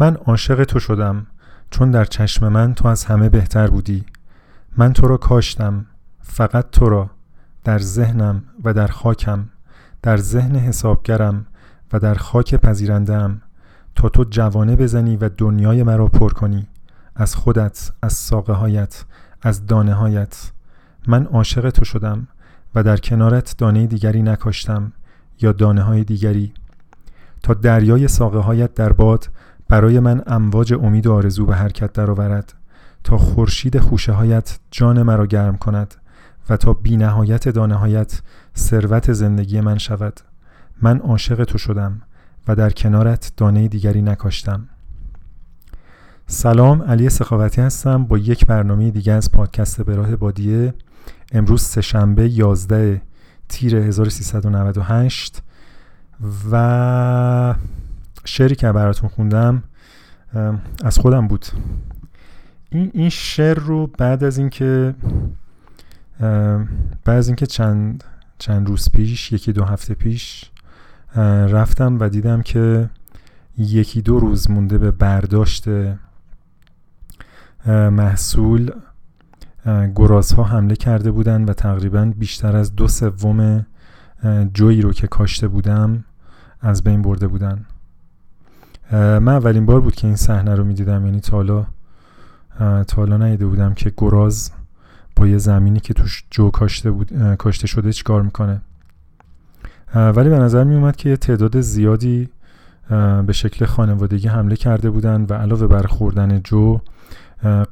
من 0.00 0.16
عاشق 0.16 0.64
تو 0.64 0.80
شدم 0.80 1.26
چون 1.70 1.90
در 1.90 2.04
چشم 2.04 2.48
من 2.48 2.74
تو 2.74 2.88
از 2.88 3.04
همه 3.04 3.28
بهتر 3.28 3.66
بودی. 3.66 4.04
من 4.76 4.92
تو 4.92 5.08
را 5.08 5.16
کاشتم 5.16 5.86
فقط 6.20 6.70
تو 6.70 6.88
را 6.88 7.10
در 7.64 7.78
ذهنم 7.78 8.42
و 8.64 8.74
در 8.74 8.86
خاکم 8.86 9.48
در 10.02 10.16
ذهن 10.16 10.56
حسابگرم 10.56 11.46
و 11.92 11.98
در 11.98 12.14
خاک 12.14 12.54
پذیرندم 12.54 13.42
تا 13.94 14.08
تو 14.08 14.24
جوانه 14.24 14.76
بزنی 14.76 15.16
و 15.16 15.28
دنیای 15.28 15.82
مرا 15.82 16.06
پر 16.06 16.32
کنی 16.32 16.68
از 17.16 17.34
خودت 17.34 17.90
از 18.02 18.12
ساقه 18.12 18.52
هایت 18.52 19.04
از 19.42 19.66
دانه 19.66 19.94
هایت 19.94 20.50
من 21.06 21.26
عاشق 21.26 21.70
تو 21.70 21.84
شدم 21.84 22.28
و 22.74 22.82
در 22.82 22.96
کنارت 22.96 23.54
دانه 23.58 23.86
دیگری 23.86 24.22
نکاشتم 24.22 24.92
یا 25.40 25.52
دانه 25.52 25.82
های 25.82 26.04
دیگری. 26.04 26.52
تا 27.42 27.54
دریای 27.54 28.08
ساقه 28.08 28.38
هایت 28.38 28.74
در 28.74 28.92
باد 28.92 29.28
برای 29.68 30.00
من 30.00 30.22
امواج 30.26 30.74
امید 30.74 31.06
و 31.06 31.12
آرزو 31.12 31.46
به 31.46 31.56
حرکت 31.56 31.92
درآورد 31.92 32.54
تا 33.04 33.18
خورشید 33.18 33.78
خوشه 33.78 34.12
هایت 34.12 34.58
جان 34.70 35.02
مرا 35.02 35.26
گرم 35.26 35.56
کند 35.56 35.94
و 36.50 36.56
تا 36.56 36.72
بی 36.72 36.96
نهایت 36.96 37.48
دانه 37.48 37.74
هایت 37.74 38.20
ثروت 38.56 39.12
زندگی 39.12 39.60
من 39.60 39.78
شود. 39.78 40.20
من 40.82 40.98
عاشق 40.98 41.44
تو 41.44 41.58
شدم 41.58 42.02
و 42.48 42.54
در 42.54 42.70
کنارت 42.70 43.32
دانه 43.36 43.68
دیگری 43.68 44.02
نکاشتم. 44.02 44.68
سلام 46.26 46.82
علی 46.82 47.08
سخاوتی 47.08 47.60
هستم. 47.60 48.04
با 48.04 48.18
یک 48.18 48.46
برنامه 48.46 48.90
دیگه 48.90 49.12
از 49.12 49.32
پادکست 49.32 49.82
به 49.82 49.96
راه 49.96 50.16
بادیه. 50.16 50.74
امروز 51.32 51.62
سهشنبه 51.62 52.28
11 52.28 53.02
تیر 53.48 53.76
1398 53.76 55.42
و 56.50 57.54
شعری 58.28 58.54
که 58.54 58.72
براتون 58.72 59.08
خوندم 59.08 59.62
از 60.84 60.98
خودم 60.98 61.28
بود. 61.28 61.46
این 62.70 62.90
این 62.94 63.08
شعر 63.08 63.58
رو 63.58 63.86
بعد 63.86 64.24
از 64.24 64.38
اینکه 64.38 64.94
بعد 67.04 67.18
از 67.18 67.28
اینکه 67.28 67.46
چند 67.46 68.04
چند 68.38 68.68
روز 68.68 68.90
پیش 68.90 69.32
یکی 69.32 69.52
دو 69.52 69.64
هفته 69.64 69.94
پیش 69.94 70.50
رفتم 71.48 71.98
و 72.00 72.08
دیدم 72.08 72.42
که 72.42 72.90
یکی 73.58 74.02
دو 74.02 74.18
روز 74.18 74.50
مونده 74.50 74.78
به 74.78 74.90
برداشت 74.90 75.64
محصول 77.66 78.70
گرازها 79.94 80.44
حمله 80.44 80.76
کرده 80.76 81.10
بودن 81.10 81.44
و 81.44 81.52
تقریبا 81.52 82.12
بیشتر 82.16 82.56
از 82.56 82.76
دو 82.76 82.88
سوم 82.88 83.66
جویی 84.54 84.82
رو 84.82 84.92
که 84.92 85.06
کاشته 85.06 85.48
بودم 85.48 86.04
از 86.60 86.84
بین 86.84 87.02
برده 87.02 87.28
بودن. 87.28 87.66
من 88.92 89.28
اولین 89.28 89.66
بار 89.66 89.80
بود 89.80 89.94
که 89.94 90.06
این 90.06 90.16
صحنه 90.16 90.54
رو 90.54 90.64
می‌دیدم. 90.64 91.06
یعنی 91.06 91.20
تا 91.20 91.36
حالا 91.36 91.66
تا 92.58 92.96
حالا 92.96 93.16
ندیده 93.16 93.46
بودم 93.46 93.74
که 93.74 93.92
گراز 93.96 94.50
با 95.16 95.26
یه 95.26 95.38
زمینی 95.38 95.80
که 95.80 95.94
توش 95.94 96.24
جو 96.30 96.50
کاشته, 96.50 96.90
بود، 96.90 97.34
کاشته 97.34 97.66
شده 97.66 97.92
چیکار 97.92 98.22
می‌کنه. 98.22 98.60
ولی 99.94 100.28
به 100.28 100.38
نظر 100.38 100.64
می 100.64 100.74
اومد 100.74 100.96
که 100.96 101.08
یه 101.08 101.16
تعداد 101.16 101.60
زیادی 101.60 102.28
به 103.26 103.32
شکل 103.32 103.64
خانوادگی 103.64 104.28
حمله 104.28 104.56
کرده 104.56 104.90
بودن 104.90 105.26
و 105.28 105.34
علاوه 105.34 105.66
بر 105.66 105.82
خوردن 105.82 106.40
جو 106.40 106.80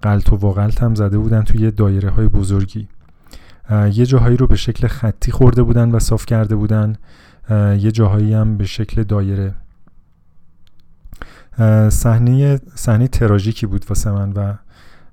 قلط 0.03 0.33
و 0.33 0.37
واقلت 0.37 0.83
هم 0.83 0.95
زده 0.95 1.19
بودن 1.19 1.43
توی 1.43 1.61
یه 1.61 1.71
دایره 1.71 2.11
های 2.11 2.29
بزرگی 2.29 2.89
یه 3.71 4.07
جاهایی 4.07 4.37
رو 4.37 4.47
به 4.47 4.57
شکل 4.57 4.87
خطی 4.87 5.33
خورده 5.33 5.63
بودن 5.63 5.91
و 5.91 5.99
صاف 5.99 6.27
کرده 6.27 6.57
بودن. 6.57 6.97
یه 7.79 7.93
جاهایی 7.93 8.35
هم 8.35 8.57
به 8.57 8.65
شکل 8.65 9.03
دایره. 9.03 9.55
صحنه 11.91 12.61
صحنه 12.75 13.09
تراژیکی 13.09 13.67
بود 13.67 13.85
واسه 13.89 14.11
من 14.11 14.33
و 14.33 14.55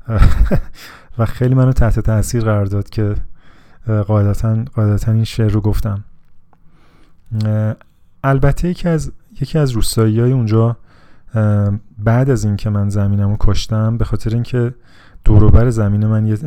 و 1.18 1.26
خیلی 1.26 1.56
منو 1.56 1.72
تحت 1.72 2.00
تاثیر 2.00 2.44
قرار 2.44 2.66
داد 2.66 2.90
که 2.90 3.16
قاعدتا 4.08 4.66
قاعدتا 4.76 5.12
این 5.12 5.24
شعر 5.24 5.52
رو 5.52 5.62
گفتم. 5.62 6.04
البته 8.24 8.70
یکی 8.70 8.90
از 8.90 9.12
یکی 9.42 9.58
از 9.58 9.72
روستایی 9.72 10.20
های 10.20 10.32
اونجا 10.32 10.78
بعد 12.00 12.30
از 12.30 12.46
اینکه 12.46 12.70
من 12.70 12.90
زمینم 12.90 13.30
رو 13.30 13.36
کاشتم 13.36 13.98
به 13.98 14.06
خاطر 14.06 14.34
اینکه 14.34 14.74
دوروبر 15.26 15.70
زمین 15.70 16.08
من 16.08 16.26
یه 16.26 16.38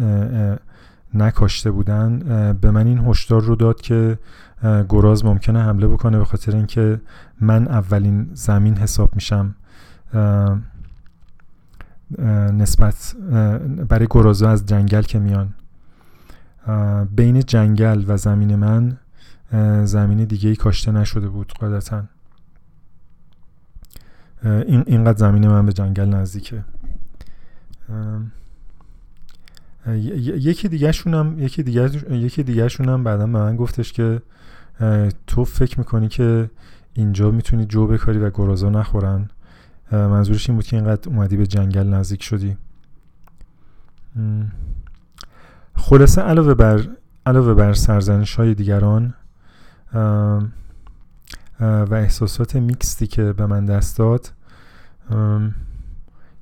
نکاشته 1.15 1.71
بودن 1.71 2.19
به 2.61 2.71
من 2.71 2.87
این 2.87 2.99
هشدار 2.99 3.43
رو 3.43 3.57
داد 3.57 3.81
که 3.81 4.19
گراز 4.89 5.25
ممکنه 5.25 5.63
حمله 5.63 5.89
بکنه 5.89 6.19
به 6.19 6.25
خاطر 6.25 6.57
اینکه 6.57 7.01
من 7.41 7.69
اولین 7.69 8.31
زمین 8.35 8.77
حساب 8.77 9.15
میشم. 9.15 9.55
نسبت 12.53 13.15
برای 13.89 14.07
گرازا 14.11 14.51
از 14.51 14.67
جنگل 14.67 15.03
که 15.03 15.19
میان. 15.19 15.55
بین 17.17 17.41
جنگل 17.41 18.05
و 18.09 18.17
زمین 18.17 18.57
من 18.57 18.99
زمین 19.85 20.25
دیگه 20.25 20.49
ای 20.49 20.57
کاشته 20.57 20.93
نشده 20.93 21.29
بود 21.29 21.53
قاعدتا. 21.53 22.05
این 24.45 24.85
اینقدر 24.87 25.19
زمین 25.19 25.49
من 25.49 25.67
به 25.67 25.73
جنگل 25.73 26.05
نزدیکه. 26.05 26.65
یکی 30.17 30.69
دیگه 30.69 30.93
شونم 30.93 31.39
یکی 31.39 31.63
دیگه 31.63 31.91
یکی 32.11 32.71
شونم 32.71 33.05
بعدا 33.05 33.27
به 33.27 33.33
من 33.33 33.57
گفتش 33.57 33.93
که 33.93 34.23
تو 35.27 35.45
فکر 35.45 35.79
می‌کنی 35.79 36.09
که 36.09 36.51
اینجا 36.95 37.31
می‌تونی 37.31 37.65
جو 37.65 37.87
بکاری 37.87 38.19
و 38.19 38.31
گرازا 38.31 38.71
نخورن؟ 38.71 39.29
منظورش 39.93 40.51
این 40.51 40.57
بود 40.57 40.67
که 40.67 40.77
اینقدر 40.77 41.09
اومدی 41.09 41.37
به 41.37 41.47
جنگل 41.47 41.87
نزدیک 41.89 42.23
شدی. 42.23 42.57
خلاصه 45.75 46.23
علاوه 46.23 46.55
بر 46.55 46.89
علاوه 47.27 47.55
بر 47.55 47.73
سرزنش 47.73 48.35
های 48.35 48.55
دیگران 48.55 49.15
و 51.61 51.95
احساسات 51.95 52.57
میکستی 52.57 53.07
که 53.07 53.33
به 53.33 53.47
من 53.47 53.65
دست 53.65 53.99
داد 53.99 54.33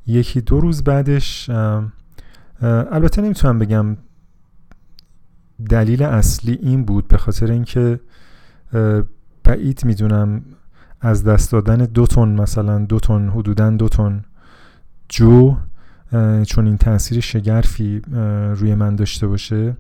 یکی 0.07 0.41
دو 0.41 0.61
روز 0.61 0.85
بعدش 0.85 1.51
البته 2.63 3.23
نمی‌تونم 3.23 3.59
بگم 3.59 3.97
دلیل 5.69 6.03
اصلی 6.03 6.53
این 6.63 6.85
بود 6.85 7.09
به 7.09 7.17
خاطر 7.17 7.51
اینکه 7.51 8.01
بعید 9.45 9.85
می‌دونم 9.85 10.43
از 11.05 11.25
دست 11.25 11.53
دادن 11.53 11.77
دو 11.77 12.07
تن 12.07 12.29
مثلا 12.29 12.79
دو 12.79 12.99
تن 12.99 13.29
حدودا 13.29 13.71
دو 13.71 13.89
تن 13.89 14.25
جو 15.09 15.57
چون 16.47 16.67
این 16.67 16.77
تاثیر 16.77 17.21
شگرفی 17.21 18.03
روی 18.55 18.75
من 18.75 18.97
داشته 18.97 19.27
باشه. 19.27 19.77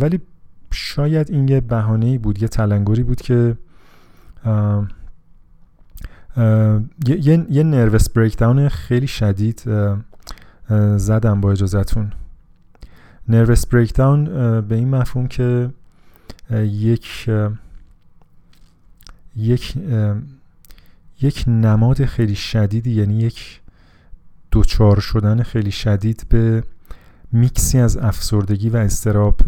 ولی 0.00 0.20
شاید 0.72 1.30
این 1.30 1.48
یه 1.48 1.60
بهانه 1.60 2.18
بود 2.18 2.42
یه 2.42 2.48
تلنگری 2.48 3.02
بود 3.02 3.20
که 3.20 3.56
یه, 7.06 7.46
یه 7.50 7.62
نروس 7.62 8.08
بریکداون 8.08 8.68
خیلی 8.68 9.06
شدید 9.06 9.62
زدم 10.96 11.40
با 11.40 11.52
اجازتون 11.52 12.12
نروس 13.28 13.66
بریکداون 13.66 14.24
به 14.60 14.74
این 14.74 14.90
مفهوم 14.90 15.26
که 15.26 15.70
یک 16.60 17.30
یک 19.36 19.74
یک 21.20 21.44
نماد 21.46 22.04
خیلی 22.04 22.34
شدیدی 22.34 22.90
یعنی 22.90 23.18
یک 23.18 23.60
دچار 24.50 25.00
شدن 25.00 25.42
خیلی 25.42 25.70
شدید 25.70 26.26
به 26.28 26.62
میکسی 27.32 27.78
از 27.78 27.96
افسردگی 27.96 28.70
و 28.70 28.76
اضطراب 28.76 29.40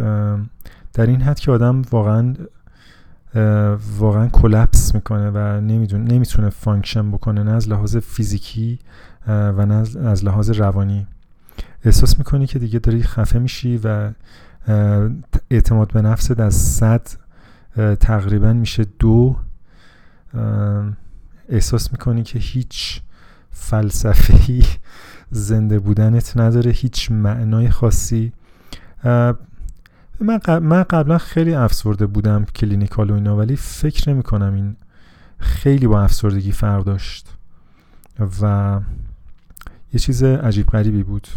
در 0.93 1.07
این 1.07 1.23
حد 1.23 1.39
که 1.39 1.51
آدم 1.51 1.83
واقعا 1.91 2.35
واقعا 3.99 4.29
collapse 4.29 4.95
می‌کنه 4.95 5.31
و 5.31 5.61
نمی‌دونه 5.61 6.15
نمی‌تونه 6.15 6.51
function 6.51 7.11
بکنه 7.11 7.43
نه 7.43 7.51
از 7.51 7.69
لحاظ 7.69 7.97
فیزیکی 7.97 8.79
و 9.29 9.67
نه 9.67 9.75
از 10.07 10.25
لحاظ 10.25 10.51
روانی. 10.51 11.07
احساس 11.85 12.19
می‌کنی 12.19 12.47
که 12.47 12.59
دیگه 12.59 12.79
داری 12.79 13.03
خفه 13.03 13.39
میشی 13.39 13.81
و 13.85 14.11
اعتماد 15.51 15.93
به 15.93 16.03
نفست 16.03 16.41
از 16.41 16.55
صد 16.55 17.09
تقریبا 18.01 18.53
میشه 18.53 18.85
دو 18.99 19.37
احساس 21.49 21.93
می‌کنی 21.93 22.23
که 22.23 22.39
هیچ 22.39 23.01
فلسفه‌ای 23.51 24.63
زنده 25.31 25.79
بودنت 25.79 26.37
نداره 26.37 26.71
هیچ 26.71 27.11
معنای 27.11 27.71
خاصی؟ 27.71 28.33
من 30.21 30.83
قبلا 30.91 31.19
خیلی 31.19 31.55
افسرده 31.55 32.07
بودم 32.07 32.45
کلینیکال 32.45 33.11
و 33.11 33.15
اینا 33.15 33.37
ولی 33.37 33.57
فکر 33.57 34.11
نمی 34.11 34.23
کنم 34.23 34.55
این 34.55 34.77
خیلی 35.39 35.87
با 35.87 36.03
افسردگی 36.03 36.53
فرق 36.53 36.85
داشت 36.85 37.37
و 38.43 38.81
یه 39.93 40.01
چیز 40.01 40.23
عجیب 40.23 40.67
غریبی 40.67 41.03
بود. 41.03 41.29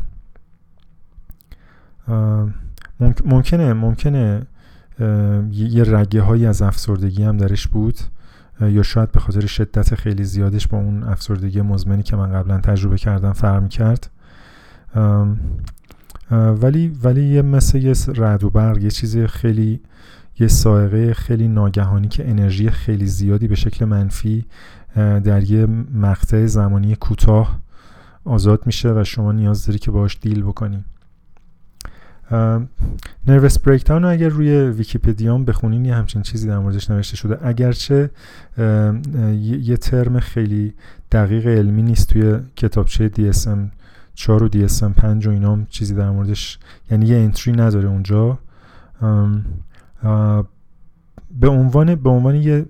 ممکنه 3.25 3.74
ممکنه 3.74 4.48
یه 5.52 5.84
رگه 5.84 6.22
هایی 6.22 6.45
از 6.45 6.62
افسردگی 6.62 7.24
هم 7.24 7.38
درش 7.38 7.68
بود. 7.68 8.00
یا 8.62 8.84
شاید 8.84 9.12
به 9.12 9.20
خاطر 9.20 9.46
شدت 9.46 9.96
خیلی 9.96 10.24
زیادش 10.24 10.68
با 10.68 10.78
اون 10.78 11.04
افسردگی 11.04 11.62
مزمنی 11.62 12.04
که 12.04 12.16
من 12.16 12.32
قبلا 12.32 12.58
تجربه 12.58 12.98
کردم 12.98 13.34
فرق 13.34 13.70
کرد. 13.70 14.10
ولی 16.32 16.98
ولی 17.04 17.24
یه 17.24 17.42
مثل 17.42 17.78
یه 17.78 17.94
رعد 18.16 18.44
و 18.44 18.50
برق 18.50 18.78
یه 18.78 18.90
چیزی 18.90 19.28
خیلی 19.28 19.80
یه 20.40 20.48
سائقه 20.48 21.14
خیلی 21.14 21.48
ناگهانی 21.48 22.08
که 22.08 22.30
انرژی 22.30 22.70
خیلی 22.70 23.06
زیادی 23.06 23.48
به 23.48 23.56
شکل 23.56 23.86
منفی 23.86 24.46
در 24.96 25.44
یه 25.44 25.66
مقطع 25.94 26.46
زمانی 26.46 26.96
کوتاه 26.96 27.60
آزاد 28.26 28.66
میشه 28.66 28.92
و 28.92 29.04
شما 29.04 29.32
نیاز 29.32 29.66
داری 29.66 29.80
که 29.80 29.92
باش 29.92 30.18
دیل 30.22 30.44
بکنی. 30.44 30.84
نروس 33.28 33.60
بریکداون 33.60 34.06
اگر 34.06 34.30
روی 34.30 34.52
ویکیپدیام 34.52 35.46
بخونین 35.46 35.86
یه 35.86 35.96
همچین 35.96 36.22
چیزی 36.22 36.48
در 36.48 36.60
موردش 36.60 36.90
نوشته 36.90 37.18
شده. 37.18 37.48
اگرچه 37.48 38.10
یه 39.62 39.78
ترم 39.78 40.20
خیلی 40.20 40.74
دقیق 41.12 41.48
علمی 41.48 41.81
نیست 41.81 42.10
توی 42.10 42.40
کتابچه 42.56 43.12
DSM 43.16 43.58
4 44.16 44.44
و 44.44 44.50
DSM 44.50 44.94
5 44.96 45.28
و 45.28 45.30
اینا 45.31 45.60
چیزی 45.70 45.96
در 45.96 46.10
موردش 46.10 46.60
یعنی 46.92 47.06
یه 47.06 47.18
انتری 47.18 47.54
نداره 47.54 47.90
اونجا. 47.90 48.40
به 51.40 51.48
عنوان 51.50 51.96
به 51.96 52.10
عنوان 52.10 52.36
یه 52.36 52.66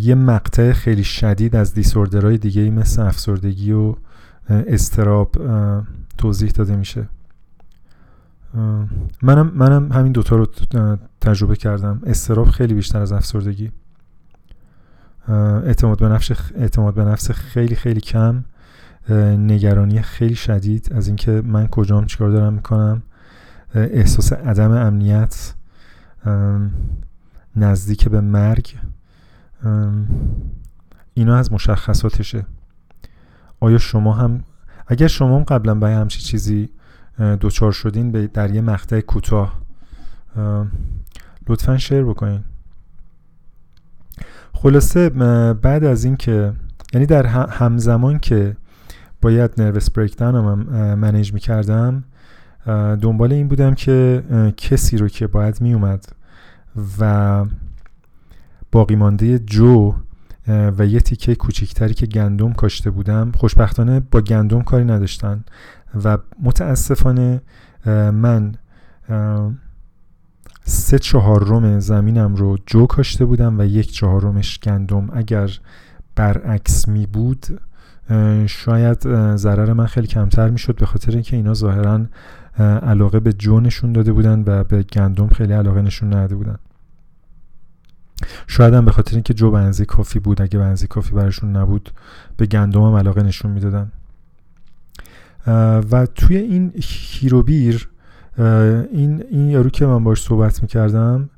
یه 0.00 0.14
مقطع 0.14 0.72
خیلی 0.72 1.04
شدید 1.04 1.56
از 1.56 1.74
دیسوردرهای 1.74 2.38
دیگه 2.38 2.70
مثل 2.70 3.02
افسردگی 3.02 3.72
و 3.72 3.94
استراب 4.48 5.36
توضیح 6.18 6.50
داده 6.50 6.76
میشه. 6.76 7.08
منم 9.22 9.52
منم 9.54 9.92
همین 9.92 10.12
دوتا 10.12 10.36
رو 10.36 10.46
تجربه 11.20 11.56
کردم. 11.56 12.02
استراب 12.06 12.48
خیلی 12.48 12.74
بیشتر 12.74 13.00
از 13.00 13.12
افسردگی. 13.12 13.72
اعتماد 15.28 15.98
به 15.98 16.08
نفس 16.08 16.52
اعتماد 16.54 16.94
به 16.94 17.04
نفس 17.04 17.30
خیلی 17.30 17.74
خیلی 17.74 18.00
کم. 18.00 18.44
نگرانی 19.38 20.02
خیلی 20.02 20.34
شدید. 20.34 20.92
از 20.92 21.06
اینکه 21.06 21.42
من 21.44 21.66
کجام 21.66 22.06
چیکار 22.06 22.30
دارم 22.30 22.52
می‌کنم. 22.52 23.02
احساس 23.74 24.32
عدم 24.32 24.70
امنیت. 24.70 25.54
نزدیک 27.56 28.08
به 28.08 28.20
مرگ. 28.20 28.76
اینا 31.14 31.36
از 31.36 31.52
مشخصاتشه. 31.52 32.46
آیا 33.64 33.78
شما 33.78 34.12
هم 34.12 34.44
اگر 34.86 35.06
شما 35.06 35.36
هم 35.36 35.44
قبلا 35.44 35.74
به 35.74 35.90
همچی 35.90 36.20
چیزی 36.20 36.68
دوچار 37.40 37.72
شدین 37.72 38.12
به 38.12 38.26
در 38.26 38.50
یه 38.50 38.60
مقطع 38.60 39.00
کوتاه 39.00 39.60
لطفا 41.48 41.78
شیر 41.78 42.02
بکنین. 42.02 42.40
خلاصه 44.52 45.08
بعد 45.52 45.84
از 45.84 46.04
این 46.04 46.16
که 46.16 46.52
یعنی 46.92 47.06
در 47.06 47.26
همزمان 47.26 48.18
که 48.18 48.56
باید 49.22 49.50
نروس 49.58 49.90
بریکدان 49.90 50.34
هم 50.34 50.58
منیج 50.94 51.32
می‌کردم 51.32 52.04
دنبال 53.00 53.32
این 53.32 53.48
بودم 53.48 53.74
که 53.74 54.22
کسی 54.56 54.96
رو 54.96 55.08
که 55.08 55.26
باید 55.26 55.60
میومد 55.60 56.06
و 57.00 57.44
باقی 58.72 58.96
مانده 58.96 59.38
جو 59.38 59.94
و 60.48 60.86
یه 60.86 61.00
تیکه 61.00 61.34
کوچیکتری 61.34 61.94
که 61.94 62.06
گندم 62.06 62.52
کاشته 62.52 62.90
بودم 62.90 63.32
خوشبختانه 63.36 64.00
با 64.00 64.20
گندم 64.20 64.62
کاری 64.62 64.84
نداشتن 64.84 65.44
و 66.04 66.18
متاسفانه 66.42 67.40
من 68.12 68.54
سه 70.64 70.98
چهارم 70.98 71.80
زمینم 71.80 72.34
رو 72.34 72.58
جو 72.66 72.86
کاشته 72.86 73.24
بودم 73.24 73.58
و 73.58 73.64
یک 73.64 73.92
چهارمش 73.92 74.58
گندم. 74.58 75.08
اگر 75.12 75.50
برعکس 76.16 76.88
می 76.88 77.06
بود 77.06 77.60
شاید 78.46 79.00
ضرر 79.36 79.72
من 79.72 79.86
خیلی 79.86 80.06
کمتر 80.06 80.50
می‌شد 80.50 80.76
به 80.76 80.86
خاطر 80.86 81.12
اینکه 81.12 81.36
اینا 81.36 81.54
ظاهرا 81.54 82.00
علاقه 82.82 83.20
به 83.20 83.32
جو 83.32 83.60
نشون 83.60 83.92
داده 83.92 84.12
بودن 84.12 84.44
و 84.46 84.64
به 84.64 84.82
گندم 84.82 85.28
خیلی 85.28 85.52
علاقه 85.52 85.82
نشون 85.82 86.08
نداده 86.08 86.34
بودن. 86.34 86.58
شاید 88.46 88.74
هم 88.74 88.84
به 88.84 88.90
خاطر 88.90 89.14
اینکه 89.14 89.34
جو 89.34 89.50
بنزی 89.50 89.84
کافی 89.84 90.18
بود 90.18 90.42
اگه 90.42 90.58
بنزی 90.58 90.86
کافی 90.86 91.14
براشون 91.14 91.56
نبود 91.56 91.90
به 92.36 92.46
گندم 92.46 92.82
هم 92.82 92.94
علاقه 92.94 93.22
نشون 93.22 93.50
می‌دادن. 93.50 93.92
و 95.90 96.06
توی 96.06 96.36
این 96.36 96.72
هیروبیر 96.82 97.88
این 98.38 99.24
این 99.30 99.48
یارو 99.48 99.70
که 99.70 99.86
من 99.86 100.04
باش 100.04 100.22
صحبت 100.22 100.62
می‌کردم 100.62 101.30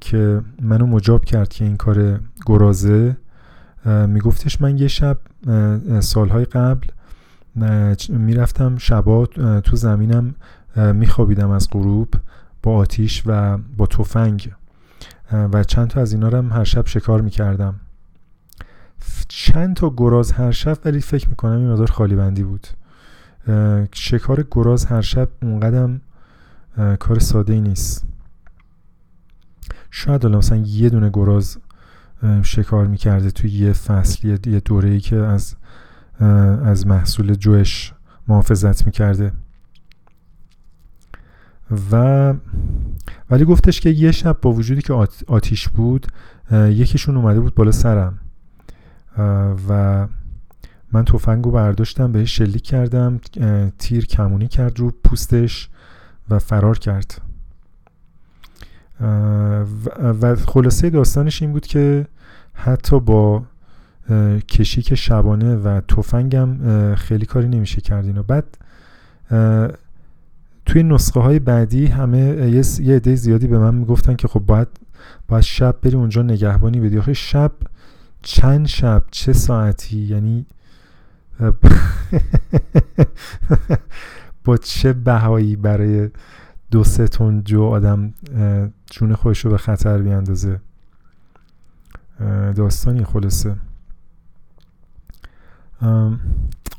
که 0.00 0.40
منو 0.62 0.86
مجاب 0.86 1.24
کرد 1.24 1.48
که 1.48 1.64
این 1.64 1.76
کار 1.76 2.20
گرازه 2.46 3.16
میگفتش 4.08 4.60
من 4.60 4.78
یه 4.78 4.88
شب 4.88 5.18
سالهای 6.00 6.44
قبل 6.44 6.88
می‌رفتم 8.08 8.76
شبا 8.76 9.26
تو 9.64 9.76
زمینم 9.76 10.34
میخوابیدم 10.76 11.50
از 11.50 11.68
غروب 11.72 12.08
با 12.62 12.76
آتیش 12.76 13.22
و 13.26 13.58
با 13.76 13.86
تفنگ. 13.86 14.52
و 15.32 15.64
چند 15.64 15.88
تا 15.88 16.00
از 16.00 16.12
اینا 16.12 16.28
رو 16.28 16.38
هم 16.38 16.52
هر 16.52 16.64
شب 16.64 16.86
شکار 16.86 17.20
می‌کردم. 17.20 17.80
چند 19.28 19.76
تا 19.76 19.94
گراز 19.96 20.32
هر 20.32 20.50
شب 20.50 20.78
ولی 20.84 21.00
فکر 21.00 21.28
می‌کنم 21.28 21.52
این 21.52 21.70
مقدار 21.70 21.90
خالی 21.90 22.16
بندی 22.16 22.42
بود 22.42 22.66
شکار 23.92 24.46
گراز 24.50 24.86
هر 24.86 25.00
شب 25.00 25.28
اونقدم 25.42 26.00
کار 26.98 27.18
ساده 27.18 27.52
ای 27.52 27.60
نیست. 27.60 28.06
شاید 29.90 30.26
الان 30.26 30.38
مثلا 30.38 30.58
یه 30.58 30.88
دونه 30.88 31.10
گراز 31.10 31.58
شکار 32.42 32.86
می‌کرده 32.86 33.30
توی 33.30 33.50
یه 33.50 33.72
فصل 33.72 34.28
یه 34.28 34.60
دوره 34.60 34.90
ای 34.90 35.00
که 35.00 35.16
از 35.16 35.56
از 36.64 36.86
محصول 36.86 37.34
جوش 37.34 37.92
محافظت 38.28 38.86
می‌کرده. 38.86 39.32
و 41.92 42.34
ولی 43.30 43.44
گفتش 43.44 43.80
که 43.80 43.90
یه 43.90 44.12
شب 44.12 44.36
با 44.42 44.52
وجودی 44.52 44.82
که 44.82 45.06
آتیش 45.26 45.68
بود 45.68 46.06
یکیشون 46.52 47.16
اومده 47.16 47.40
بود 47.40 47.54
بالا 47.54 47.72
سرم. 47.72 48.18
و 49.68 50.06
من 50.92 51.04
تفنگو 51.04 51.50
برداشتم 51.50 52.12
بهش 52.12 52.36
شلیک 52.36 52.62
کردم 52.62 53.20
تیر 53.78 54.06
کمونی 54.06 54.48
کرد 54.48 54.78
رو 54.78 54.90
پوستش 55.04 55.68
و 56.30 56.38
فرار 56.38 56.78
کرد. 56.78 57.20
و 60.20 60.36
خلاصه 60.36 60.90
داستانش 60.90 61.42
این 61.42 61.52
بود 61.52 61.66
که 61.66 62.06
حتی 62.54 63.00
با 63.00 63.42
کشیک 64.48 64.94
شبانه 64.94 65.56
و 65.56 65.80
تفنگم 65.80 66.94
خیلی 66.94 67.26
کاری 67.26 67.48
نمیشه 67.48 67.80
کرد 67.80 68.18
و 68.18 68.22
بعد 68.22 68.58
توی 70.66 70.82
نسخه 70.82 71.20
های 71.20 71.38
بعدی 71.38 71.86
همه 71.86 72.50
یه 72.80 72.96
عده 72.96 73.14
زیادی 73.14 73.46
به 73.46 73.58
من 73.58 73.74
می‌گفتن 73.74 74.16
که 74.16 74.28
خب 74.28 74.40
باید 74.40 74.68
باید 75.28 75.44
شب 75.44 75.76
بری 75.82 75.96
اونجا 75.96 76.22
نگهبانی 76.22 76.80
بدی. 76.80 76.98
آخه 76.98 77.12
شب 77.12 77.52
چند 78.22 78.66
شب؟ 78.66 79.02
چه 79.10 79.32
ساعتی؟ 79.32 79.98
یعنی 79.98 80.46
با 84.44 84.56
چه 84.56 84.92
بهایی 84.92 85.56
برای 85.56 86.10
دو 86.70 86.84
سه 86.84 87.08
تون 87.08 87.44
جو 87.44 87.62
آدم 87.62 88.14
جون 88.90 89.14
خودش 89.14 89.44
رو 89.44 89.50
به 89.50 89.58
خطر 89.58 89.98
بیاندازه؟ 89.98 90.60
داستانی 92.54 93.04
خلاصه. 93.04 93.56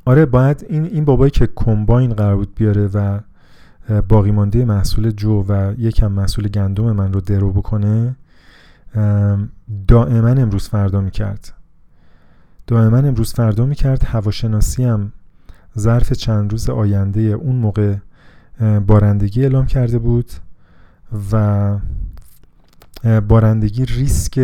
آره 0.06 0.26
باید 0.26 0.66
این 0.70 0.86
این 0.86 1.06
بابایی 1.06 1.32
که 1.32 1.50
کمباین 1.56 2.14
قرار 2.14 2.36
بود 2.36 2.56
بیاره 2.56 2.88
و 2.94 3.20
باقی 4.08 4.32
مانده 4.32 4.66
محصول 4.66 5.12
جو 5.12 5.46
و 5.48 5.74
یکم 5.78 6.12
محصول 6.12 6.48
گندم 6.48 6.92
من 6.92 7.14
رو 7.14 7.22
درو 7.22 7.52
بکنه 7.52 8.16
دائما 9.88 10.28
امروز 10.28 10.70
فردا 10.70 11.02
می‌کرد. 11.02 11.54
دائما 12.68 12.98
امروز 12.98 13.34
فردا 13.34 13.66
می‌کرد. 13.66 14.04
هواشناسی 14.04 14.84
هم 14.84 15.12
ظرف 15.78 16.14
چند 16.14 16.52
روز 16.52 16.70
آینده 16.70 17.20
اون 17.22 17.56
موقع 17.56 17.96
بارندگی 18.88 19.42
اعلام 19.42 19.66
کرده 19.66 20.00
بود 20.00 20.32
و 21.32 21.78
بارندگی 23.28 23.86
ریسک 23.86 24.40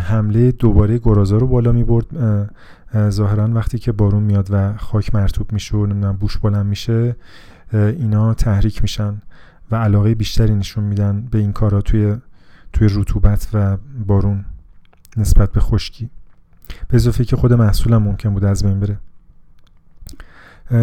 حمله 0.00 0.52
دوباره 0.52 0.98
گرازا 0.98 1.36
رو 1.36 1.46
بالا 1.46 1.72
می 1.72 1.84
برد 1.84 2.06
ظاهرا 3.08 3.48
وقتی 3.48 3.78
که 3.78 3.92
بارون 3.92 4.22
میاد 4.22 4.48
و 4.50 4.76
خاک 4.76 5.14
مرتوب 5.14 5.52
میشه 5.52 5.76
و 5.76 5.86
نمی‌دونم 5.86 6.16
بوش 6.16 6.38
بلند 6.38 6.66
میشه 6.66 7.16
اینا 7.72 8.34
تحریک 8.34 8.82
میشن 8.82 9.22
و 9.70 9.76
علاقه 9.76 10.14
بیشتری 10.14 10.54
نشون 10.54 10.84
میدن 10.84 11.28
به 11.30 11.38
این 11.38 11.52
کارا 11.52 11.80
توی 11.80 12.16
توی 12.72 12.88
رطوبت 12.90 13.48
و 13.52 13.76
بارون 14.06 14.44
نسبت 15.16 15.52
به 15.52 15.60
خشکی. 15.60 16.10
به 16.88 16.94
اضافه 16.94 17.24
که 17.24 17.36
خود 17.36 17.52
محصولم 17.52 18.02
ممکن 18.02 18.34
بود 18.34 18.44
از 18.44 18.64
بین 18.64 18.80
بره. 18.80 18.98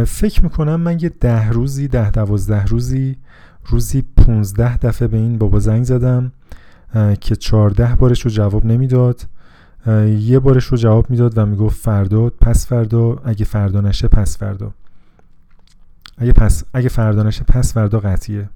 فکر 0.05 0.43
می‌کنم 0.43 0.75
من 0.75 0.99
یه 0.99 1.09
ده 1.09 1.49
روزی 1.49 1.87
ده 1.87 2.11
دوازده 2.11 2.65
روزی 2.65 3.17
روزی 3.65 4.03
15 4.17 4.77
دفعه 4.77 5.07
به 5.07 5.17
این 5.17 5.37
بابا 5.37 5.59
زنگ 5.59 5.83
زدم 5.83 6.31
که 7.21 7.35
چهارده 7.35 7.95
بارش 7.95 8.21
رو 8.21 8.31
جواب 8.31 8.65
نمی‌داد. 8.65 9.21
یه 10.19 10.39
بارش 10.39 10.65
رو 10.65 10.77
جواب 10.77 11.09
می‌داد 11.09 11.37
و 11.37 11.45
می‌گفت 11.45 11.81
فردا 11.81 12.29
پس 12.29 12.67
فردا 12.67 13.21
اگه 13.25 13.45
فردا 13.45 13.81
نشه 13.81 14.07
پس 14.07 14.37
فردا. 14.37 14.73
اگه 16.21 16.31
پس 16.31 16.63
اگه 16.73 16.89
فردا 16.89 17.23
نشه 17.23 17.43
پس 17.43 17.73
فردا 17.73 17.99
قطعیه. 17.99 18.49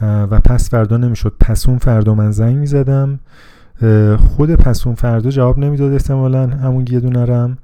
و 0.00 0.40
پس 0.40 0.70
فردا 0.70 0.96
نمی‌شد. 0.96 1.36
پس 1.40 1.68
اون 1.68 1.78
فردا 1.78 2.14
من 2.14 2.30
زنگ 2.30 2.56
می‌زدم. 2.56 3.20
خود 4.16 4.54
پس 4.54 4.86
اون 4.86 4.94
فردا 4.94 5.30
جواب 5.30 5.58
نمی‌داد 5.58 5.92
احتمالا. 5.92 6.46
همون 6.46 6.84
یه 6.90 7.00
دونه 7.00 7.24
رم. 7.24 7.58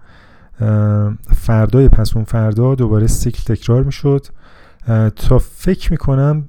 فردای 1.35 1.89
پس 1.89 2.17
اون 2.17 2.25
فردا 2.25 2.75
دوباره 2.75 3.07
سیکل 3.07 3.55
تکرار 3.55 3.83
می‌شد. 3.83 4.27
تا 5.17 5.39
فکر 5.39 5.91
می‌کنم 5.91 6.49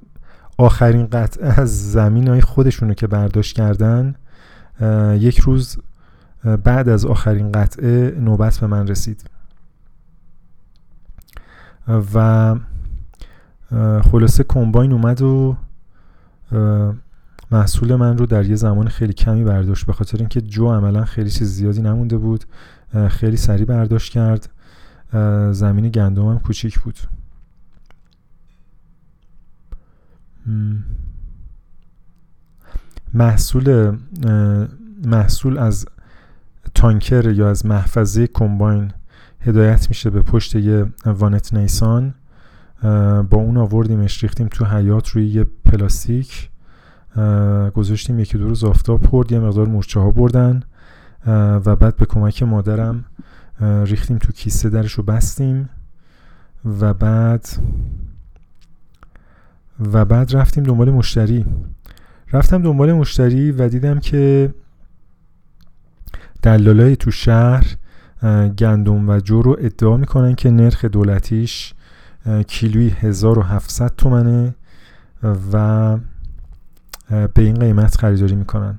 آخرین 0.58 1.06
قطعه 1.06 1.60
از 1.60 1.92
زمین 1.92 2.28
های 2.28 2.40
خودشونو 2.40 2.94
که 2.94 3.06
برداشت 3.06 3.56
کردن 3.56 4.14
یک 5.18 5.38
روز 5.38 5.78
بعد 6.64 6.88
از 6.88 7.06
آخرین 7.06 7.52
قطعه 7.52 8.10
نوبت 8.20 8.58
به 8.58 8.66
من 8.66 8.86
رسید. 8.86 9.30
و 12.14 12.54
خلاصه 14.12 14.44
کمباین 14.44 14.92
اومد 14.92 15.22
و 15.22 15.56
محصول 17.50 17.96
من 17.96 18.18
رو 18.18 18.26
در 18.26 18.46
یه 18.46 18.56
زمان 18.56 18.88
خیلی 18.88 19.12
کمی 19.12 19.44
برداشت 19.44 19.86
به 19.86 19.92
خاطر 19.92 20.18
اینکه 20.18 20.40
جو 20.40 20.72
عملا 20.72 21.04
خیلی 21.04 21.30
چیز 21.30 21.48
زیادی 21.48 21.82
نمونده 21.82 22.16
بود 22.18 22.44
خیلی 23.08 23.36
سریع 23.36 23.64
برداشت 23.64 24.12
کرد. 24.12 24.48
زمین 25.52 25.88
گندم 25.88 26.28
هم 26.28 26.38
کوچیک 26.38 26.78
بود. 26.78 26.98
محصول 33.14 33.96
محصول 35.04 35.58
از 35.58 35.86
تانکر 36.74 37.30
یا 37.30 37.50
از 37.50 37.66
محفظه 37.66 38.26
کمباین 38.26 38.92
هدایت 39.40 39.88
میشه 39.88 40.10
به 40.10 40.22
پشت 40.22 40.54
یه 40.54 40.86
وانت 41.06 41.54
نیسان. 41.54 42.14
با 42.82 43.36
اون 43.36 43.56
آوردیمش 43.56 44.22
ریختیم 44.22 44.48
تو 44.48 44.64
حیات 44.64 45.08
روی 45.08 45.26
یه 45.26 45.46
پلاستیک. 45.64 46.50
گذاشتیم 47.74 48.18
یکی 48.18 48.38
دو 48.38 48.48
روز 48.48 48.64
آفتاب 48.64 49.02
پرد 49.02 49.32
یه 49.32 49.38
مقدار 49.38 49.66
مورچه 49.66 50.00
ها 50.00 50.10
بردن 50.10 50.62
و 51.26 51.76
بعد 51.76 51.96
به 51.96 52.06
کمک 52.06 52.42
مادرم 52.42 53.04
ریختیم 53.60 54.18
تو 54.18 54.32
کیسه 54.32 54.70
درش 54.70 54.92
رو 54.92 55.02
بستیم. 55.02 55.68
و 56.80 56.94
بعد 56.94 57.48
و 59.92 60.04
بعد 60.04 60.36
رفتیم 60.36 60.64
دنبال 60.64 60.90
مشتری. 60.90 61.44
رفتم 62.32 62.62
دنبال 62.62 62.92
مشتری 62.92 63.52
و 63.52 63.68
دیدم 63.68 63.98
که 63.98 64.54
دلالای 66.42 66.96
تو 66.96 67.10
شهر 67.10 67.76
گندم 68.58 69.08
و 69.08 69.20
جو 69.20 69.42
رو 69.42 69.56
ادعا 69.60 69.96
می‌کنن 69.96 70.34
که 70.34 70.50
نرخ 70.50 70.84
دولتیش 70.84 71.74
کیلوی 72.46 72.88
1700 72.88 73.92
تومنه 73.96 74.54
و 75.52 75.98
به 77.10 77.42
این 77.42 77.54
قیمت 77.54 77.96
خریداری 77.96 78.34
می‌کنن. 78.34 78.78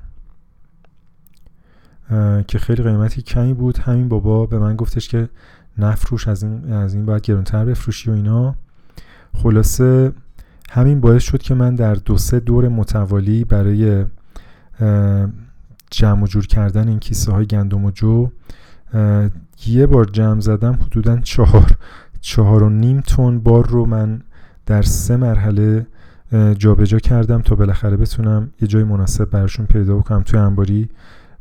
که 2.48 2.60
خیلی 2.60 2.84
قیمتی 2.84 3.22
کمی 3.22 3.54
بود. 3.54 3.78
همین 3.78 4.10
بابا 4.10 4.46
به 4.46 4.60
من 4.60 4.76
گفتش 4.76 5.08
که 5.08 5.30
نفروش 5.78 6.28
از 6.28 6.44
این 6.44 6.74
از 6.74 6.94
این 6.94 7.06
باید 7.06 7.22
گرونتر 7.22 7.66
بفروشی 7.66 8.10
و 8.10 8.14
اینا. 8.14 8.56
خلاصه 9.34 10.12
همین 10.70 11.02
باعث 11.02 11.24
شد 11.24 11.42
که 11.42 11.54
من 11.54 11.76
در 11.76 11.94
دو 11.94 12.18
سه 12.18 12.40
دور 12.40 12.68
متوالی 12.68 13.44
برای 13.44 14.06
جمع 15.92 16.24
و 16.24 16.28
جور 16.28 16.48
کردن 16.48 16.88
این 16.88 17.00
کیسه 17.00 17.32
های 17.32 17.46
گندم 17.46 17.86
و 17.86 17.92
جو 17.92 18.30
یه 19.68 19.88
بار 19.88 20.06
جمع 20.06 20.40
زدم 20.40 20.74
حدودا 20.74 21.18
چهار 21.18 21.72
چهار 22.22 22.64
و 22.64 22.70
نیم 22.70 23.02
تن 23.02 23.40
بار 23.40 23.68
رو 23.68 23.86
من 23.86 24.22
در 24.66 24.82
سه 24.82 25.18
مرحله 25.18 25.88
جابجا 26.32 26.86
جا 26.86 27.00
کردم 27.00 27.42
تا 27.42 27.56
بالاخره 27.56 27.98
بتونم 27.98 28.52
یه 28.62 28.68
جای 28.68 28.84
مناسب 28.84 29.30
براشون 29.30 29.66
پیدا 29.66 29.98
بکنم 29.98 30.24
توی 30.24 30.40
انباری 30.40 30.90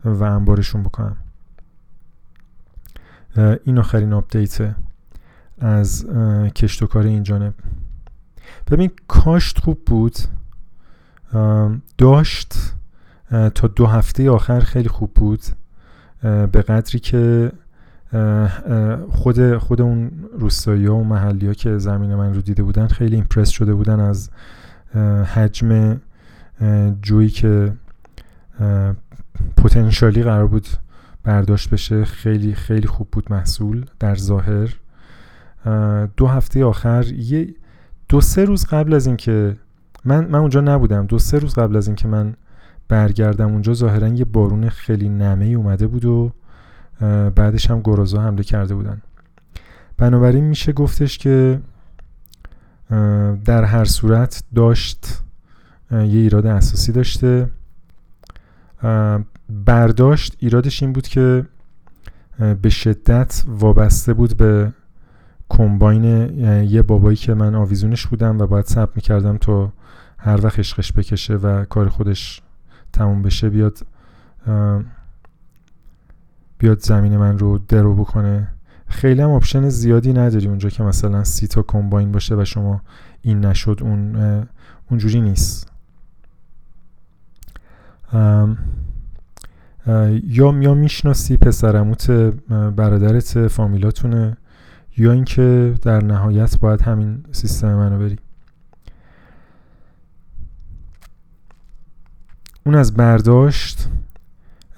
و 0.04 0.25
انبارشون 0.25 0.83
بکنم. 0.83 1.16
این 3.64 3.78
آخرین 3.78 4.12
آپدیت 4.12 4.75
از 5.59 6.06
کشت 6.54 6.83
و 6.83 6.87
کار 6.87 7.02
این 7.02 7.23
جانب. 7.23 7.54
ببین 8.71 8.90
کاشت 9.09 9.59
خوب 9.59 9.85
بود. 9.85 10.16
داشت 11.99 12.54
تا 13.30 13.68
دو 13.68 13.87
هفته 13.87 14.30
آخر 14.30 14.61
خیلی 14.61 14.88
خوب 14.88 15.14
بود. 15.14 15.40
به 16.23 16.62
قدری 16.68 16.99
که 16.99 17.52
خود 19.08 19.58
خود 19.58 19.80
اون 19.80 20.10
روستایی 20.38 20.86
ها 20.86 20.96
و 20.96 21.04
محلی 21.04 21.46
ها 21.46 21.52
که 21.52 21.78
زمین 21.78 22.14
من 22.14 22.34
رو 22.34 22.40
دیده 22.40 22.62
بودن 22.62 22.86
خیلی 22.86 23.14
ایمپرس 23.14 23.48
شده 23.48 23.75
بودن 23.75 24.00
از 24.00 24.30
حجم 25.34 26.00
جویی 27.02 27.28
که 27.28 27.72
پتانسیالی 29.56 30.22
قرار 30.22 30.46
بود 30.46 30.66
برداشت 31.25 31.70
بشه. 31.70 32.04
خیلی 32.04 32.54
خیلی 32.54 32.86
خوب 32.86 33.08
بود 33.12 33.32
محصول 33.32 33.86
در 34.00 34.14
ظاهر. 34.14 34.76
دو 36.16 36.26
هفته 36.26 36.64
آخر 36.64 37.04
یه 37.12 37.54
دو 38.08 38.20
سه 38.20 38.44
روز 38.44 38.66
قبل 38.66 38.94
از 38.94 39.06
اینکه 39.06 39.56
من 40.04 40.25
من 40.25 40.38
اونجا 40.38 40.60
نبودم. 40.60 41.06
دو 41.06 41.18
سه 41.18 41.38
روز 41.38 41.54
قبل 41.54 41.76
از 41.76 41.86
اینکه 41.86 42.08
من 42.08 42.34
برگردم 42.88 43.52
اونجا 43.52 43.75
ظاهرا 43.75 44.08
یه 44.08 44.25
بارون 44.25 44.68
خیلی 44.68 45.08
نمه 45.08 45.46
اومده 45.46 45.86
بود 45.86 46.04
و 46.04 46.32
بعدش 47.34 47.70
هم 47.70 47.80
گرازا 47.80 48.22
حمله 48.22 48.42
کرده 48.42 48.74
بودن. 48.74 49.02
بنابراین 49.98 50.44
میشه 50.44 50.72
گفتش 50.72 51.18
که 51.18 51.60
در 53.44 53.64
هر 53.64 53.84
صورت 53.84 54.44
داشت 54.54 55.22
یه 55.90 55.98
ایراد 55.98 56.46
اساسی 56.46 56.92
داشته. 56.92 57.50
برداشت 59.64 60.36
ایرادش 60.38 60.82
این 60.82 60.92
بود 60.92 61.08
که 61.08 61.46
به 62.62 62.68
شدت 62.70 63.42
وابسته 63.46 64.14
بود 64.14 64.36
به 64.36 64.72
کمباین 65.48 66.04
یه 66.64 66.82
بابایی 66.82 67.16
که 67.16 67.34
من 67.34 67.54
آویزونش 67.54 68.06
بودم 68.06 68.38
و 68.38 68.46
باید 68.46 68.66
ثبت 68.66 68.96
می‌کردم 68.96 69.36
تا 69.36 69.72
هر 70.18 70.44
وقت 70.44 70.58
عشقش 70.58 70.92
بکشه 70.92 71.34
و 71.34 71.64
کار 71.64 71.88
خودش 71.88 72.42
تموم 72.92 73.22
بشه 73.22 73.50
بیاد. 73.50 73.78
بیاد 76.58 76.80
زمین 76.80 77.16
من 77.16 77.38
رو 77.38 77.58
درو 77.58 77.94
بکنه. 77.94 78.48
خیلی 78.88 79.22
هم 79.22 79.30
option 79.30 79.68
زیادی 79.68 80.12
نداری 80.12 80.46
اونجا 80.46 80.68
که 80.68 80.82
مثلا 80.82 81.25
سی 81.25 81.46
تا 81.46 81.62
کمباین 81.62 82.12
باشه 82.12 82.34
و 82.34 82.44
شما 82.44 82.80
این 83.22 83.44
نشد 83.44 83.78
اون 83.82 84.16
اونجوری 84.90 85.20
نیست. 85.20 85.72
یا 90.22 90.54
یا 90.60 90.75
می‌شناسی 90.75 91.36
پسرعموت 91.37 92.11
برادرت 92.50 93.48
فامیلاتونه 93.48 94.36
یا 94.96 95.12
اینکه 95.12 95.75
در 95.82 96.04
نهایت 96.04 96.58
باید 96.58 96.82
همین 96.82 97.25
سیستم 97.32 97.75
منو 97.75 97.98
بری. 97.98 98.18
اون 102.66 102.75
از 102.75 102.94
برداشت. 102.94 103.88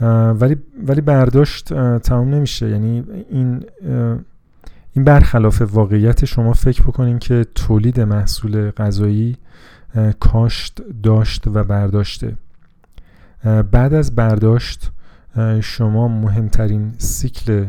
ولی 0.01 0.57
ولی 0.87 1.01
برداشت 1.01 1.69
تمام 1.99 2.35
نمیشه. 2.35 2.71
یعنی 2.71 3.05
این 3.31 3.65
این 4.93 5.05
برخلاف 5.05 5.63
واقعیت 5.63 6.25
شما 6.25 6.53
فکر 6.53 6.83
بکنین 6.83 7.19
که 7.19 7.47
تولید 7.55 8.01
محصول 8.01 8.71
غذایی 8.71 9.37
کاشت 10.21 10.81
داشت 11.03 11.47
و 11.47 11.65
برداشته. 11.65 12.37
بعد 13.45 13.95
از 13.95 14.15
برداشت 14.15 14.91
شما 15.61 16.09
مهمترین 16.09 16.95
سیکل 16.99 17.67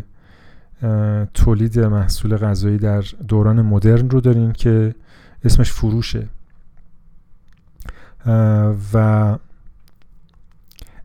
تولید 1.33 1.79
محصول 1.79 2.37
غذایی 2.37 2.77
در 2.77 3.01
دوران 3.27 3.61
مدرن 3.61 4.09
رو 4.09 4.21
دارین 4.21 4.51
که 4.51 4.95
اسمش 5.43 5.71
فروشه. 5.71 6.27
و 8.93 9.37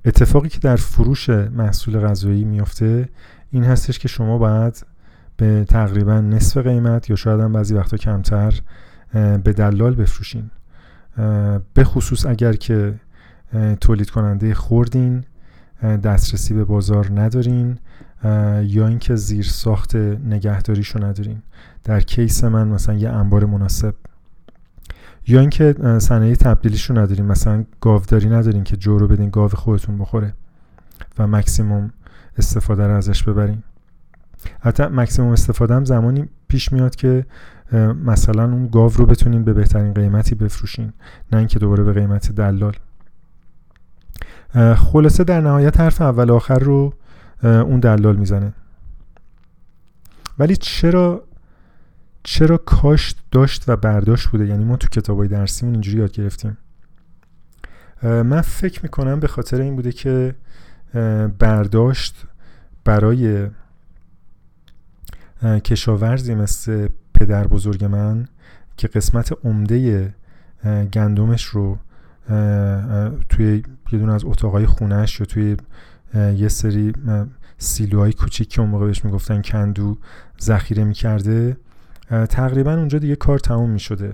اتفاقی 0.04 0.48
که 0.48 0.58
در 0.58 0.76
فروش 0.76 1.30
محصول 1.30 2.00
غذایی 2.00 2.44
میافته 2.44 3.08
این 3.50 3.64
هستش 3.64 3.98
که 3.98 4.08
شما 4.08 4.38
باید 4.38 4.86
به 5.36 5.64
تقریبا 5.68 6.20
نصف 6.20 6.56
قیمت 6.56 7.10
یا 7.10 7.16
شاید 7.16 7.40
هم 7.40 7.52
بعضی 7.52 7.74
وقتا 7.74 7.96
کمتر 7.96 8.60
به 9.12 9.52
دلال 9.52 9.94
بفروشین. 9.94 10.50
به 11.74 11.84
خصوص 11.84 12.26
اگر 12.26 12.52
که 12.52 12.94
تولید 13.80 14.10
کننده 14.10 14.54
خوردین 14.54 15.24
دسترسی 15.82 16.54
به 16.54 16.64
بازار 16.64 17.20
ندارین 17.20 17.78
یا 18.62 18.86
اینکه 18.86 19.16
زیر 19.16 19.44
ساخت 19.44 19.96
نگهداریشو 19.96 21.04
ندارین. 21.04 21.42
در 21.84 22.00
کیس 22.00 22.44
من 22.44 22.68
مثلا 22.68 22.94
یه 22.94 23.08
انبار 23.10 23.44
مناسب 23.44 23.94
یا 25.26 25.40
اینکه 25.40 25.74
صنایع 25.98 26.34
تبدیلیش 26.34 26.90
رو 26.90 26.98
ندارین 26.98 27.26
مثلا 27.26 27.64
گاوداری 27.80 28.28
ندارین 28.28 28.64
که 28.64 28.76
جو 28.76 28.98
رو 28.98 29.08
بدین 29.08 29.30
گاو 29.30 29.48
خودتون 29.48 29.98
بخوره 29.98 30.34
و 31.18 31.26
مکسیموم 31.26 31.92
استفاده 32.38 32.86
رو 32.86 32.96
ازش 32.96 33.22
ببرین. 33.22 33.62
حتی 34.60 34.82
مکسیموم 34.82 35.32
استفاده 35.32 35.74
هم 35.74 35.84
زمانی 35.84 36.28
پیش 36.48 36.72
میاد 36.72 36.96
که 36.96 37.26
مثلا 38.04 38.44
اون 38.44 38.68
گاو 38.68 38.92
رو 38.96 39.06
بتونین 39.06 39.44
به 39.44 39.52
بهترین 39.52 39.94
قیمتی 39.94 40.34
بفروشین 40.34 40.92
نه 41.32 41.38
اینکه 41.38 41.58
دوباره 41.58 41.84
به 41.84 41.92
قیمت 41.92 42.32
دلال. 42.32 42.76
خلاصه 44.76 45.24
در 45.24 45.40
نهایت 45.40 45.80
حرف 45.80 46.00
اول 46.00 46.30
آخر 46.30 46.58
رو 46.58 46.94
اون 47.42 47.80
دلال 47.80 48.16
می‌زنه. 48.16 48.52
ولی 50.38 50.56
چرا 50.56 51.24
چرا 52.26 52.56
کاشت 52.56 53.18
داشت 53.30 53.64
و 53.68 53.76
برداشت 53.76 54.28
بوده؟ 54.28 54.46
یعنی 54.46 54.64
ما 54.64 54.76
تو 54.76 54.88
کتابای 54.88 55.28
درسیمون 55.28 55.74
اینجوری 55.74 55.98
یاد 55.98 56.12
گرفتیم. 56.12 56.56
من 58.02 58.40
فکر 58.40 58.80
می‌کنم 58.82 59.20
به 59.20 59.28
خاطر 59.28 59.60
این 59.60 59.76
بوده 59.76 59.92
که 59.92 60.34
برداشت 61.38 62.24
برای 62.84 63.48
کشاورزی 65.64 66.34
مثل 66.34 66.88
پدر 67.14 67.46
بزرگ 67.46 67.84
من 67.84 68.28
که 68.76 68.88
قسمت 68.88 69.32
عمده 69.44 70.14
گندمش 70.92 71.44
رو 71.44 71.78
توی 73.28 73.62
یه 73.92 73.98
دونه 73.98 74.12
از 74.12 74.24
اتاقای 74.24 74.66
خونهش 74.66 75.20
یا 75.20 75.26
توی 75.26 75.56
یه 76.14 76.48
سری 76.48 76.92
سیلوهای 77.58 78.12
کوچیک 78.12 78.48
که 78.48 78.60
اون 78.60 78.70
موقع 78.70 78.86
بهش 78.86 79.04
می‌گفتن 79.04 79.42
کندو 79.42 79.98
ذخیره 80.40 80.84
می‌کرده. 80.84 81.56
تقریبا 82.10 82.74
اونجا 82.74 82.98
دیگه 82.98 83.16
کار 83.16 83.38
تموم 83.38 83.70
می‌شده. 83.70 84.12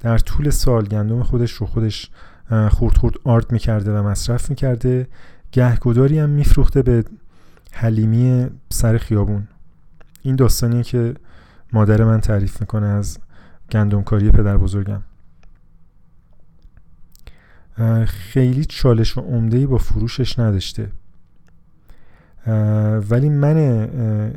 در 0.00 0.18
طول 0.18 0.50
سال 0.50 0.84
گندم 0.84 1.22
خودش 1.22 1.52
رو 1.52 1.66
خودش 1.66 2.10
خورد 2.70 2.96
خورد 2.96 3.14
آرد 3.24 3.52
می‌کرده 3.52 3.98
و 3.98 4.02
مصرف 4.02 4.50
می‌کرده. 4.50 5.08
گهگداری 5.52 6.18
هم 6.18 6.30
میفروخته 6.30 6.82
به 6.82 7.04
حلیمی 7.72 8.46
سر 8.68 8.98
خیابون. 8.98 9.48
این 10.22 10.36
داستانیه 10.36 10.82
که 10.82 11.14
مادر 11.72 12.04
من 12.04 12.20
تعریف 12.20 12.60
می‌کنه 12.60 12.86
از 12.86 13.18
گندمکاری 13.70 14.30
پدر 14.30 14.56
بزرگم. 14.56 15.02
خیلی 18.06 18.64
چالش 18.64 19.18
و 19.18 19.20
عمده 19.20 19.66
با 19.66 19.78
فروشش 19.78 20.38
نداشته. 20.38 20.92
ولی 23.10 23.28
من 23.28 23.88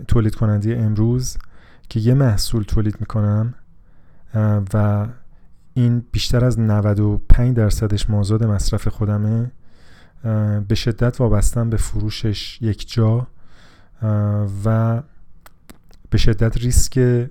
تولید 0.07 0.36
کننده 0.36 0.77
امروز 0.77 1.38
که 1.90 2.00
یه 2.00 2.13
محصول 2.13 2.63
تولید 2.63 2.96
می‌کنم 3.00 3.54
و 4.74 5.08
این 5.74 6.06
بیشتر 6.12 6.46
از 6.46 6.60
95 6.60 7.56
درصدش 7.56 8.10
مازاد 8.10 8.44
مصرف 8.44 8.88
خودمه 8.88 9.52
به 10.68 10.75
شدت 10.75 11.22
وابستم 11.22 11.70
به 11.70 11.78
فروشش 11.78 12.62
یک 12.62 12.94
جا 12.94 13.28
و 14.66 15.02
به 16.10 16.18
شدت 16.18 16.58
ریسک 16.58 17.28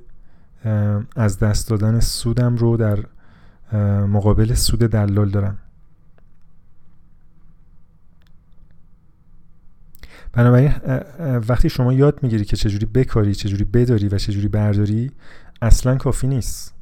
از 1.17 1.39
دست 1.39 1.69
دادن 1.69 2.01
سودم 2.01 2.57
رو 2.57 2.77
در 2.77 2.99
مقابل 4.07 4.55
سود 4.55 4.79
دلال 4.81 5.31
دارم. 5.31 5.59
بنابراین 10.33 10.73
وقتی 11.49 11.69
شما 11.69 11.93
یاد 11.93 12.19
می‌گیری 12.23 12.45
که 12.45 12.57
چجوری 12.57 12.87
بکاری 12.87 13.35
چجوری 13.35 13.65
بداری 13.65 14.09
و 14.09 14.19
چجوری 14.19 14.49
برداری 14.49 15.11
اصلا 15.63 15.97
کافی 15.97 16.27
نیست. 16.27 16.75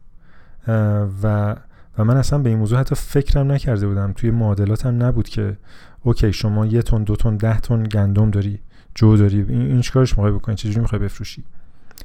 و 1.23 1.57
و 1.99 2.05
من 2.05 2.17
اصلا 2.17 2.39
به 2.39 2.49
این 2.49 2.59
موضوع 2.59 2.79
حتی 2.79 2.95
فکرم 2.95 3.53
نکرده 3.53 3.87
بودم. 3.87 4.13
توی 4.13 4.31
معادلاتم 4.31 5.03
نبود 5.03 5.29
که 5.29 5.57
اوکی 6.03 6.33
شما 6.33 6.67
یه 6.67 6.83
تن 6.83 7.03
دو 7.03 7.17
تن 7.17 7.37
ده 7.37 7.61
تن 7.61 7.83
گندم 7.83 8.31
داری 8.31 8.61
جو 8.95 9.17
داری 9.17 9.45
این 9.49 9.81
چیکارش 9.81 10.11
می‌خوای 10.19 10.33
بکنی؟ 10.33 10.55
چجوری 10.55 10.81
می‌خوای 10.81 11.01
بفروشی؟ 11.01 11.45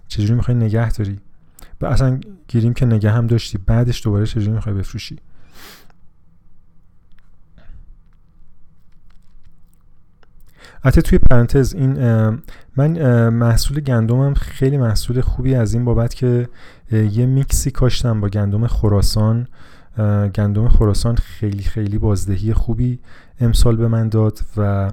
چجوری 0.08 0.34
می‌خوای 0.34 0.58
نگه 0.58 0.92
داری؟ 0.92 1.20
و 1.82 1.86
اصلا 1.86 2.20
گیریم 2.48 2.74
که 2.74 2.86
نگه 2.86 3.12
هم 3.12 3.27
داشتی 3.27 3.58
بعدش 3.58 4.03
دوباره 4.03 4.25
چجوری 4.25 4.51
می‌خوای 4.51 4.75
بفروشی؟ 4.75 5.18
حتی 10.86 11.02
توی 11.02 11.18
پرانتز 11.18 11.74
این 11.74 11.94
من 12.76 13.30
محصول 13.30 13.80
گندمم 13.80 14.34
خیلی 14.34 14.78
محصول 14.78 15.22
خوبی 15.22 15.56
از 15.56 15.74
این 15.74 15.86
بابت 15.86 16.14
که 16.14 16.50
یه 16.92 17.26
میکسی 17.26 17.72
کاشتم 17.72 18.22
با 18.22 18.30
گندم 18.30 18.68
خراسان. 18.68 19.48
گندم 20.36 20.68
خراسان 20.68 21.16
خیلی 21.16 21.64
خیلی 21.64 21.98
بازدهی 21.98 22.54
خوبی 22.54 23.00
امسال 23.40 23.76
به 23.76 23.88
من 23.88 24.10
داد 24.10 24.40
و 24.58 24.92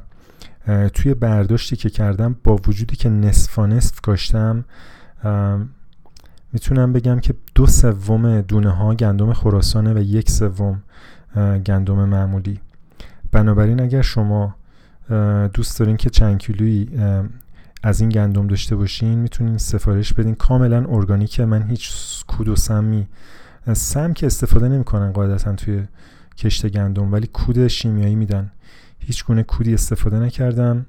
توی 0.95 1.15
برداشتی 1.15 1.77
که 1.77 1.91
کردم 1.91 2.37
با 2.45 2.57
وجودی 2.67 2.97
که 2.97 3.09
نصف 3.09 3.59
نصف 3.59 4.01
کاشتم 4.01 4.65
می‌تونم 6.53 6.93
بگم 6.93 7.21
که 7.21 7.35
دو 7.55 7.67
سوم 7.67 8.41
دونه 8.41 8.71
ها 8.71 8.95
گندم 8.95 9.33
خراسانه 9.33 9.95
و 9.95 9.99
یک 9.99 10.31
سوم 10.31 10.83
گندم 11.67 12.09
معمولی. 12.09 12.61
بنابراین 13.33 13.81
اگر 13.81 14.03
شما 14.03 14.55
دوست 15.55 15.79
دارین 15.79 15.96
که 15.96 16.11
چند 16.11 16.38
کیلویی 16.38 16.88
از 17.83 18.01
این 18.01 18.09
گندم 18.09 18.46
داشته 18.46 18.77
باشین 18.77 19.18
می‌تونین 19.18 19.59
سفارش 19.59 20.12
بدین. 20.12 20.35
کاملا 20.35 20.87
ارگانیکه 20.88 21.44
من 21.44 21.62
هیچ 21.62 21.92
کود 22.27 22.48
و 22.48 22.57
سمی 22.57 23.07
سم 23.72 24.12
که 24.12 24.27
استفاده 24.27 24.68
نمی‌کنن 24.68 25.12
قاعدتا 25.12 25.53
توی 25.53 25.83
کشت 26.37 26.66
گندم 26.66 27.12
ولی 27.12 27.27
کود 27.27 27.66
شیمیایی 27.66 28.14
میدن. 28.14 28.51
هیچ 28.98 29.25
گونه 29.25 29.42
کودی 29.42 29.75
استفاده 29.75 30.18
نکردم. 30.18 30.87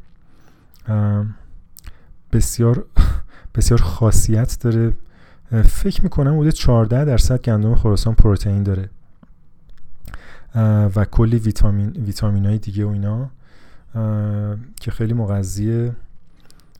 بسیار 2.31 2.86
بسیار 3.55 3.81
خاصیت 3.81 4.57
داره. 4.62 4.93
فکر 5.63 6.03
می‌کنم 6.03 6.36
بوده 6.36 6.51
14 6.51 7.05
درصد 7.05 7.41
گندم 7.41 7.75
خراسان 7.75 8.15
پروتئین 8.15 8.63
داره. 8.63 8.89
و 10.95 11.05
کلی 11.05 11.38
ویتامین 11.38 11.89
ویتامین 11.89 12.45
های 12.45 12.57
دیگه 12.57 12.86
و 12.86 12.89
اینا. 12.89 13.29
که 14.79 14.91
خیلی 14.91 15.13
مغذیه. 15.13 15.95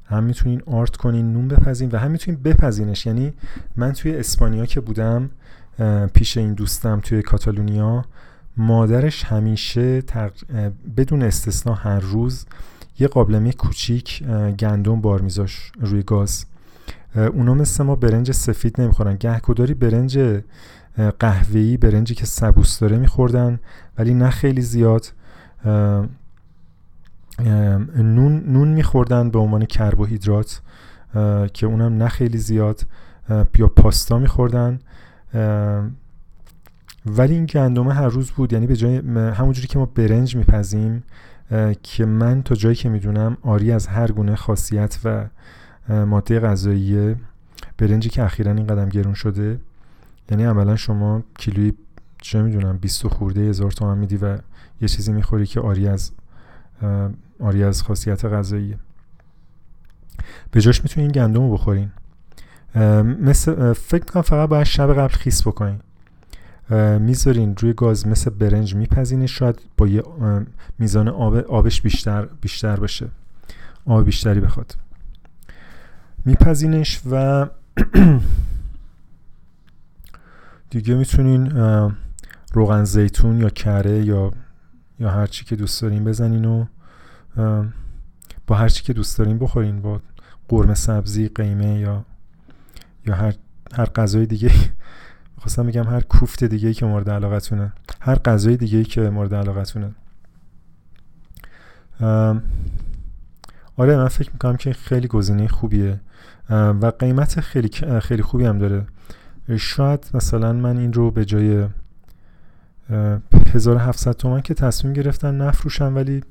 هم 0.06 0.24
می‌تونین 0.24 0.62
آرت 0.66 0.96
کنین 0.96 1.34
نون 1.34 1.48
بپزین 1.48 1.90
و 1.92 1.98
هم 1.98 2.12
می‌تونین 2.12 2.42
بپزینش. 2.44 3.06
یعنی 3.06 3.34
من 3.76 3.92
توی 3.92 4.16
اسپانیا 4.16 4.66
که 4.66 4.82
بودم 4.82 5.30
پیش 6.14 6.38
این 6.38 6.54
دوستم 6.54 7.00
توی 7.00 7.22
کاتالونیا 7.22 8.06
مادرش 8.58 9.24
همیشه 9.24 10.04
بدون 10.98 11.24
استثنا 11.24 11.74
هر 11.74 12.00
روز 12.00 12.46
یه 13.00 13.08
قابلمه 13.08 13.52
کوچیک 13.52 14.24
گندم 14.60 15.02
بار 15.02 15.22
میذاش 15.22 15.72
روی 15.80 16.04
گاز. 16.04 16.46
اونا 17.16 17.54
مثل 17.54 17.84
ما 17.84 17.96
برنج 17.96 18.32
سفید 18.32 18.82
نمی‌خورن. 18.82 19.16
گهکداری 19.16 19.74
برنج 19.74 20.42
قهوه‌ای 21.20 21.78
برنجی 21.78 22.16
که 22.16 22.26
سبوس 22.26 22.80
داره 22.80 22.98
میخوردن 22.98 23.60
ولی 23.98 24.14
نه 24.14 24.30
خیلی 24.30 24.62
زیاد. 24.62 25.06
نون 27.98 28.44
نون 28.48 28.68
میخوردن 28.68 29.30
به 29.30 29.40
عنوان 29.40 29.66
کربوهیدرات 29.66 30.62
که 31.54 31.66
اونم 31.66 31.94
نه 31.98 32.08
خیلی 32.08 32.38
زیاد 32.38 32.82
یا 33.58 33.68
پاستا 33.68 34.20
میخوردن. 34.20 34.80
ولی 37.06 37.34
این 37.34 37.46
گندمه 37.46 37.94
هر 37.94 38.08
روز 38.08 38.32
بود 38.32 38.54
یعنی 38.54 38.68
به 38.68 38.76
جای 38.76 38.98
همونجوری 39.16 39.68
که 39.68 39.80
ما 39.80 39.86
برنج 39.86 40.36
میپزیم 40.36 41.04
که 41.84 42.06
من 42.06 42.44
تا 42.44 42.56
جایی 42.56 42.76
که 42.76 42.90
می‌دونم 42.90 43.38
آری 43.42 43.72
از 43.72 43.88
هر 43.88 44.12
گونه 44.12 44.36
خاصیت 44.36 45.00
و 45.06 45.26
ماده 45.90 46.40
غذایی 46.40 47.16
برنجی 47.78 48.10
که 48.10 48.24
اخیرا 48.24 48.52
این 48.52 48.68
قدم 48.68 48.90
گرون 48.90 49.14
شده. 49.14 49.60
یعنی 50.32 50.44
عملا 50.44 50.76
شما 50.76 51.24
کیلویی 51.38 51.74
چه 52.22 52.42
می‌دونم 52.42 52.78
20 52.78 53.08
خورده 53.08 53.42
هزار 53.42 53.72
تومن 53.72 53.98
میدی 53.98 54.18
و 54.18 54.38
یه 54.82 54.88
چیزی 54.88 55.12
می‌خوری 55.12 55.46
که 55.46 55.60
آری 55.60 55.88
از 55.88 56.12
آری 57.40 57.64
از 57.64 57.84
خاصیت 57.84 58.26
غذایی. 58.26 58.76
به 60.52 60.62
جاش 60.62 60.84
می‌تونین 60.84 61.12
گندم 61.12 61.42
رو 61.42 61.54
بخورین 61.54 61.92
مثل 63.22 63.74
فکر 63.74 64.06
کنم 64.06 64.22
فقط 64.22 64.50
باید 64.50 64.64
شب 64.64 64.94
قبل 64.94 65.14
خیس 65.14 65.48
بکنین. 65.48 65.80
می‌ذارین 67.00 67.56
روی 67.56 67.74
گاز 67.74 68.08
مثل 68.08 68.30
برنج 68.30 68.76
میپزینش 68.76 69.40
شاید 69.40 69.60
با 69.78 69.88
یه 69.88 70.04
میزان 70.80 71.08
آب 71.08 71.36
آبش 71.36 71.82
بیشتر 71.82 72.26
بیشتر 72.42 72.76
باشه. 72.76 73.08
آب 73.86 74.06
بیشتری 74.06 74.40
بخواد. 74.40 74.76
میپزینش 76.26 77.02
و 77.12 77.46
دیگه 80.70 80.96
می‌تونین 80.96 81.52
روغن 82.54 82.84
زیتون 82.84 83.40
یا 83.40 83.50
کره 83.50 84.06
یا 84.06 84.32
یا 85.00 85.10
هر 85.10 85.28
چی 85.28 85.46
که 85.46 85.56
دوست 85.56 85.82
دارین 85.82 86.04
بزنین 86.04 86.46
و 86.46 86.66
با 88.48 88.56
هر 88.56 88.70
چی 88.70 88.84
که 88.84 88.94
دوست 88.94 89.18
دارین 89.18 89.40
بخورین 89.40 89.82
با 89.82 90.02
قرمه 90.48 90.74
سبزی 90.74 91.28
قیمه 91.28 91.80
یا 91.80 92.06
یا 93.06 93.16
هر 93.16 93.34
هر 93.74 93.86
غذای 93.86 94.26
دیگه 94.26 94.52
خواستم 95.38 95.68
بگم 95.68 95.84
هر 95.84 96.02
کوفت 96.02 96.44
دیگه 96.44 96.74
که 96.74 96.86
مورد 96.86 97.10
علاقتونه. 97.10 97.74
هر 98.02 98.16
غذای 98.16 98.58
دیگه 98.58 98.84
که 98.84 99.10
مورد 99.10 99.34
علاقتونه. 99.34 99.92
آره 103.78 103.98
من 103.98 104.08
فکر 104.08 104.32
می‌کنم 104.34 104.58
که 104.58 104.74
خیلی 104.74 105.08
گزینه 105.08 105.48
خوبیه. 105.48 106.00
و 106.50 106.92
قیمت 107.00 107.40
خیلی 107.40 107.70
خیلی 108.00 108.22
خوبی 108.22 108.46
هم 108.46 108.58
داره. 108.58 108.86
شاید 109.58 110.10
مثلا 110.14 110.54
من 110.54 110.78
این 110.78 110.94
رو 110.94 111.12
به 111.12 111.26
جای 111.26 111.68
1700 113.54 114.12
تومن 114.12 114.42
که 114.42 114.54
تصمیم 114.54 114.94
گرفتن 114.94 115.42
نفروشم 115.42 115.96
ولی 115.96 116.24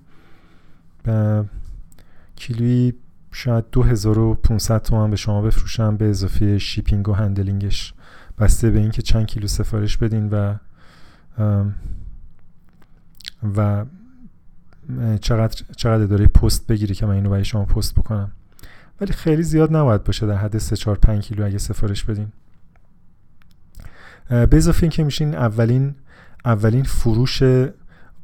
کیلویی 2.37 2.95
شاید 3.33 3.65
2500 3.73 4.83
تومن 4.83 5.11
به 5.11 5.17
شما 5.17 5.43
بفروشم 5.43 5.97
به 5.97 6.11
اضافه 6.11 6.59
شیپینگ 6.59 7.09
و 7.09 7.13
هندلینگش. 7.13 7.95
بسته 8.39 8.71
به 8.71 8.79
اینکه 8.79 9.03
چند 9.03 9.27
کیلو 9.27 9.47
سفارش 9.47 9.97
بدین 9.97 10.29
و 10.29 10.55
و 13.57 13.85
چقدر 15.21 15.65
چقدر 15.77 16.05
داره 16.07 16.27
پست 16.27 16.67
بگیری 16.67 16.95
که 16.95 17.07
من 17.07 17.15
اینو 17.15 17.31
برای 17.31 17.45
شما 17.45 17.65
پست 17.65 17.95
بکنم. 17.95 18.33
ولی 19.01 19.13
خیلی 19.13 19.43
زیاد 19.43 19.77
نباید 19.77 20.05
باشه 20.05 20.27
در 20.27 20.37
حد 20.37 20.59
3 20.59 20.77
4 20.77 20.97
5 20.97 21.25
کیلو 21.25 21.47
اگه 21.47 21.59
سفارش 21.59 22.05
بدین. 22.05 22.33
به 24.29 24.57
اضافه 24.57 24.83
اینکه 24.83 25.05
میشین 25.05 25.35
اولین 25.35 25.95
اولین 26.45 26.83
فروش 26.83 27.43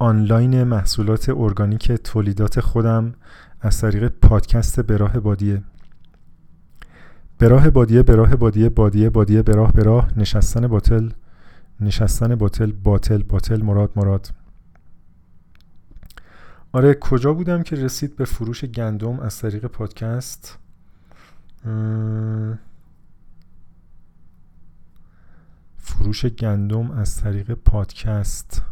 آنلاین 0.01 0.65
محصولات 0.65 1.29
ارگانیک 1.29 1.93
تولیدات 1.93 2.61
خودم 2.61 3.15
از 3.61 3.81
طریق 3.81 4.09
پادکست 4.09 4.81
براه 4.81 5.21
بادیه. 5.21 5.63
براه 7.39 7.71
بادیه 7.71 8.03
براه 8.03 8.37
بادیه 8.37 8.69
بادیه 8.69 9.11
بادیه 9.11 9.43
براه 9.43 9.73
براه 9.73 10.19
نشستن 10.19 10.67
باطل 10.67 11.11
نشستن 11.81 12.35
باطل 12.35 12.73
باطل 12.73 13.23
باطل 13.23 13.63
مراد 13.63 13.91
مراد. 13.97 14.35
آره 16.73 16.95
کجا 16.95 17.33
بودم 17.35 17.63
که 17.63 17.77
رسید 17.77 18.17
به 18.17 18.25
فروش 18.25 18.65
گندم 18.65 19.21
از 19.21 19.39
طریق 19.39 19.67
پادکست؟ 19.67 20.59
فروش 25.77 26.27
گندم 26.27 26.91
از 26.91 27.17
طریق 27.17 27.53
پادکست. 27.53 28.63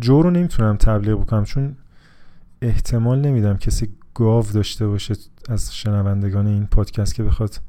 جو 0.00 0.22
رو 0.22 0.30
نمی‌تونم 0.30 0.76
تبلیغ 0.76 1.20
بکنم 1.20 1.44
چون 1.44 1.76
احتمال 2.62 3.20
نمیدم 3.20 3.56
کسی 3.56 3.88
گاو 4.14 4.44
داشته 4.54 4.86
باشه 4.86 5.14
از 5.48 5.74
شنوندگان 5.74 6.46
این 6.46 6.66
پادکست 6.66 7.14
که 7.14 7.22
بخواد 7.22 7.60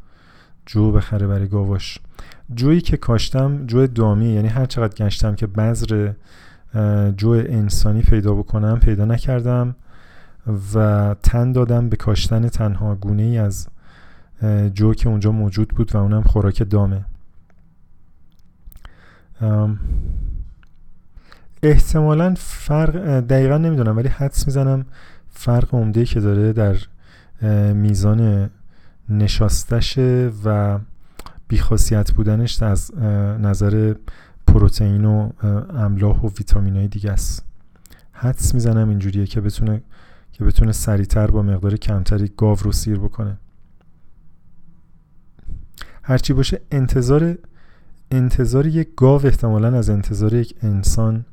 جو 0.66 0.92
بخره 0.92 1.28
برای 1.28 1.48
گاواش. 1.48 2.00
جویی 2.56 2.82
که 2.82 2.98
کاشتم 2.98 3.66
جو 3.66 3.88
دامی 3.88 4.30
یعنی 4.30 4.48
هر 4.48 4.66
چقدر 4.66 5.06
گشتم 5.06 5.36
که 5.36 5.48
بذر 5.48 6.14
جو 7.18 7.30
انسانی 7.30 8.02
پیدا 8.02 8.34
بکنم 8.34 8.80
پیدا 8.80 9.06
نکردم 9.06 9.76
و 10.74 11.16
تن 11.24 11.52
دادم 11.52 11.90
به 11.90 11.96
کاشتن 11.96 12.48
تنها 12.48 12.96
گونه 12.96 13.24
ای 13.24 13.38
از 13.38 13.68
جو 14.74 14.94
که 14.94 15.10
اونجا 15.10 15.32
موجود 15.32 15.68
بود 15.68 15.96
و 15.96 15.98
اونم 15.98 16.22
خوراک 16.22 16.70
دامه. 16.70 17.06
احتمالا 21.64 22.34
فرق 22.38 23.20
دقیقا 23.20 23.58
نمی‌دونم 23.58 23.98
ولی 23.98 24.08
حدس 24.08 24.48
می‌زنم 24.48 24.86
فرق 25.30 25.76
عمده 25.76 26.06
که 26.06 26.20
داره 26.20 26.54
در 26.54 26.78
میزان 27.74 28.50
نشاستشه 29.10 30.32
و 30.46 30.80
بیخاصیت 31.48 32.12
بودنش 32.12 32.64
از 32.64 32.96
نظر 33.42 33.94
پروتئین 34.48 35.06
و 35.06 35.30
املاح 35.76 36.22
و 36.22 36.30
ویتامین 36.38 36.76
های 36.76 36.88
دیگه 36.88 37.12
است. 37.12 37.46
حدس 38.12 38.54
می‌زنم 38.54 38.90
اینجوریه 38.90 39.26
که 39.26 39.42
بتونه 39.42 39.82
که 40.32 40.44
بتونه 40.44 40.72
سریعتر 40.72 41.28
با 41.28 41.42
مقدار 41.42 41.78
کمتری 41.78 42.32
گاو 42.38 42.58
رو 42.62 42.72
سیر 42.72 43.00
بکنه. 43.00 43.38
هرچی 46.04 46.34
باشه 46.34 46.62
انتظار 46.72 47.38
انتظار 48.12 48.66
یک 48.66 48.90
گاو 48.98 49.26
احتمالا 49.26 49.78
از 49.78 49.90
انتظار 49.90 50.34
یک 50.34 50.56
انسان 50.62 51.26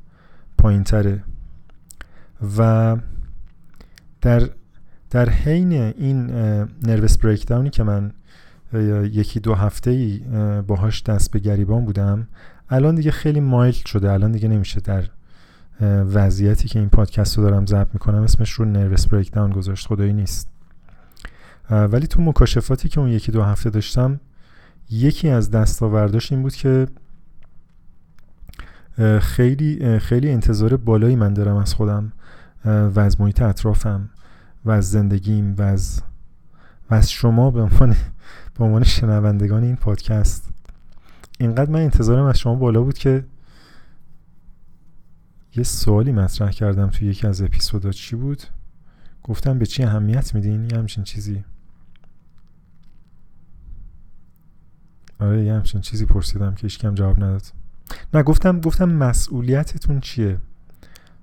پایین 0.57 0.83
تره 0.83 1.23
و 2.57 2.97
در 4.21 4.49
در 5.09 5.29
حین 5.29 5.73
این 5.73 6.25
نروس 6.83 7.17
بریک 7.17 7.71
که 7.71 7.83
من 7.83 8.11
یکی 9.11 9.39
دو 9.39 9.55
هفته 9.55 9.91
ای 9.91 10.21
باهاش 10.67 11.03
دست 11.03 11.31
به 11.31 11.39
گریبان 11.39 11.85
بودم 11.85 12.27
الان 12.69 12.95
دیگه 12.95 13.11
خیلی 13.11 13.39
مایل 13.39 13.73
شده 13.73 14.11
الان 14.11 14.31
دیگه 14.31 14.47
نمیشه 14.47 14.79
در 14.79 15.09
وضعیتی 16.13 16.67
که 16.67 16.79
این 16.79 16.89
پادکست 16.89 17.37
رو 17.37 17.43
دارم 17.43 17.65
ضبط 17.65 17.87
می‌کنم 17.93 18.21
اسمش 18.21 18.51
رو 18.51 18.65
نروس 18.65 19.07
بریک 19.07 19.31
داون 19.31 19.51
گذاشت 19.51 19.87
خدایی 19.87 20.13
نیست. 20.13 20.47
ولی 21.69 22.07
تو 22.07 22.21
مکاشفاتی 22.21 22.89
که 22.89 22.99
اون 22.99 23.09
یکی 23.09 23.31
دو 23.31 23.43
هفته 23.43 23.69
داشتم 23.69 24.19
یکی 24.89 25.29
از 25.29 25.51
دستاورداش 25.51 26.31
این 26.31 26.41
بود 26.41 26.53
که 26.53 26.87
خیلی 29.21 29.99
خیلی 29.99 30.31
انتظار 30.31 30.77
بالایی 30.77 31.15
من 31.15 31.33
دارم 31.33 31.55
از 31.55 31.73
خودم 31.73 32.11
و 32.65 32.99
از 32.99 33.21
محیط 33.21 33.41
اطرافم 33.41 34.09
و 34.65 34.71
از 34.71 34.91
زندگیم 34.91 35.55
و 35.55 35.61
از 35.61 36.03
و 36.89 36.93
از 36.95 37.11
شما 37.11 37.51
به 37.51 37.61
عنوان 37.61 37.95
به 38.59 38.65
عنوان 38.65 38.83
شنوندگان 38.83 39.63
این 39.63 39.75
پادکست. 39.75 40.49
اینقدر 41.39 41.71
من 41.71 41.79
انتظارم 41.79 42.25
از 42.25 42.39
شما 42.39 42.55
بالا 42.55 42.81
بود 42.81 42.97
که 42.97 43.25
یه 45.55 45.63
سوالی 45.63 46.11
مطرح 46.11 46.51
کردم 46.51 46.89
توی 46.89 47.07
یکی 47.07 47.27
از 47.27 47.41
اپیزودا. 47.41 47.91
چی 47.91 48.15
بود؟ 48.15 48.43
گفتم 49.23 49.59
به 49.59 49.65
چی 49.65 49.83
اهمیت 49.83 50.35
میدین؟ 50.35 50.63
یه 50.63 50.77
همچین 50.77 51.03
چیزی. 51.03 51.43
آره 55.19 55.45
یه 55.45 55.53
همچین 55.53 55.81
چیزی 55.81 56.05
پرسیدم 56.05 56.55
که 56.55 56.67
کم 56.67 56.95
جواب 56.95 57.23
نداد. 57.23 57.43
نه 58.13 58.23
گفتم 58.23 58.59
گفتم 58.61 58.89
مسئولیتتون 58.89 59.99
چیه؟ 59.99 60.37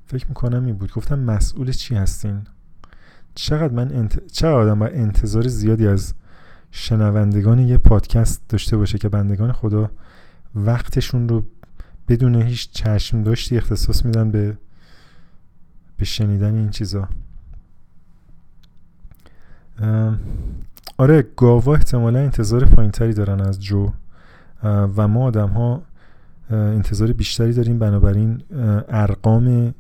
فکر 0.07 0.27
می‌کنم 0.29 0.65
این 0.67 0.75
بود. 0.75 0.93
گفتم 0.93 1.19
مسئول 1.19 1.73
چی 1.73 1.95
هستین؟ 1.95 2.41
چقدر 3.35 3.73
من 3.73 3.93
انت... 3.95 4.27
چقدر 4.27 4.55
آدم 4.55 4.79
باید 4.79 4.95
انتظار 4.95 5.49
زیادی 5.49 5.87
از 5.87 6.15
شنوندگان 6.71 7.59
یه 7.59 7.79
پادکست 7.79 8.43
داشته 8.49 8.77
باشه 8.77 8.99
که 8.99 9.09
بندگان 9.09 9.53
خدا 9.53 9.91
وقتشون 10.55 11.29
رو 11.29 11.45
بدون 12.09 12.43
هیچ 12.43 12.71
چشم 12.71 13.23
داشتی 13.23 13.57
اختصاص 13.57 14.05
میدن 14.05 14.31
به 14.31 14.59
به 15.97 16.05
شنیدن 16.05 16.55
این 16.55 16.71
چیزا. 16.71 17.09
آره 20.97 21.27
گاوا 21.37 21.75
احتمالا 21.75 22.19
انتظار 22.19 22.65
پایینتری 22.65 23.15
دارن 23.15 23.41
از 23.41 23.63
جو 23.63 23.93
و 24.63 25.09
ما 25.09 25.25
آدم 25.25 25.49
ها 25.49 25.83
انتظار 26.53 27.13
بیشتری 27.13 27.53
داریم. 27.53 27.79
بنابراین 27.79 28.43
ارقام 28.89 29.75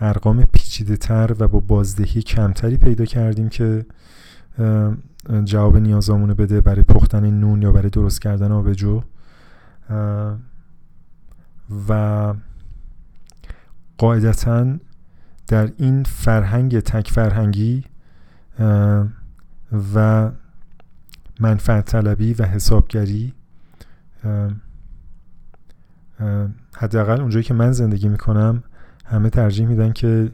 ارقام 0.00 0.44
پیچیده 0.44 0.96
تر 0.96 1.34
و 1.38 1.48
با 1.48 1.60
بازدهی 1.60 2.22
کمتری 2.22 2.76
پیدا 2.76 3.04
کردیم 3.04 3.48
که 3.48 3.86
جواب 5.44 5.76
نیازامونو 5.76 6.34
بده 6.34 6.60
برای 6.60 6.82
پختن 6.82 7.30
نون 7.30 7.62
یا 7.62 7.72
برای 7.72 7.90
درست 7.90 8.22
کردن 8.22 8.52
آبجو. 8.52 9.02
و 11.88 12.34
قاعدتا 13.98 14.76
در 15.46 15.70
این 15.76 16.02
فرهنگ 16.02 16.80
تک 16.80 17.10
فرهنگی 17.10 17.84
و 19.94 20.30
منفعت 21.40 21.84
طلبی 21.84 22.34
و 22.34 22.42
حسابگری 22.42 23.32
حداقل 26.76 27.20
اونجایی 27.20 27.44
که 27.44 27.54
من 27.54 27.72
زندگی 27.72 28.08
می‌کنم 28.08 28.62
همه 29.04 29.30
ترجیح 29.30 29.66
میدن 29.66 29.92
که 29.92 30.30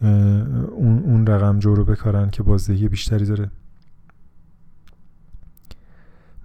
اون, 0.00 0.98
اون 1.04 1.26
رقم 1.26 1.58
جو 1.58 1.74
رو 1.74 1.84
بکارن 1.84 2.30
که 2.30 2.42
بازدهی 2.42 2.88
بیشتری 2.88 3.26
داره. 3.26 3.50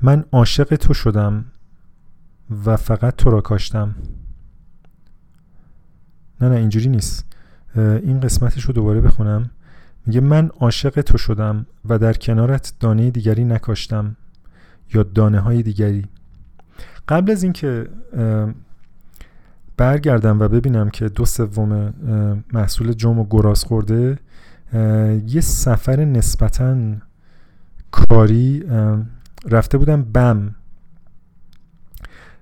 من 0.02 0.26
عاشق 0.32 0.76
تو 0.76 0.94
شدم 0.94 1.46
و 2.66 2.78
فقط 2.78 3.16
تو 3.16 3.30
را 3.30 3.42
کاشتم. 3.42 3.96
نه 6.42 6.50
نه 6.50 6.56
اینجوری 6.56 6.90
نیست. 6.90 7.26
این 7.76 8.20
قسمتش 8.20 8.64
رو 8.64 8.74
دوباره 8.74 9.02
بخونم. 9.02 9.50
میگه 10.06 10.22
من 10.22 10.48
عاشق 10.60 11.02
تو 11.02 11.18
شدم 11.18 11.66
و 11.86 12.00
در 12.00 12.14
کنارت 12.14 12.74
دانه 12.80 13.12
دیگری 13.12 13.46
نکاشتم 13.46 14.16
یا 14.94 15.04
دانه 15.04 15.40
های 15.40 15.64
دیگری. 15.64 16.06
قبل 17.08 17.32
از 17.32 17.44
اینکه 17.44 17.90
برگردم 19.82 20.40
و 20.40 20.48
ببینم 20.48 20.90
که 20.90 21.10
دو 21.10 21.26
سوم 21.26 21.94
محصول 22.54 22.94
جم 22.94 23.20
و 23.20 23.26
گراز 23.30 23.64
خورده 23.64 24.20
یه 25.28 25.42
سفر 25.42 26.06
نسبتا 26.06 26.76
کاری 27.92 28.64
رفته 29.50 29.78
بودم 29.78 30.02
بم. 30.02 30.56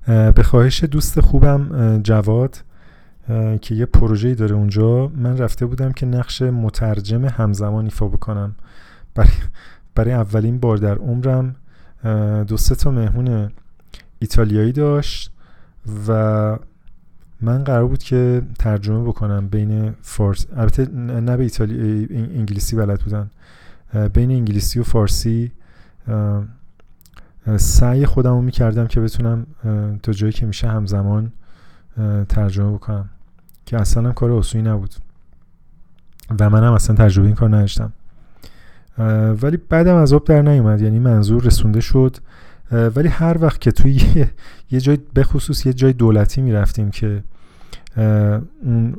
به 0.08 0.44
خواهش 0.44 0.84
دوست 0.84 1.20
خوبم 1.20 2.02
جواد 2.04 2.64
که 3.62 3.76
یه 3.76 3.86
پروژه‌ای 3.86 4.36
داره 4.36 4.56
اونجا 4.56 5.08
من 5.08 5.38
رفته 5.38 5.66
بودم 5.66 5.92
که 5.92 6.06
نقش 6.06 6.42
مترجم 6.42 7.26
همزمان 7.26 7.84
ایفا 7.84 8.08
بکنم. 8.08 8.56
برای, 9.16 9.30
برای 9.96 10.14
اولین 10.14 10.60
بار 10.60 10.78
در 10.78 10.98
عمرم 10.98 11.56
دو 12.48 12.58
سه 12.58 12.76
تا 12.76 12.92
مهمون 12.92 13.52
ایتالیایی 14.20 14.72
داشت 14.72 15.32
و 16.08 16.58
من 17.42 17.64
قرار 17.64 17.88
بود 17.88 18.04
که 18.04 18.42
ترجمه 18.60 19.04
بکنم 19.04 19.48
بین 19.48 19.94
فارس 20.02 20.46
البته 20.56 20.92
نه 20.92 21.38
به 21.38 21.44
ایتالی 21.44 22.08
انگلیسی 22.12 22.76
بلد 22.76 23.00
بودن. 23.00 23.30
بین 24.14 24.32
انگلیسی 24.32 24.80
و 24.80 24.84
فارسی 24.84 25.52
سعی 27.58 28.06
خودم 28.06 28.32
رو 28.32 28.42
می‌کردم 28.42 28.88
که 28.88 29.02
بتونم 29.02 29.48
تا 30.04 30.12
جایی 30.12 30.34
که 30.34 30.46
میشه 30.46 30.68
همزمان 30.68 31.32
ترجمه 32.30 32.72
بکنم. 32.72 33.10
که 33.66 33.78
اصلا 33.78 34.12
کار 34.12 34.32
اصولی 34.32 34.64
نبود. 34.64 34.96
و 36.40 36.50
منم 36.50 36.74
اصلا 36.74 36.96
تجربه 36.96 37.28
این 37.28 37.36
کار 37.36 37.50
نداشتم. 37.50 37.94
ولی 39.42 39.58
بعدم 39.58 39.96
از 39.96 40.14
آب 40.14 40.24
در 40.24 40.42
نیومد. 40.42 40.82
یعنی 40.82 41.00
منظور 41.00 41.44
رسونده 41.44 41.80
شد. 41.82 42.18
ولی 42.72 43.08
هر 43.08 43.38
وقت 43.42 43.62
که 43.62 43.72
توی 43.72 44.02
یه 44.72 44.80
جای 44.80 44.98
بخصوص 45.16 45.66
یه 45.66 45.74
جای 45.74 45.94
دولتی 45.94 46.42
می‌رفتیم 46.42 46.92
که 46.92 47.24
اون 48.64 48.96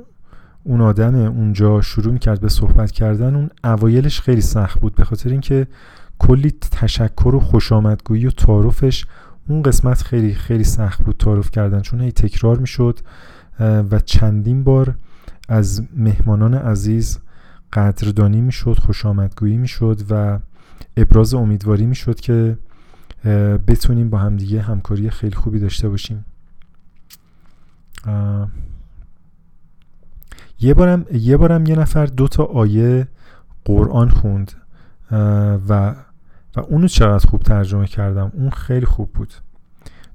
اون 0.64 0.80
آدم 0.80 1.14
اونجا 1.14 1.80
شروع 1.80 2.12
می‌کرد 2.12 2.40
به 2.40 2.48
صحبت 2.48 2.90
کردن 2.90 3.35
اون 3.35 3.50
اوایلش 3.64 4.20
خیلی 4.20 4.40
سخت 4.40 4.80
بود 4.80 4.94
به 4.94 5.04
خاطر 5.04 5.30
اینکه 5.30 5.66
کلی 6.18 6.50
تشکر 6.70 7.35
و 7.35 7.40
خوشامدگویی 7.40 8.26
و 8.26 8.30
تعارفش 8.30 9.06
اون 9.48 9.62
قسمت 9.62 10.02
خیلی 10.02 10.35
خیلی 10.35 10.64
سخت 10.64 11.02
بود 11.02 11.16
تعارف 11.18 11.50
کردن 11.50 11.80
چون 11.80 12.00
هی 12.00 12.12
تکرار 12.12 12.59
می‌شد. 12.59 12.98
و 13.90 14.00
چندین 14.04 14.64
بار 14.64 14.94
از 15.48 15.83
مهمانان 15.96 16.54
عزیز 16.54 17.18
قدردانی 17.72 18.40
می‌شد 18.40 18.78
خوش 18.78 19.06
آمدگویی 19.06 19.56
می‌شد 19.56 20.00
و 20.11 20.38
ابراز 20.96 21.35
امیدواری 21.35 21.87
می‌شد 21.87 22.20
که 22.20 22.59
بتونیم 23.66 24.11
با 24.11 24.18
همدیگه 24.18 24.61
همکاری 24.61 25.11
خیلی 25.11 25.35
خوبی 25.35 25.59
داشته 25.59 25.88
باشیم. 25.88 26.24
یه 30.61 30.74
بارم 30.74 31.06
یه 31.12 31.37
بارم 31.37 31.66
یه 31.66 31.76
نفر 31.76 32.06
دو 32.06 32.28
تا 32.28 32.44
آیه 32.44 33.09
قرآن 33.64 34.09
خوند 34.09 34.52
و 35.68 35.94
و 36.56 36.61
اونو 36.61 36.88
چقدر 36.88 37.26
خوب 37.26 37.42
ترجمه 37.42 37.87
کردم؟ 37.87 38.33
اون 38.35 38.50
خیلی 38.50 38.87
خوب 38.87 39.12
بود. 39.12 39.35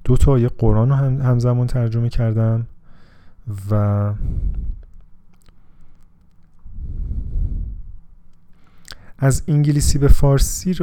دو 0.04 0.18
تا 0.18 0.32
آیه 0.32 0.50
قرآن 0.50 0.90
رو 0.90 0.96
هم 0.96 1.22
همزمان 1.22 1.68
ترجمه 1.68 2.10
کردم 2.10 2.68
و 3.72 4.14
از 9.18 9.44
انگلیسی 9.48 9.98
به 9.98 10.08
فارسی 10.08 10.74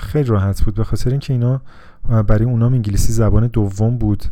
خیلی 0.00 0.24
راحت 0.24 0.62
بود 0.64 0.74
به 0.74 0.84
خاطر 0.84 1.10
اینکه 1.10 1.32
اینا 1.32 1.60
برای 2.08 2.44
اونام 2.44 2.74
انگلیسی 2.74 3.12
زبان 3.12 3.46
دوم 3.46 3.98
بود. 3.98 4.24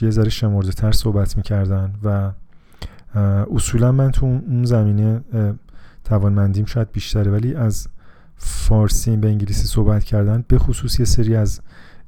یه 0.00 0.10
ذره 0.10 0.28
شمرده 0.30 0.72
تر 0.72 0.92
صحبت 0.92 1.36
می‌کردن 1.36 1.94
و 2.02 2.32
اصولا 3.54 3.92
من 3.92 4.10
تو 4.10 4.26
اون 4.26 4.64
زمینه 4.64 5.20
توانمندیم 6.04 6.64
شاید 6.64 6.92
بیشتره 6.92 7.30
ولی 7.30 7.54
از 7.54 7.88
فارسی 8.36 9.16
به 9.16 9.28
انگلیسی 9.28 9.66
صحبت 9.66 10.04
کردن 10.04 10.44
به 10.48 10.58
خصوص 10.58 11.00
یه 11.00 11.06
سری 11.06 11.36
از 11.36 11.60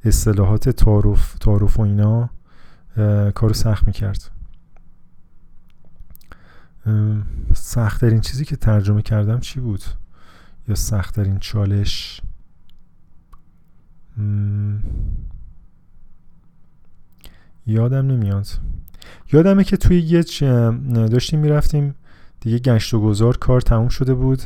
اصطلاحات 0.05 0.69
تعارف 0.69 1.39
تعارف 1.39 1.79
و 1.79 1.83
اینا 1.83 2.31
کارو 3.35 3.55
سخت 3.55 3.87
می‌کرد. 3.87 4.31
سختترین 7.55 8.21
چیزی 8.21 8.45
که 8.45 8.57
ترجمه 8.57 9.03
کردم 9.03 9.41
چی 9.41 9.61
بود؟ 9.61 9.83
یا 10.69 10.75
سختترین 10.75 11.39
چالش؟ 11.39 12.21
یادم 17.67 18.07
نمیاد. 18.07 18.47
یادمه 19.33 19.65
که 19.65 19.77
توی 19.77 20.01
یه 20.01 20.23
داشتیم 20.93 21.41
می‌رفتیم 21.41 21.95
دیگه 22.41 22.59
گشت 22.59 22.95
و 22.95 23.01
گذار 23.01 23.37
کار 23.37 23.61
تموم 23.61 23.89
شده 23.89 24.15
بود 24.15 24.43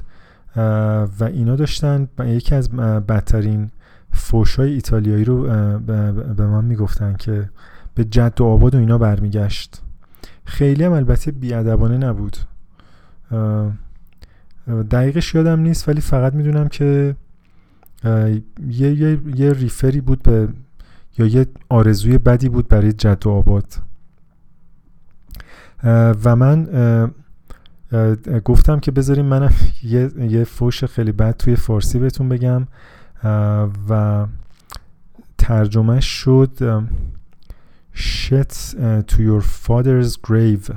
و 1.20 1.24
اینا 1.24 1.56
داشتن 1.56 2.08
یکی 2.18 2.54
از 2.54 2.70
بدترین 2.70 3.70
فوشای 4.12 4.72
ایتالیایی 4.72 5.24
رو 5.24 5.42
به 6.36 6.46
من 6.46 6.64
می‌گفتن 6.64 7.16
که 7.16 7.50
به 7.94 8.04
جد 8.04 8.40
و 8.40 8.44
آباد 8.44 8.74
و 8.74 8.78
اینا 8.78 8.98
برمیگشت. 8.98 9.82
خیلی 10.44 10.84
هم 10.84 10.92
البته 10.92 11.30
بیادبانه 11.30 11.98
نبود. 11.98 12.36
دقیقش 14.66 15.34
یادم 15.34 15.60
نیست 15.60 15.88
ولی 15.88 16.00
فقط 16.00 16.34
می‌دونم 16.34 16.68
که 16.68 17.16
یه, 18.04 18.92
یه،, 18.92 19.18
یه 19.34 19.52
ریفری 19.52 20.00
بود 20.00 20.22
به 20.22 20.48
یا 21.18 21.26
یه 21.26 21.46
آرزوی 21.68 22.18
بدی 22.18 22.48
بود 22.48 22.68
برای 22.68 22.92
جد 22.92 23.26
و 23.26 23.30
آباد. 23.30 23.66
و 26.24 26.36
من 26.36 26.66
گفتم 28.44 28.80
که 28.80 28.90
بذاریم 28.90 29.24
منم 29.24 29.52
یه, 29.82 30.10
یه 30.18 30.44
فوش 30.44 30.84
خیلی 30.84 31.12
بد 31.12 31.36
توی 31.36 31.56
فارسی 31.56 31.98
بهتون 31.98 32.28
بگم. 32.28 32.66
و 33.88 34.26
ترجمه 35.38 36.00
شد 36.00 36.82
shit 37.96 38.74
to 39.06 39.22
your 39.22 39.40
father's 39.40 40.16
grave. 40.16 40.70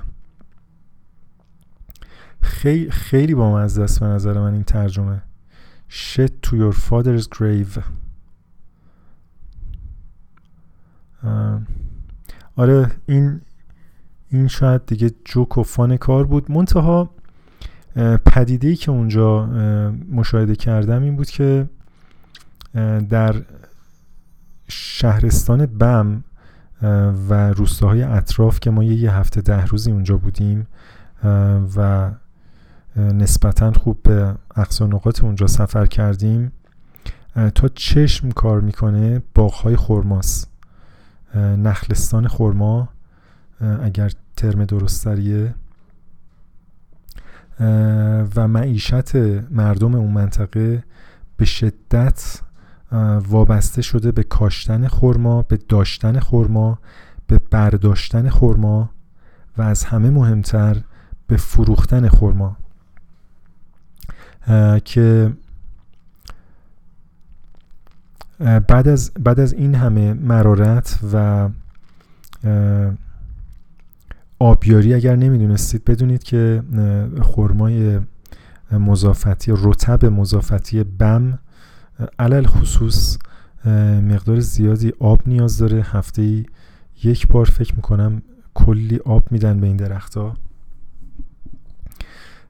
خیلی 2.42 2.92
خیلی 2.92 3.36
با 3.36 3.56
مزه 3.56 3.84
است 3.84 4.00
به 4.00 4.06
نظر 4.06 4.40
من 4.40 4.54
این 4.54 4.64
ترجمه. 4.64 5.22
Shit 5.90 6.32
to 6.48 6.50
your 6.50 6.76
father's 6.76 7.28
grave. 7.38 7.80
آره 12.56 12.92
این 13.06 13.42
این 14.30 14.48
شاید 14.48 14.86
دیگه 14.86 15.12
جوک 15.26 15.58
و 15.58 15.64
فان 15.64 15.98
کار 15.98 16.26
بود. 16.26 16.52
منتها 16.52 17.10
پدیده 18.26 18.68
ای 18.68 18.76
که 18.76 18.92
اونجا 18.92 19.46
مشاهده 20.12 20.56
کردم 20.56 21.04
این 21.04 21.16
بود 21.16 21.30
که 21.30 21.70
در 23.10 23.36
شهرستان 24.68 25.66
بم 25.66 26.24
و 27.30 27.34
روستاهای 27.54 28.04
اطراف 28.04 28.60
که 28.60 28.72
ما 28.72 28.84
یه 28.84 29.14
هفته 29.14 29.42
ده 29.42 29.66
روزی 29.66 29.92
اونجا 29.92 30.18
بودیم 30.18 30.68
و 31.76 32.12
نسبتا 33.00 33.72
خوب 33.72 34.04
به 34.04 34.36
اقصا 34.56 34.88
نقاط 34.88 35.24
اونجا 35.24 35.48
سفر 35.48 35.86
کردیم. 35.86 36.52
تا 37.56 37.68
چشم 37.68 38.30
کار 38.30 38.62
می‌کنه 38.62 39.22
باغهای 39.36 39.76
خرماست 39.76 40.50
نخلستان 41.36 42.28
خرما 42.28 42.90
اگر 43.84 44.12
ترم 44.38 44.66
درستریه 44.66 45.56
و 48.36 48.48
معیشت 48.48 49.16
مردم 49.52 49.96
اون 49.96 50.12
منطقه 50.12 50.84
به 51.38 51.46
شدت 51.46 52.42
وابسته 53.30 53.82
شده 53.82 54.12
به 54.12 54.24
کاشتن 54.24 54.88
خرما 54.88 55.42
به 55.42 55.58
داشتن 55.70 56.20
خرما 56.20 56.80
به 57.28 57.40
برداشتن 57.52 58.30
خرما 58.30 58.90
و 59.58 59.62
از 59.62 59.84
همه 59.84 60.10
مهمتر 60.10 60.82
به 61.28 61.38
فروختن 61.38 62.10
خرما. 62.10 62.58
که 64.86 65.34
بعد 68.68 68.88
از, 68.88 69.12
بعد 69.20 69.40
از 69.40 69.54
این 69.54 69.76
همه 69.76 70.14
مرارت 70.14 71.00
و 71.14 71.50
آبیاری 74.40 74.94
اگر 74.94 75.16
نمی‌دونستید 75.16 75.86
بدونید 75.86 76.24
که 76.24 76.64
خرمای 77.22 78.00
مضافتی 78.72 79.54
رتب 79.56 80.06
مضافتی 80.06 80.84
بم 80.84 81.40
علل 82.20 82.46
خصوص 82.46 83.18
مقدار 84.04 84.40
زیادی 84.40 84.94
آب 85.00 85.22
نیاز 85.26 85.58
داره. 85.58 85.82
هفته 85.82 86.46
یک 87.04 87.28
بار 87.28 87.46
فکر 87.46 87.76
می‌کنم 87.76 88.22
کلی 88.54 88.98
آب 88.98 89.32
میدن 89.32 89.60
به 89.60 89.68
این 89.68 89.78
درختها. 89.78 90.38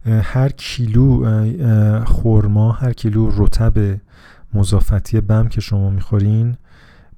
هر 0.06 0.50
کیلو 0.50 1.26
خورما 2.06 2.72
هر 2.72 2.94
کیلو 2.94 3.32
رتب 3.38 4.00
مضافتی 4.54 5.22
بم 5.22 5.48
که 5.48 5.62
شما 5.62 5.90
می‌خورین 5.90 6.58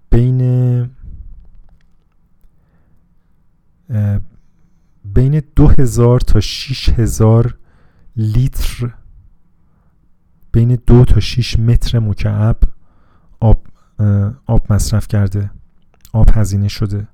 بین 0.10 0.90
بین 5.06 5.42
دو 5.56 5.68
هزار 5.80 6.20
تا 6.20 6.40
شیش 6.40 6.90
هزار 6.90 7.58
لیتر 8.16 8.94
بین 10.52 10.78
دو 10.88 11.06
تا 11.06 11.20
شیش 11.20 11.60
متر 11.60 12.00
مکعب 12.00 12.58
آب, 13.40 13.68
آب 14.46 14.74
مصرف 14.74 15.08
کرده 15.08 15.52
آب 16.14 16.30
هزینه 16.34 16.68
شده. 16.68 17.08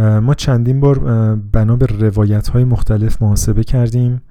ما 0.00 0.34
چندین 0.34 0.80
بار 0.80 0.98
بنا 1.36 1.76
به 1.76 1.86
روایت 1.86 2.48
های 2.48 2.64
مختلف 2.64 3.22
محاسبه 3.22 3.64
کردیم. 3.64 4.22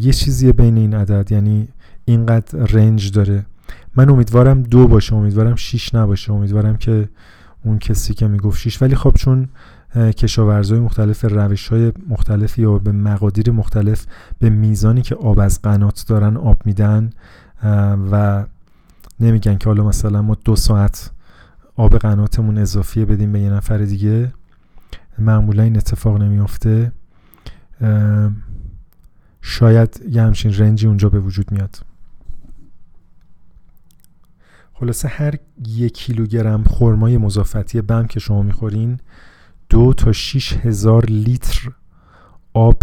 یه 0.00 0.12
چیزی 0.12 0.52
بین 0.52 0.76
این 0.76 0.94
عدد 0.94 1.32
یعنی 1.32 1.68
اینقدر 2.04 2.58
رنج 2.58 3.12
داره. 3.12 3.46
من 3.96 4.10
امیدوارم 4.10 4.62
دو 4.62 4.88
باشه 4.88 5.14
امیدوارم 5.14 5.54
شیش 5.54 5.94
نباشه. 5.94 6.32
امیدوارم 6.32 6.76
که 6.76 7.08
اون 7.64 7.78
کسی 7.78 8.14
که 8.14 8.28
می‌گفت 8.28 8.58
شیش. 8.58 8.82
ولی 8.82 8.94
خب 8.94 9.12
چون 9.14 9.48
کشاورزهای 9.96 10.80
مختلف 10.80 11.24
روش 11.24 11.68
های 11.68 11.92
مختلفی 12.08 12.62
یا 12.62 12.78
به 12.78 12.92
مقادیر 12.92 13.50
مختلف 13.50 14.06
به 14.38 14.50
میزانی 14.50 15.02
که 15.02 15.14
آب 15.14 15.40
از 15.40 15.62
قنات 15.62 16.04
دارن 16.08 16.36
آب 16.36 16.62
میدن 16.64 17.10
و 18.12 18.44
نمیگن 19.20 19.56
که 19.58 19.68
حالا 19.68 19.84
مثلا 19.84 20.22
ما 20.22 20.36
دو 20.44 20.56
ساعت 20.56 21.10
آب 21.76 21.98
قناتمون 21.98 22.58
اضافیه 22.58 23.04
بدیم 23.04 23.32
به 23.32 23.40
یه 23.40 23.50
نفر 23.50 23.78
دیگه. 23.78 24.32
معمولا 25.18 25.62
این 25.62 25.76
اتفاق 25.76 26.22
نمیافته. 26.22 26.92
شاید 29.42 30.02
یه 30.10 30.22
همچین 30.22 30.54
رنجی 30.54 30.86
اونجا 30.86 31.08
به 31.08 31.20
وجود 31.20 31.52
میاد. 31.52 31.80
خلاصه 34.72 35.08
هر 35.08 35.34
یک 35.66 35.94
کیلوگرم 35.94 36.64
خرمای 36.64 37.18
مضافتی 37.18 37.80
بم 37.80 38.06
که 38.06 38.20
شما 38.20 38.42
می‌خورین 38.42 39.00
دو 39.68 39.94
تا 39.94 40.12
شیش 40.12 40.52
هزار 40.52 41.04
لیتر 41.04 41.70
آب 42.52 42.82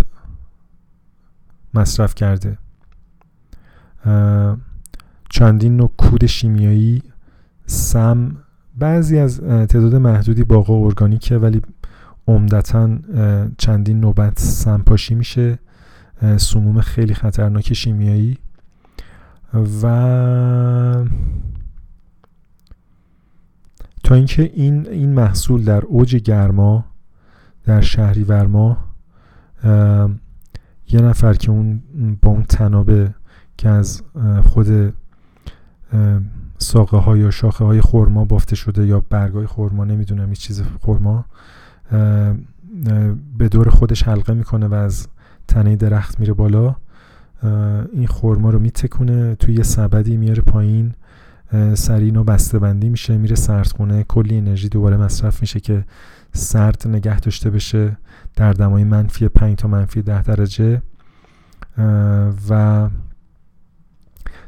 مصرف 1.74 2.16
کرده. 2.16 2.58
چندین 5.30 5.78
نوع 5.78 5.92
کود 5.98 6.26
شیمیایی 6.26 7.04
سم 7.66 8.38
بعضی 8.78 9.20
از 9.20 9.42
تعداد 9.42 9.96
محدودی 9.96 10.44
باقا 10.44 10.86
ارگانیکه 10.86 11.38
ولی 11.38 11.62
عمدتا 12.28 12.98
چندین 13.58 14.00
نوبت 14.00 14.40
سمپاشی 14.40 15.16
میشه 15.16 15.60
سموم 16.38 16.82
خیلی 16.82 17.14
خطرناک 17.14 17.74
شیمیایی. 17.74 18.38
و 19.84 21.06
تا 24.04 24.16
اینکه 24.16 24.52
این 24.54 24.88
این 24.88 25.14
محصول 25.14 25.64
در 25.64 25.82
اوج 25.86 26.16
گرما 26.16 26.86
در 27.64 27.82
شهری 27.82 28.24
ورما 28.24 28.78
یه 30.90 31.02
نفر 31.02 31.34
که 31.34 31.52
اون 31.52 31.82
با 32.22 32.32
اون 32.32 32.44
تنابه 32.44 33.14
که 33.58 33.70
از 33.70 34.02
خود 34.44 34.94
ساقه 36.58 36.98
های 36.98 37.20
یا 37.20 37.32
شاخه 37.32 37.66
های 37.66 37.82
خورما 37.82 38.26
بافته 38.26 38.56
شده 38.56 38.88
یا 38.88 39.04
برگ 39.10 39.34
های 39.34 39.46
خورما 39.46 39.86
نمی‌دونم 39.86 40.26
این 40.26 40.34
چیز 40.34 40.64
خورما 40.82 41.26
به 43.38 43.50
دور 43.52 43.70
خودش 43.70 44.04
حلقه 44.04 44.34
می‌کنه 44.34 44.68
و 44.68 44.74
از 44.74 45.08
تنه 45.48 45.76
درخت 45.76 46.20
میره 46.20 46.34
بالا. 46.34 46.76
این 47.94 48.08
خورما 48.08 48.50
رو 48.50 48.60
میتکونه 48.60 49.36
توی 49.36 49.54
یه 49.54 49.64
سبدی 49.64 50.18
میاره 50.18 50.42
پایین. 50.42 50.94
سریع 51.74 52.24
بسته 52.24 52.60
بندی 52.60 52.90
میشه 52.90 53.18
میره 53.18 53.36
سردخونه. 53.36 54.04
کلی 54.04 54.38
انرژی 54.38 54.70
دوباره 54.70 54.98
مصرف 54.98 55.42
میشه 55.42 55.60
که 55.60 55.86
سرد 56.32 56.88
نگه 56.88 57.20
داشته 57.20 57.50
بشه. 57.50 57.98
در 58.36 58.54
دمای 58.54 58.84
منفی 58.84 59.28
5 59.28 59.58
تا 59.58 59.68
منفی 59.68 60.02
10 60.02 60.22
درجه. 60.22 60.82
و 62.50 62.90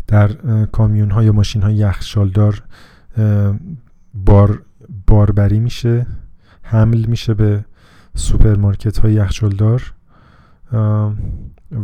در 0.07 0.27
کامیون 0.65 1.11
ها 1.11 1.23
یا 1.23 1.31
ماشین 1.31 1.61
های 1.61 1.75
یخشالدار 1.75 2.63
بار 4.13 4.61
باربری 5.07 5.59
میشه. 5.59 6.07
حمل 6.67 7.05
میشه 7.05 7.33
به 7.33 7.65
سوپرمارکت 8.15 8.97
های 8.97 9.13
یخچالدار 9.13 9.93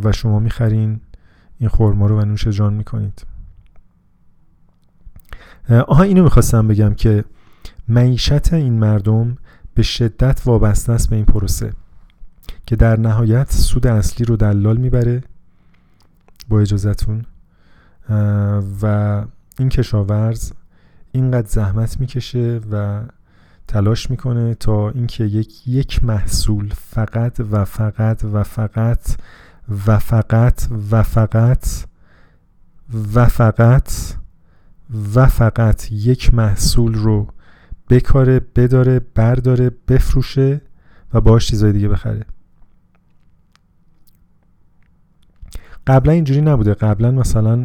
و 0.03 0.11
شما 0.11 0.39
می‌خرین 0.39 0.99
این 1.59 1.69
خورما 1.69 2.07
رو 2.07 2.21
و 2.21 2.25
نوش 2.25 2.47
جان 2.47 2.73
می‌کنید. 2.73 3.25
آها 5.69 6.03
اینو 6.03 6.23
می‌خواستم 6.23 6.67
بگم 6.67 6.93
که 6.93 7.25
معیشت 7.87 8.53
این 8.53 8.79
مردم 8.79 9.37
به 9.73 9.83
شدت 9.83 10.41
وابسته 10.45 10.93
است 10.93 11.09
به 11.09 11.15
این 11.15 11.25
پروسه 11.25 11.73
که 12.65 12.75
در 12.75 12.99
نهایت 12.99 13.53
سود 13.53 13.87
اصلی 13.87 14.25
رو 14.25 14.37
دلال 14.37 14.77
می‌بره 14.77 15.23
با 16.49 16.59
اجازتون 16.59 17.25
و 18.81 18.85
این 19.59 19.69
کشاورز 19.69 20.51
اینقدر 21.11 21.47
زحمت 21.47 21.99
می‌کشه 21.99 22.59
و 22.71 23.01
تلاش 23.71 24.09
می‌کنه 24.09 24.55
تا 24.55 24.89
اینکه 24.89 25.23
یک 25.23 25.67
یک 25.67 26.03
محصول 26.03 26.73
فقط 26.75 27.39
و 27.51 27.65
فقط 27.65 28.23
و 28.33 28.43
فقط 28.43 28.99
و 29.85 29.99
فقط 29.99 30.61
و 30.91 31.03
فقط 31.03 31.65
و 33.13 33.25
فقط 33.25 33.91
و 35.15 35.25
فقط 35.25 35.91
یک 35.91 36.33
محصول 36.33 36.93
رو 36.93 37.27
بکاره 37.89 38.41
بداره 38.55 39.01
برداره 39.15 39.71
بفروشه 39.87 40.61
و 41.13 41.21
باش 41.21 41.47
چیزای 41.47 41.71
دیگه 41.71 41.87
بخره. 41.87 42.25
قبلا 45.87 46.11
اینجوری 46.11 46.41
نبوده. 46.41 46.73
قبلا 46.73 47.11
مثلا 47.11 47.55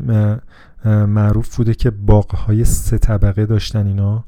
معروف 1.07 1.57
بوده 1.57 1.75
که 1.75 1.91
باغهای 1.91 2.65
سه 2.65 2.99
طبقه 2.99 3.47
داشتن 3.47 3.87
اینا. 3.87 4.25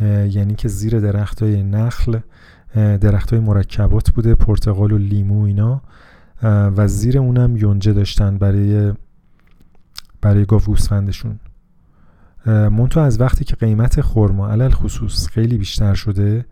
یعنی 0.00 0.54
که 0.54 0.68
زیر 0.68 1.00
درخت 1.00 1.42
های 1.42 1.62
نخل 1.62 2.18
درخت 2.74 3.32
های 3.32 3.40
مرکبات 3.40 4.10
بوده 4.10 4.34
پرتقال 4.34 4.92
و 4.92 4.98
لیمو 4.98 5.44
اینا. 5.44 5.82
و 6.42 6.88
زیر 6.88 7.18
اونم 7.18 7.56
یونجه 7.56 7.92
داشتن 7.92 8.38
برای 8.38 8.92
برای 10.20 10.44
گاو 10.44 10.60
گوسفندشون 10.60 11.40
منتو 12.46 13.00
از 13.00 13.20
وقتی 13.20 13.44
که 13.44 13.56
قیمت 13.56 14.00
خرما 14.00 14.48
علل 14.48 14.70
خصوص 14.70 15.28
خیلی 15.28 15.58
بیشتر 15.58 15.94
شده 15.94 16.44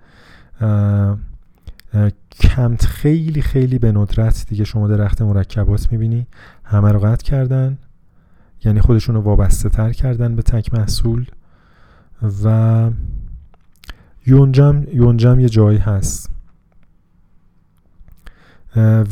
کمت 2.41 2.87
خیلی 2.87 3.43
خیلی 3.43 3.79
به 3.79 3.93
ندرت 3.93 4.47
دیگه 4.49 4.65
شما 4.65 4.89
درخت 4.89 5.23
مرکبات 5.23 5.93
می‌بینی 5.93 6.27
همه 6.65 6.93
رو 6.93 7.01
قطع 7.01 7.25
کردن. 7.25 7.79
یعنی 8.65 8.81
خودشون 8.81 9.15
رو 9.15 9.21
وابسته 9.21 9.69
تر 9.69 9.93
کردن 9.93 10.37
به 10.37 10.43
تک 10.43 10.75
محصول. 10.75 11.27
و 12.45 12.91
یونجم 14.27 14.85
یونجم 14.93 15.41
یه 15.41 15.49
جایی 15.49 15.79
هست. 15.79 16.31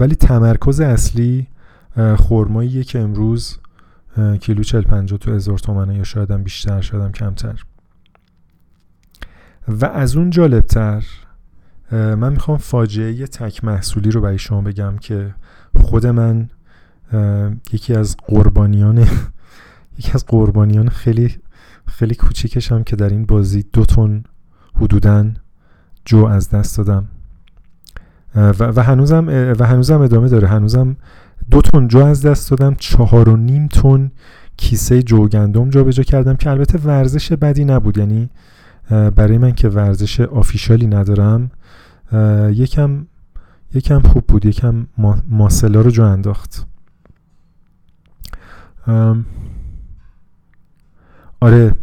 ولی 0.01 0.15
تمرکز 0.15 0.81
اصلی 0.81 1.47
خرماییه 1.97 2.85
که 2.85 2.99
امروز 2.99 3.59
کیلو 4.41 4.63
40 4.63 4.83
50 4.83 5.19
تو 5.19 5.33
هزار 5.33 5.59
تومنه 5.59 5.97
یا 5.97 6.05
شاید 6.05 6.31
هم 6.31 6.43
بیشتر 6.43 6.81
شاید 6.81 7.03
هم 7.03 7.13
کمتر. 7.13 7.65
و 9.69 9.85
از 9.87 10.17
اون 10.17 10.31
جالبتر 10.31 11.05
من 11.93 12.33
می‌خوام 12.33 12.59
فاجعه 12.59 13.13
یه 13.13 13.27
تک 13.27 13.65
محصولی 13.65 14.11
رو 14.11 14.21
برای 14.21 14.39
شما 14.39 14.61
بگم 14.61 14.99
که 14.99 15.35
خود 15.81 16.07
من 16.07 16.49
یکی 17.73 17.95
از 17.95 18.17
قربانیان 18.17 18.99
یکی 19.99 20.13
از 20.15 20.27
قربانیان 20.27 20.89
خیلی 20.89 21.37
خیلی 21.87 22.15
کوچیکشم 22.15 22.83
که 22.83 22.97
در 22.97 23.09
این 23.09 23.27
بازی 23.27 23.65
دو 23.73 23.85
تن 23.85 24.25
حدودا 24.77 25.27
جو 26.05 26.25
از 26.25 26.51
دست 26.51 26.79
دادم. 26.79 27.09
و, 28.35 28.83
هنوزم 28.83 29.55
و 29.59 29.67
هنوزم 29.67 30.01
ادامه 30.01 30.29
داره. 30.29 30.49
هنوزم 30.49 30.97
دو 31.51 31.61
تن 31.61 31.89
جو 31.89 31.99
از 31.99 32.23
دست 32.27 32.51
دادم. 32.51 32.75
چهار 32.75 33.29
و 33.29 33.37
نیم 33.37 33.67
تن 33.67 34.11
کیسه 34.57 35.03
جو 35.03 35.29
گندم 35.29 35.71
جابجا 35.71 36.03
کردم 36.03 36.37
که 36.37 36.51
البته 36.51 36.79
ورزش 36.79 37.33
بدی 37.33 37.65
نبود. 37.65 37.99
یعنی 37.99 38.31
برای 38.91 39.39
من 39.39 39.53
که 39.53 39.69
ورزش 39.69 40.21
آفیشالی 40.21 40.87
ندارم 40.87 41.51
یکم 42.53 43.07
یکم 43.75 44.01
خوب 44.01 44.25
بود. 44.27 44.47
یکم 44.47 44.87
ماسلا 45.29 45.81
رو 45.81 45.91
جو 45.91 46.03
انداخت. 46.03 46.67
آره 51.41 51.75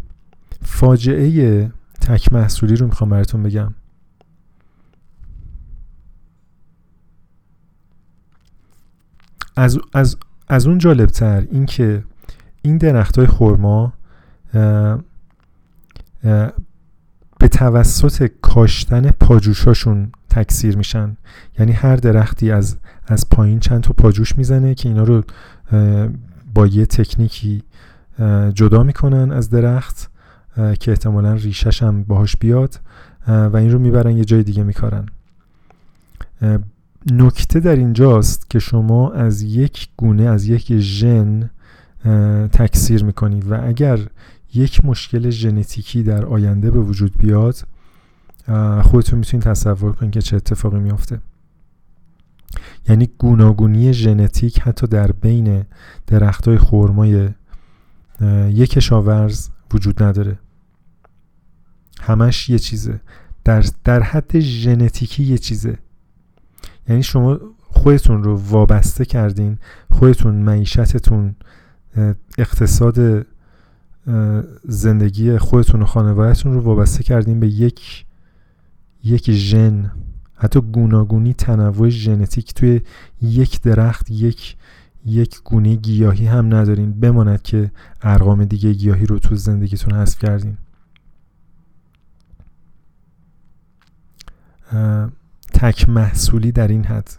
فاجعه 0.62 1.72
تک 2.08 2.34
محصولی 2.34 2.76
رو 2.76 2.86
می‌خوام 2.86 3.10
براتون 3.10 3.44
بگم. 3.44 3.74
از, 9.56 9.80
از, 9.94 10.18
از 10.48 10.68
اون 10.68 10.78
جالبتر 10.78 11.48
این 11.52 11.66
که 11.66 12.04
این 12.62 12.78
درخت 12.78 13.18
های 13.18 13.28
خورما 13.28 13.94
به 17.40 17.48
توسط 17.52 18.32
کاشتن 18.42 19.12
پاجوشاشون 19.12 20.12
تکثیر 20.30 20.78
میشن. 20.78 21.18
یعنی 21.60 21.72
هر 21.72 21.96
درختی 21.96 22.52
از 22.52 22.78
از 23.08 23.30
پایین 23.30 23.60
چند 23.60 23.82
تا 23.84 23.94
پاجوش 23.94 24.38
می‌زنه 24.38 24.76
که 24.76 24.90
اینا 24.90 25.04
رو 25.04 25.24
با 26.54 26.68
یه 26.68 26.86
تکنیکی 26.86 27.64
جدا 28.54 28.84
می‌کنن 28.84 29.32
از 29.32 29.50
درخت. 29.50 30.12
که 30.80 30.92
احتمالا 30.92 31.34
ریشش 31.34 31.84
هم 31.84 32.04
باهاش 32.04 32.36
بیاد 32.36 32.80
و 33.28 33.58
این 33.58 33.72
رو 33.72 33.80
می‌برن 33.80 34.18
یه 34.18 34.26
جای 34.26 34.44
دیگه 34.44 34.64
میکارن. 34.64 35.06
نکته 37.12 37.60
در 37.60 37.76
اینجاست 37.76 38.50
که 38.50 38.60
شما 38.60 39.12
از 39.12 39.42
یک 39.42 39.90
گونه 39.98 40.24
از 40.24 40.46
یک 40.46 40.78
ژن 40.78 41.50
تکثیر 42.52 43.04
می‌کنید 43.04 43.52
و 43.52 43.68
اگر 43.68 44.00
یک 44.54 44.86
مشکل 44.86 45.30
ژنتیکی 45.30 46.04
در 46.04 46.26
آینده 46.26 46.72
به 46.72 46.80
وجود 46.80 47.18
بیاد 47.18 47.56
خودتون 48.84 49.20
می‌تونید 49.20 49.44
تصور 49.44 49.92
کنید 49.92 50.12
که 50.12 50.22
چه 50.22 50.36
اتفاقی 50.36 50.80
میافته. 50.80 51.20
یعنی 52.90 53.10
گوناگونی 53.18 53.94
ژنتیک 53.94 54.60
حتی 54.60 54.88
در 54.88 55.12
بین 55.12 55.66
درخت 56.08 56.48
های 56.48 56.58
خورمای 56.58 57.30
یک 58.50 58.70
کشاورز 58.70 59.50
وجود 59.74 60.04
نداره. 60.04 60.40
همش 62.02 62.50
یه 62.50 62.60
چیزه. 62.60 63.00
در, 63.44 63.66
در 63.84 64.04
حد 64.04 64.40
ژنتیکی 64.40 65.24
یه 65.24 65.38
چیزه. 65.38 65.78
یعنی 66.90 67.04
شما 67.04 67.40
خودتون 67.60 68.24
رو 68.24 68.36
وابسته 68.36 69.06
کردین 69.06 69.58
خودتون 69.92 70.36
معیشتتون 70.36 71.36
اقتصاد 72.38 73.28
زندگی 74.68 75.38
خودتون 75.38 75.82
و 75.82 75.86
خانوادهتون 75.86 76.54
رو 76.54 76.62
وابسته 76.62 77.04
کردین 77.04 77.40
به 77.40 77.48
یک 77.48 78.06
یک 79.04 79.32
ژن. 79.32 79.92
حتی 80.36 80.62
گوناگونی 80.62 81.34
تنوع 81.34 81.90
ژنتیک 81.90 82.54
توی 82.54 82.82
یک 83.22 83.62
درخت 83.62 84.12
یک 84.12 84.56
یک 85.06 85.40
گونه 85.44 85.76
گیاهی 85.76 86.26
هم 86.26 86.56
ندارین. 86.56 87.00
بماند 87.00 87.42
که 87.42 87.72
ارقام 88.02 88.46
دیگه 88.46 88.74
گیاهی 88.74 89.06
رو 89.06 89.20
تو 89.20 89.36
زندگیتون 89.36 89.94
حذف 89.94 90.20
کردین. 90.20 90.58
تک 95.54 95.90
محصولی 95.90 96.52
در 96.52 96.68
این 96.68 96.84
حد. 96.84 97.10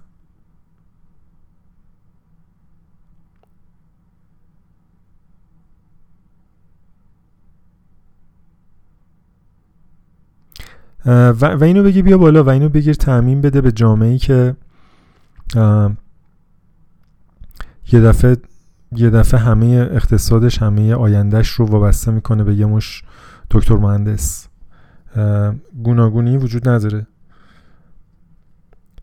و, 11.07 11.32
و 11.32 11.64
اینو 11.64 11.82
بگی 11.82 12.03
بیا 12.03 12.18
بالا 12.18 12.44
و 12.44 12.49
اینو 12.51 12.68
بگیر 12.68 12.94
تعمین 12.94 13.40
بده 13.40 13.61
به 13.61 13.72
جامعه 13.72 14.09
ای 14.09 14.18
که 14.18 14.57
یه 17.92 18.01
دفعه 18.01 18.36
یه 18.92 19.11
دفعه 19.11 19.40
همه 19.40 19.66
اقتصادش 19.92 20.62
همه 20.62 20.94
آیندهش 20.94 21.49
رو 21.49 21.66
وابسته 21.66 22.11
می‌کنه 22.11 22.44
به 22.44 22.55
یه 22.55 22.66
مش 22.66 23.03
دکتر 23.51 23.76
مهندس. 23.76 24.49
گوناگونی 25.82 26.36
وجود 26.36 26.68
نداره. 26.68 27.07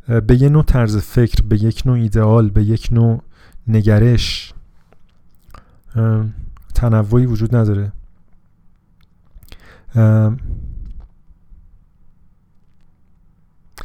به 0.07 0.41
یه 0.41 0.49
نوع 0.49 0.63
طرز 0.63 0.97
فکر 0.97 1.43
به 1.43 1.63
یک 1.63 1.83
نوع 1.85 1.95
ایدئال 1.95 2.49
به 2.49 2.63
یک 2.63 2.89
نوع 2.91 3.23
نگرش 3.67 4.53
تنوعی 6.75 7.25
وجود 7.25 7.55
نداره. 7.55 7.91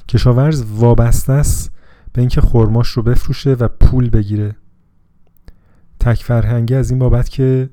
کشاورز 0.09 0.65
وابسته 0.69 1.33
است 1.33 1.73
به 2.13 2.21
اینکه 2.21 2.41
خرماش 2.41 2.89
رو 2.89 3.03
بفروشه 3.03 3.53
و 3.53 3.69
پول 3.69 4.11
بگیره. 4.11 4.57
تک 6.01 6.25
فرهنگی 6.25 6.75
از 6.75 6.91
این 6.91 6.99
بابت 6.99 7.29
که 7.29 7.71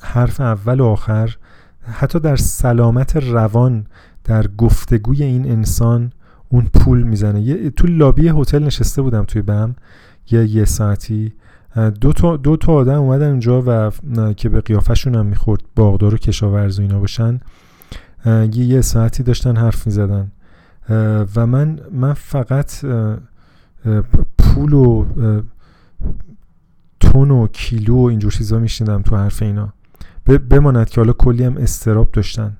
حرف 0.00 0.40
اول 0.40 0.80
و 0.80 0.84
آخر 0.84 1.36
حتی 1.82 2.20
در 2.20 2.36
سلامت 2.36 3.16
روان 3.16 3.86
در 4.24 4.46
گفتگوی 4.46 5.22
این 5.22 5.50
انسان 5.50 6.12
اون 6.48 6.64
پول 6.74 7.02
می‌زنه. 7.02 7.40
یه 7.40 7.70
تو 7.70 7.86
لابی 7.86 8.28
هتل 8.28 8.64
نشسته 8.64 9.02
بودم 9.02 9.24
توی 9.24 9.42
بم. 9.42 9.74
یه 10.30 10.46
یه 10.46 10.64
ساعتی. 10.64 11.32
دو 12.00 12.12
تا, 12.12 12.36
دو 12.36 12.56
تا 12.56 12.72
آدم 12.72 13.00
اومدن 13.00 13.28
اونجا 13.28 13.62
و 13.66 13.90
که 14.32 14.48
به 14.48 14.60
قیافشون 14.60 15.14
هم 15.14 15.26
می‌خورد 15.26 15.62
باغدار 15.76 16.14
و 16.14 16.18
کشاورز 16.18 16.78
و 16.78 16.82
اینا 16.82 17.00
باشن 17.00 17.40
یه 18.26 18.58
یه 18.58 18.80
ساعتی 18.80 19.22
داشتن 19.22 19.56
حرف 19.56 19.86
می‌زدن. 19.86 20.32
و 21.36 21.46
من 21.46 21.80
من 21.92 22.12
فقط 22.12 22.84
پول 24.38 24.72
و 24.72 25.06
تون 27.00 27.30
و 27.30 27.46
کیلو 27.46 27.96
و 27.96 28.04
اینجور 28.04 28.32
چیزا 28.32 28.58
میشنیدم 28.58 29.02
تو 29.02 29.16
حرف 29.16 29.42
اینا. 29.42 29.72
بماند 30.50 30.88
که 30.88 31.00
حالا 31.00 31.12
کلی 31.12 31.44
هم 31.44 31.56
استراب 31.56 32.12
داشتن. 32.12 32.56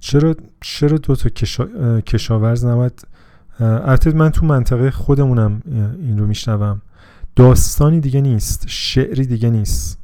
چرا 0.00 0.36
چرا 0.60 0.98
دو 0.98 1.16
تا 1.16 1.28
کشا، 1.28 2.00
کشاورز 2.00 2.64
نباید 2.64 3.08
البته 3.60 4.12
من 4.12 4.30
تو 4.30 4.46
منطقه 4.46 4.90
خودمونم 4.90 5.62
این 5.98 6.18
رو 6.18 6.26
میشنوم. 6.26 6.82
داستانی 7.36 8.00
دیگه 8.00 8.20
نیست 8.20 8.64
شعری 8.68 9.26
دیگه 9.26 9.50
نیست. 9.50 9.98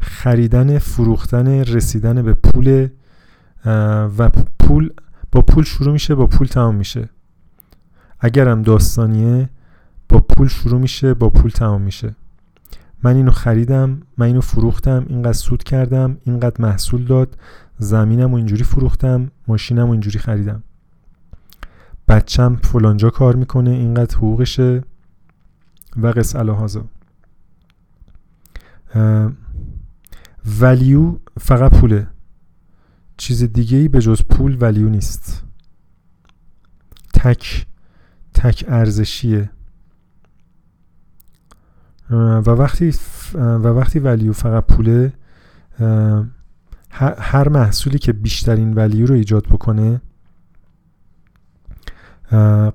خریدن 0.00 0.78
فروختن 0.78 1.48
رسیدن 1.48 2.22
به 2.22 2.34
پول 2.34 2.88
و 4.18 4.30
پول 4.58 4.90
با 5.32 5.40
پول 5.40 5.64
شروع 5.64 5.92
میشه 5.92 6.14
با 6.14 6.26
پول 6.26 6.46
تمام 6.46 6.74
میشه. 6.74 7.08
اگرم 8.20 8.62
داستانیه 8.62 9.50
با 10.08 10.20
پول 10.20 10.48
شروع 10.48 10.80
میشه 10.80 11.14
با 11.14 11.30
پول 11.30 11.50
تمام 11.50 11.82
میشه. 11.82 12.14
من 13.04 13.16
اینو 13.16 13.30
خریدم 13.30 14.02
من 14.18 14.26
اینو 14.26 14.40
فروختم 14.40 15.06
اینقدر 15.08 15.32
سود 15.32 15.62
کردم 15.62 16.18
اینقدر 16.24 16.62
محصول 16.62 17.04
داد 17.04 17.38
زمینم 17.78 18.32
و 18.32 18.36
اینجوری 18.36 18.64
فروختم 18.64 19.30
ماشینم 19.48 19.88
و 19.88 19.90
اینجوری 19.90 20.18
خریدم. 20.18 20.62
بچم 22.08 22.56
فلانجا 22.56 23.10
کار 23.10 23.36
می‌کنه 23.36 23.70
اینقدر 23.70 24.16
حقوقشه. 24.16 24.82
و 25.96 26.06
قص 26.06 26.36
الهازا 26.36 26.84
ولیو 30.60 31.16
فقط 31.40 31.80
پوله. 31.80 32.06
چیز 33.16 33.42
دیگه 33.42 33.78
ای 33.78 33.88
به 33.88 34.00
جز 34.00 34.22
پول 34.22 34.56
ولیو 34.60 34.88
نیست. 34.88 35.44
تک 37.14 37.66
تک 38.34 38.64
ارزشیه. 38.68 39.50
و 42.10 42.50
وقتی 42.50 42.94
و 43.34 43.66
وقتی 43.68 43.98
ولیو 43.98 44.32
فقط 44.32 44.66
پوله 44.66 45.12
هر 47.18 47.48
محصولی 47.48 47.98
که 47.98 48.12
بیشترین 48.12 48.74
ولیو 48.74 49.06
رو 49.06 49.14
ایجاد 49.14 49.46
بکنه 49.46 50.00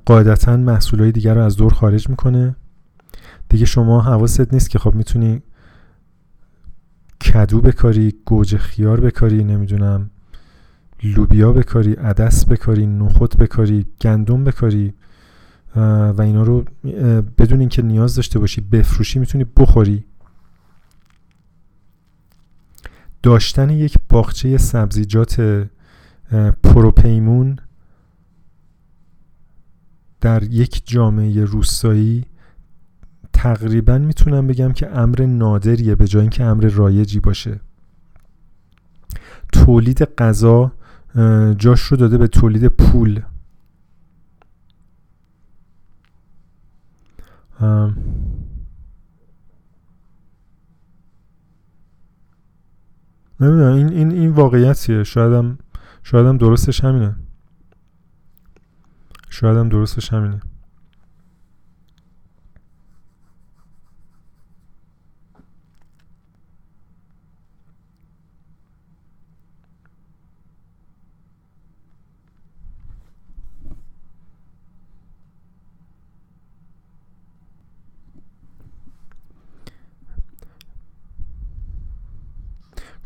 قاعدتا 0.06 0.58
محصولهای 0.58 1.12
دیگر 1.12 1.36
رو 1.36 1.42
از 1.42 1.56
دور 1.56 1.74
خارج 1.74 2.10
می‌کنه. 2.10 2.56
دیگه 3.50 3.66
شما 3.66 4.02
حواست 4.02 4.54
نیست 4.54 4.70
که 4.70 4.80
خب 4.80 4.96
می‌تونی 4.96 5.42
کدو 7.22 7.62
بکاری 7.62 8.14
گوجه 8.26 8.58
خیار 8.58 9.00
بکاری 9.00 9.44
نمی‌دونم 9.44 10.10
لوبیا 11.04 11.54
بکاری 11.54 11.94
عدس 11.94 12.46
بکاری 12.46 12.88
نخود 12.88 13.38
بکاری 13.38 13.86
گندم 14.02 14.44
بکاری. 14.44 14.94
و 15.76 16.22
اینا 16.22 16.44
رو 16.44 16.66
بدون 17.38 17.60
اینکه 17.60 17.82
نیاز 17.82 18.16
داشته 18.16 18.40
باشی 18.40 18.62
بفروشی 18.62 19.20
می‌تونی 19.20 19.44
بخوری. 19.58 20.06
داشتن 23.24 23.70
یک 23.70 23.98
باغچه 24.10 24.58
سبزیجات 24.58 25.68
پروپیمون 26.64 27.60
در 30.22 30.44
یک 30.44 30.82
جامعه 30.86 31.44
روستایی 31.46 32.26
تقریبا 33.34 33.98
می‌تونم 33.98 34.48
بگم 34.48 34.72
که 34.72 34.98
امر 34.98 35.26
نادریه 35.26 35.96
به 35.96 36.08
جای 36.08 36.22
اینکه 36.22 36.44
امر 36.44 36.68
رایجی 36.68 37.20
باشه. 37.20 37.60
تولید 39.54 40.04
غذا 40.04 40.72
جاش 41.58 41.82
رو 41.82 41.98
داده 41.98 42.18
به 42.18 42.28
تولید 42.28 42.68
پول. 42.68 43.22
نمی‌دونم 53.40 53.74
این 53.74 53.90
این 53.90 54.12
این 54.12 54.32
واقعیتیه. 54.32 55.04
شایدم 55.04 55.58
شایدم 56.04 56.38
درستش 56.38 56.84
همینه. 56.84 57.16
شایدم 59.30 59.70
درستش 59.70 60.14
همینه. 60.14 60.40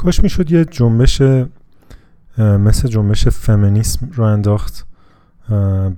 کاش 0.03 0.23
می‌شد 0.23 0.51
یه 0.51 0.65
جنبش 0.65 1.21
مثل 2.37 2.87
جنبش 2.87 3.27
فمینیسم 3.27 4.09
رو 4.13 4.23
انداخت 4.23 4.87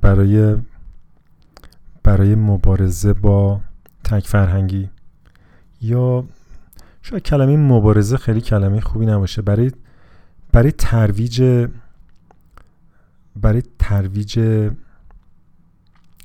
برای 0.01 0.55
برای 2.03 2.35
مبارزه 2.35 3.13
با 3.13 3.61
تک 4.03 4.27
فرهنگی. 4.27 4.89
یا 5.81 6.25
شاید 7.01 7.23
کلمه 7.23 7.57
مبارزه 7.57 8.17
خیلی 8.17 8.41
کلمه 8.41 8.81
خوبی 8.81 9.05
نباشه. 9.05 9.41
برای 9.41 9.71
برای 10.51 10.71
ترویج 10.71 11.67
برای 13.35 13.63
ترویج 13.79 14.39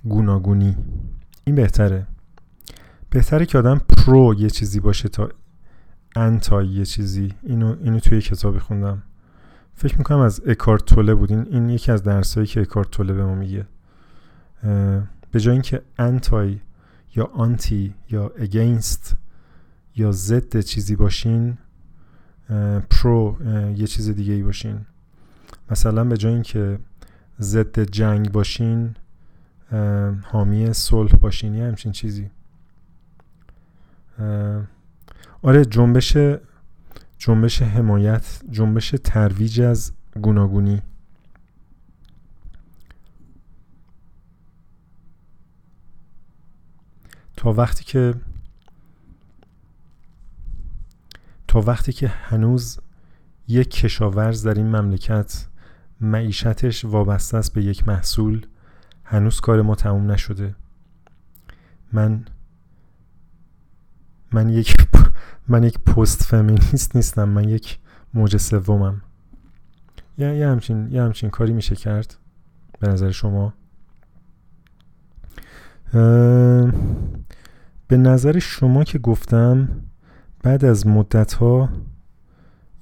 گوناگونی. 0.04 0.76
این 1.44 1.56
بهتره. 1.56 2.06
بهتره 3.10 3.46
که 3.46 3.58
آدم 3.58 3.78
pro 3.78 4.34
یه 4.38 4.50
چیزی 4.50 4.80
باشه 4.80 5.08
تا 5.08 5.28
anti 6.16 6.66
یه 6.66 6.84
چیزی. 6.84 7.34
اینو, 7.42 7.76
اینو 7.80 8.00
توی 8.00 8.20
کتابی 8.20 8.58
خوندم. 8.58 9.02
فکر 9.74 9.98
می‌کنم 9.98 10.18
از 10.18 10.42
اکهارت 10.46 10.84
توله 10.84 11.14
بود. 11.14 11.30
این, 11.30 11.46
این 11.50 11.70
یکی 11.70 11.92
از 11.92 12.02
درسایی 12.02 12.46
که 12.46 12.61
اکهارت 12.61 12.90
توله 12.90 13.12
به 13.12 13.24
ما 13.24 13.34
میگه. 13.34 13.66
به 15.30 15.40
جای 15.40 15.52
اینکه 15.52 15.82
anti 15.98 16.61
یا 17.16 17.24
anti 17.24 17.94
یا 18.11 18.32
against 18.38 19.16
یا 19.96 20.12
ضد 20.12 20.61
چیزی 20.61 20.96
باشین 20.96 21.58
pro 22.90 23.36
یه 23.76 23.86
چیز 23.86 24.11
دیگه 24.11 24.32
ای 24.32 24.42
باشین. 24.42 24.86
مثلا 25.70 26.04
به 26.04 26.16
جای 26.16 26.32
اینکه 26.32 26.78
ضد 27.40 27.80
جنگ 27.80 28.32
باشین 28.32 28.94
حامی 30.22 30.72
صلح 30.72 31.16
باشین. 31.16 31.54
یه 31.54 31.64
همچین 31.64 31.92
چیزی. 31.92 32.30
آره 35.43 35.64
جنبش 35.64 36.16
جنبش 37.18 37.62
حمایت 37.62 38.41
جنبش 38.51 38.95
ترویج 39.05 39.61
از 39.61 39.93
گوناگونی. 40.22 40.82
تا 47.36 47.53
وقتی 47.53 47.84
که 47.84 48.14
تا 51.49 51.61
وقتی 51.61 51.93
که 51.93 52.09
هنوز 52.09 52.80
یک 53.49 53.70
کشاورز 53.70 54.47
در 54.47 54.55
این 54.55 54.76
مملکت 54.76 55.47
معیشتش 56.01 56.84
وابسته 56.84 57.36
است 57.36 57.55
به 57.55 57.64
یک 57.64 57.88
محصول 57.88 58.47
هنوز 59.05 59.41
کار 59.41 59.62
ما 59.62 59.74
تموم 59.74 60.11
نشده. 60.11 60.55
من 61.93 62.24
من 64.32 64.49
یک 64.49 64.76
من 65.49 65.62
یک 65.64 65.78
پست 65.78 66.22
فمینیست 66.22 66.97
نیستم 66.97 67.28
من 67.28 67.49
یک 67.49 67.78
موج 68.14 68.36
سومم. 68.36 69.03
یه،, 70.18 70.36
یه 70.36 70.49
همچین 70.49 70.88
یه 70.93 71.03
همچین 71.03 71.30
کاری 71.30 71.53
میشه 71.53 71.76
کرد 71.76 72.16
به 72.80 72.88
نظر 72.88 73.11
شما؟ 73.11 73.53
به 77.88 77.97
نظر 77.97 78.38
شما 78.38 78.84
که 78.84 78.99
گفتم 78.99 79.68
بعد 80.43 80.64
از 80.64 80.86
مدت 80.86 81.32
ها 81.32 81.68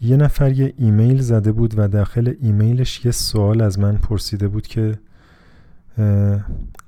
یه 0.01 0.17
نفر 0.17 0.53
یه 0.53 0.75
ایمیل 0.77 1.21
زده 1.21 1.53
بود 1.53 1.75
و 1.77 1.89
داخل 1.89 2.35
ایمیلش 2.41 3.05
یه 3.05 3.11
سوال 3.11 3.61
از 3.61 3.79
من 3.79 3.97
پرسیده 3.97 4.49
بود 4.49 4.67
که 4.67 4.99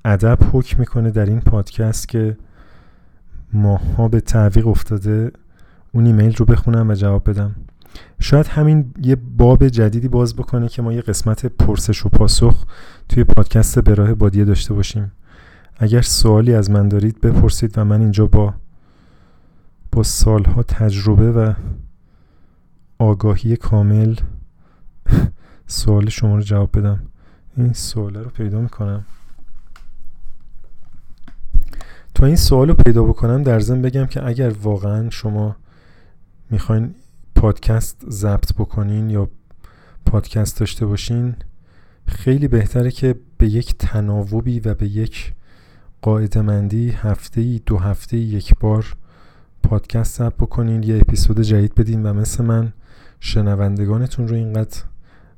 ادب 0.05 0.37
حکم 0.51 0.79
می‌کنه 0.79 1.11
در 1.11 1.25
این 1.25 1.41
پادکست 1.41 2.07
که 2.07 2.37
ماها 3.53 4.07
به 4.07 4.19
تعویق 4.19 4.67
افتاده 4.67 5.31
اون 5.91 6.05
ایمیل 6.05 6.35
رو 6.35 6.45
بخونم 6.45 6.89
و 6.89 6.93
جواب 6.93 7.29
بدم. 7.29 7.55
شاید 8.19 8.47
همین 8.47 8.93
یه 9.01 9.15
باب 9.15 9.67
جدیدی 9.67 10.07
باز 10.07 10.35
بکنه 10.35 10.69
که 10.69 10.81
ما 10.81 10.93
یه 10.93 11.01
قسمت 11.01 11.45
پرسش 11.45 12.05
و 12.05 12.09
پاسخ 12.09 12.65
توی 13.09 13.23
پادکست 13.23 13.79
به 13.79 13.93
راه 13.93 14.13
بادیه 14.13 14.45
داشته 14.45 14.73
باشیم. 14.73 15.11
اگر 15.77 16.01
سوالی 16.01 16.53
از 16.53 16.71
من 16.71 16.89
دارید 16.89 17.21
بپرسید 17.21 17.77
و 17.77 17.85
من 17.85 18.01
اینجا 18.01 18.27
با 18.27 18.53
با 19.91 20.03
سالها 20.03 20.63
تجربه 20.63 21.31
و 21.31 21.53
آگاهی 22.99 23.57
کامل 23.57 24.15
سوال 25.67 26.09
شما 26.09 26.35
رو 26.35 26.41
جواب 26.41 26.77
بدم. 26.77 26.99
این 27.57 27.73
سوال 27.73 28.15
رو 28.15 28.29
پیدا 28.29 28.61
می‌کنم. 28.61 29.05
تا 32.13 32.25
این 32.25 32.35
سوال 32.35 32.67
رو 32.67 32.73
پیدا 32.73 33.03
بکنم 33.03 33.43
در 33.43 33.59
ضمن 33.59 33.81
بگم 33.81 34.05
که 34.05 34.27
اگر 34.27 34.49
واقعا 34.49 35.09
شما 35.09 35.55
می‌خواین 36.51 36.95
پادکست 37.35 38.09
ضبط 38.09 38.53
بکنین 38.53 39.09
یا 39.09 39.29
پادکست 40.05 40.59
داشته 40.59 40.85
باشین 40.85 41.35
خیلی 42.05 42.47
بهتره 42.47 42.91
که 42.91 43.15
به 43.37 43.47
یک 43.47 43.77
تناوبی 43.77 44.59
و 44.59 44.73
به 44.73 44.87
یک 44.87 45.33
قاعده 46.01 46.41
مندی 46.41 46.89
هفته 46.89 47.41
ای 47.41 47.61
دو 47.65 47.77
هفته 47.77 48.17
ای 48.17 48.23
یک 48.23 48.53
بار 48.59 48.95
پادکست 49.63 50.17
ضبط 50.17 50.33
بکنین. 50.33 50.83
یه 50.83 50.97
اپیزود 50.97 51.41
جدید 51.41 51.75
بدین 51.75 52.03
و 52.03 52.13
مثل 52.13 52.43
من 52.43 52.73
شنوندگانتون 53.19 54.27
رو 54.27 54.35
اینقدر 54.35 54.81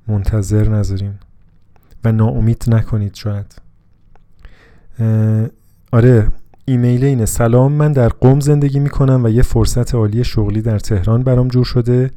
منتظر 0.07 0.69
نذارین 0.69 1.13
و 2.03 2.11
ناامید 2.11 2.63
نکنید 2.67 3.15
شاید. 3.15 3.61
آره 5.91 6.27
ایمیل 6.65 7.03
اینه. 7.03 7.25
سلام 7.25 7.71
من 7.71 7.91
در 7.91 8.09
قوم 8.09 8.39
زندگی 8.39 8.79
می‌کنم 8.79 9.23
و 9.23 9.29
یه 9.29 9.41
فرصت 9.41 9.95
عالی 9.95 10.23
شغلی 10.23 10.61
در 10.61 10.79
تهران 10.79 11.23
برام 11.23 11.47
جور 11.47 11.65
شده. 11.65 12.11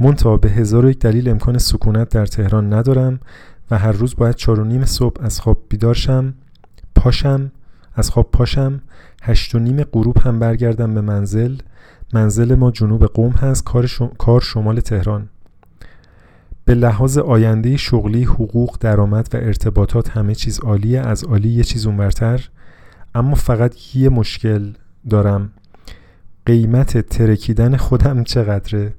منتها 0.00 0.36
به 0.36 0.50
هزار 0.50 0.84
و 0.84 0.90
یک 0.90 0.98
دلیل 0.98 1.28
امکان 1.28 1.58
سکونت 1.58 2.08
در 2.08 2.26
تهران 2.26 2.72
ندارم 2.72 3.20
و 3.70 3.78
هر 3.78 3.92
روز 3.92 4.16
باید 4.16 4.34
چار 4.34 4.60
و 4.60 4.64
نیم 4.64 4.84
صبح 4.84 5.24
از 5.24 5.40
خواب 5.40 5.58
بیدار 5.68 5.94
شم 5.94 6.34
پاشم 6.94 7.50
از 7.94 8.10
خواب 8.10 8.30
پاشم 8.32 8.80
هشت 9.22 9.54
و 9.54 9.58
نیم 9.58 9.82
غروب 9.82 10.18
هم 10.18 10.38
برگردم 10.38 10.94
به 10.94 11.00
منزل. 11.00 11.56
منزل 12.12 12.54
ما 12.54 12.70
جنوب 12.70 13.04
قوم 13.04 13.30
هست 13.32 13.64
کار, 13.64 13.90
کار 14.18 14.40
شمال 14.40 14.80
تهران. 14.80 15.28
به 16.64 16.74
لحاظ 16.74 17.18
آینده 17.18 17.76
شغلی 17.76 18.24
حقوق 18.24 18.76
درآمد 18.80 19.28
و 19.34 19.36
ارتباطات 19.36 20.10
همه 20.10 20.34
چیز 20.34 20.60
عالیه. 20.60 21.00
از 21.00 21.24
عالی 21.24 21.48
یه 21.48 21.64
چیز 21.64 21.86
اونورتر. 21.86 22.48
اما 23.14 23.34
فقط 23.34 23.96
یه 23.96 24.08
مشکل 24.08 24.72
دارم. 25.10 25.50
قیمت 26.46 26.98
ترکیدن 26.98 27.76
خودم 27.76 28.24
چقدره؟ 28.24 28.94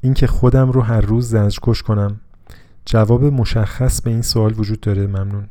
اینکه 0.00 0.26
خودم 0.26 0.70
رو 0.70 0.80
هر 0.80 1.00
روز 1.00 1.28
زنجکش 1.28 1.82
کنم. 1.82 2.20
جواب 2.84 3.24
مشخص 3.24 4.00
به 4.02 4.10
این 4.10 4.22
سوال 4.22 4.54
وجود 4.58 4.80
داره. 4.80 5.06
ممنون. 5.06 5.48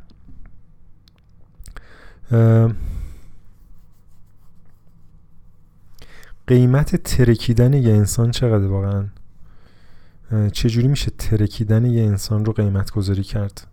قیمت 6.48 6.96
ترکیدن 6.96 7.74
یه 7.74 7.94
انسان 7.94 8.32
چقدر 8.32 8.68
واقعا؟ 8.68 9.06
چجوری 10.52 10.88
میشه 10.88 11.12
ترکیدن 11.18 11.86
یه 11.86 12.04
انسان 12.04 12.46
رو 12.46 12.54
قیمت 12.54 12.92
گذاری 12.92 13.24
کرد؟ 13.24 13.68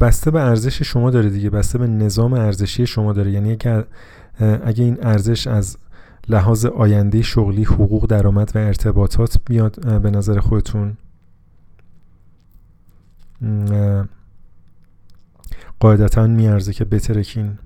بسته 0.00 0.30
به 0.30 0.40
ارزش 0.40 0.82
شما 0.82 1.10
داره 1.10 1.30
دیگه 1.30 1.50
بسته 1.50 1.78
به 1.78 1.86
نظام 1.86 2.32
ارزشی 2.32 2.86
شما 2.86 3.12
داره. 3.12 3.30
یعنی 3.30 3.52
اگه, 3.52 3.84
اگه 4.40 4.84
این 4.84 4.98
ارزش 5.02 5.46
از 5.46 5.76
لحاظ 6.28 6.66
آینده 6.66 7.22
شغلی 7.22 7.64
حقوق 7.64 8.06
درآمد 8.06 8.52
و 8.54 8.58
ارتباطات 8.58 9.38
میاد 9.48 10.00
به 10.02 10.10
نظر 10.10 10.40
خودتون؟ 10.40 10.96
قاعدتا 15.80 16.26
میارزه 16.26 16.72
که 16.72 16.84
بترکین 16.84 17.58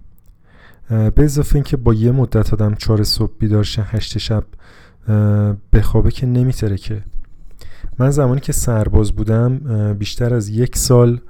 به 0.88 1.12
اضافه 1.16 1.56
اینکه 1.56 1.76
با 1.76 1.94
یه 1.94 2.12
مدت 2.12 2.52
آدم 2.52 2.74
چهار 2.74 3.04
صبح 3.04 3.32
بیدار 3.38 3.64
شه 3.64 3.82
هشت 3.82 4.18
شب 4.18 4.44
بخوابه 5.72 6.10
که 6.10 6.26
نمیترکه 6.26 7.04
من 7.98 8.10
زمانی 8.10 8.40
که 8.40 8.52
سرباز 8.52 9.12
بودم 9.12 9.58
بیشتر 9.94 10.34
از 10.34 10.48
یک 10.48 10.76
سال 10.76 11.20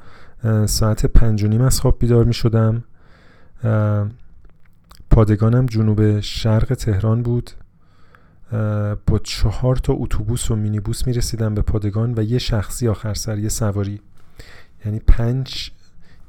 ساعت 0.67 1.07
پنج 1.07 1.45
و 1.45 1.49
نیم 1.49 1.61
از 1.61 1.81
خواب 1.81 1.99
بیدار 1.99 2.25
می 2.25 2.35
شدم. 2.35 2.85
پادگانم 5.11 5.67
جنوب 5.67 6.21
شرق 6.21 6.75
تهران 6.75 7.23
بود. 7.23 7.51
با 9.07 9.19
چهار 9.23 9.77
تا 9.77 9.93
اتوبوس 9.93 10.51
و 10.51 10.57
مینیبوس 10.57 11.07
می 11.07 11.13
رسیدم 11.13 11.55
به 11.55 11.63
پادگان 11.63 12.15
و 12.17 12.23
یه 12.23 12.39
شخصی 12.39 12.89
آخر 12.89 13.15
سر 13.15 13.39
یه 13.39 13.49
سواری. 13.49 14.01
یعنی 14.85 14.99
پنج 14.99 15.71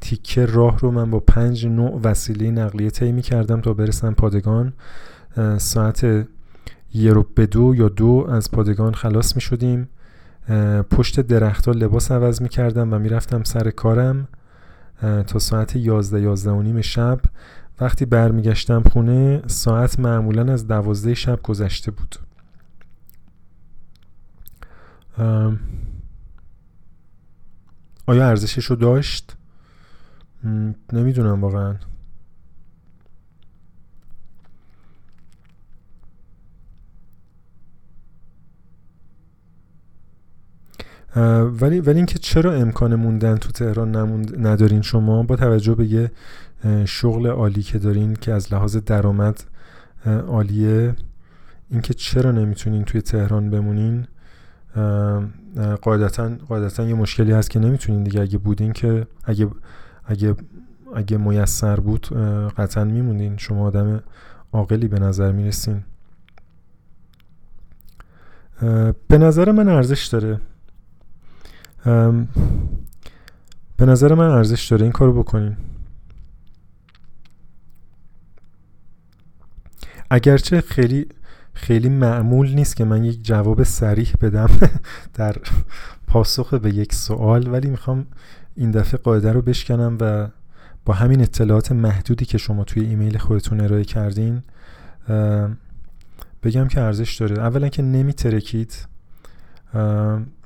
تیکه 0.01 0.45
راه 0.45 0.80
رو 0.80 0.91
من 0.91 1.12
با 1.12 1.20
پنج 1.20 1.66
نوع 1.66 2.01
وسیله 2.03 2.51
نقلیه 2.51 2.89
طی 2.89 3.12
می 3.12 3.22
کردم 3.22 3.62
تا 3.62 3.74
برسم 3.74 4.14
پادگان. 4.14 4.74
ساعت 5.57 6.28
یه 6.93 7.14
رو 7.14 7.26
به 7.36 7.45
دو 7.45 7.76
یا 7.76 7.89
دو 7.89 8.28
از 8.30 8.51
پادگان 8.51 8.93
خلاص 8.93 9.36
می 9.36 9.41
شدیم. 9.41 9.89
پشت 10.91 11.19
درختها 11.19 11.71
لباس 11.73 12.11
عوض 12.11 12.41
می‌کردم 12.41 12.93
و 12.93 12.99
می‌رفتم 12.99 13.43
سر 13.43 13.69
کارم 13.69 14.27
تا 15.27 15.39
ساعت 15.39 15.75
11 15.75 16.21
11 16.21 16.51
و 16.51 16.61
نیم 16.61 16.81
شب. 16.81 17.19
وقتی 17.81 18.05
برمیگشتم 18.05 18.83
خونه 18.83 19.41
ساعت 19.47 19.99
معمولا 19.99 20.53
از 20.53 20.67
دوازده 20.67 21.13
شب 21.13 21.41
گذشته 21.43 21.91
بود. 21.91 22.15
آیا 28.05 28.27
ارزشش 28.27 28.65
رو 28.65 28.75
داشت؟ 28.75 29.35
نمی‌دونم 30.93 31.41
واقعا. 31.41 31.75
ولی 41.16 41.80
ولی 41.80 41.97
اینکه 41.97 42.20
چرا 42.20 42.53
امکان 42.53 42.95
موندن 42.95 43.38
تو 43.38 43.51
تهران 43.51 43.95
نموند 43.95 44.47
ندارین 44.47 44.82
شما؟ 44.82 45.24
با 45.24 45.36
توجه 45.36 45.76
به 45.76 45.86
یه 45.86 46.12
شغل 46.86 47.28
عالی 47.28 47.64
که 47.64 47.80
دارین 47.80 48.14
که 48.14 48.34
از 48.34 48.53
لحاظ 48.53 48.78
درآمد 48.78 49.43
عالیه. 50.05 50.95
اینکه 51.70 51.93
چرا 51.93 52.32
نمی‌تونین 52.32 52.84
توی 52.84 53.01
تهران 53.01 53.49
بمونین؟ 53.49 54.07
قاعدتا 55.82 56.30
قاعدتا 56.47 56.84
یه 56.84 56.93
مشکلی 56.93 57.32
هست 57.32 57.49
که 57.49 57.60
نمی‌تونین 57.60 58.03
دیگه. 58.03 58.22
اگه 58.22 58.38
بودین 58.38 58.74
که 58.74 59.07
اگه 59.24 59.47
اگه 60.05 60.36
اگه 60.95 61.18
میسر 61.18 61.80
بود 61.80 62.07
قطعا 62.57 62.84
میمونین 62.84 63.38
شما 63.38 63.68
آدم 63.68 64.03
عاقلی 64.53 64.88
به 64.88 64.99
نظر 64.99 65.32
می‌رسین. 65.32 65.84
به 69.07 69.18
نظر 69.18 69.51
من 69.51 69.68
ارزش 69.68 70.05
داره. 70.05 70.41
به 73.77 73.86
نظر 73.86 74.13
من 74.13 74.30
ارزش 74.30 74.67
داره 74.67 74.84
این 74.84 74.91
کارو 74.91 75.23
بکنین 75.23 75.57
اگرچه 80.09 80.61
خیلی 80.61 81.05
خیلی 81.53 81.89
معمول 81.89 82.53
نیست 82.53 82.75
که 82.75 82.86
من 82.86 83.03
یک 83.03 83.23
جواب 83.23 83.63
سریح 83.63 84.13
بدم 84.21 84.49
در 85.13 85.36
پاسخ 86.07 86.53
به 86.53 86.73
یک 86.73 86.93
سوال 86.93 87.53
ولی 87.53 87.69
می‌خوام 87.69 88.07
این 88.55 88.71
دفعه 88.71 88.99
قاعده 88.99 89.32
رو 89.32 89.41
بشکنم 89.41 89.97
و 90.01 90.27
با 90.86 90.93
همین 90.93 91.21
اطلاعات 91.21 91.71
محدودی 91.71 92.25
که 92.25 92.38
شما 92.38 92.63
توی 92.63 92.86
ایمیل 92.86 93.17
خودتون 93.17 93.61
ارائه 93.61 93.84
کردین 93.84 94.43
بگم 96.43 96.67
که 96.67 96.82
ارزش 96.82 97.15
داره. 97.15 97.39
اولا 97.39 97.69
که 97.69 97.82
نمی 97.82 98.13
ترکید 98.13 98.88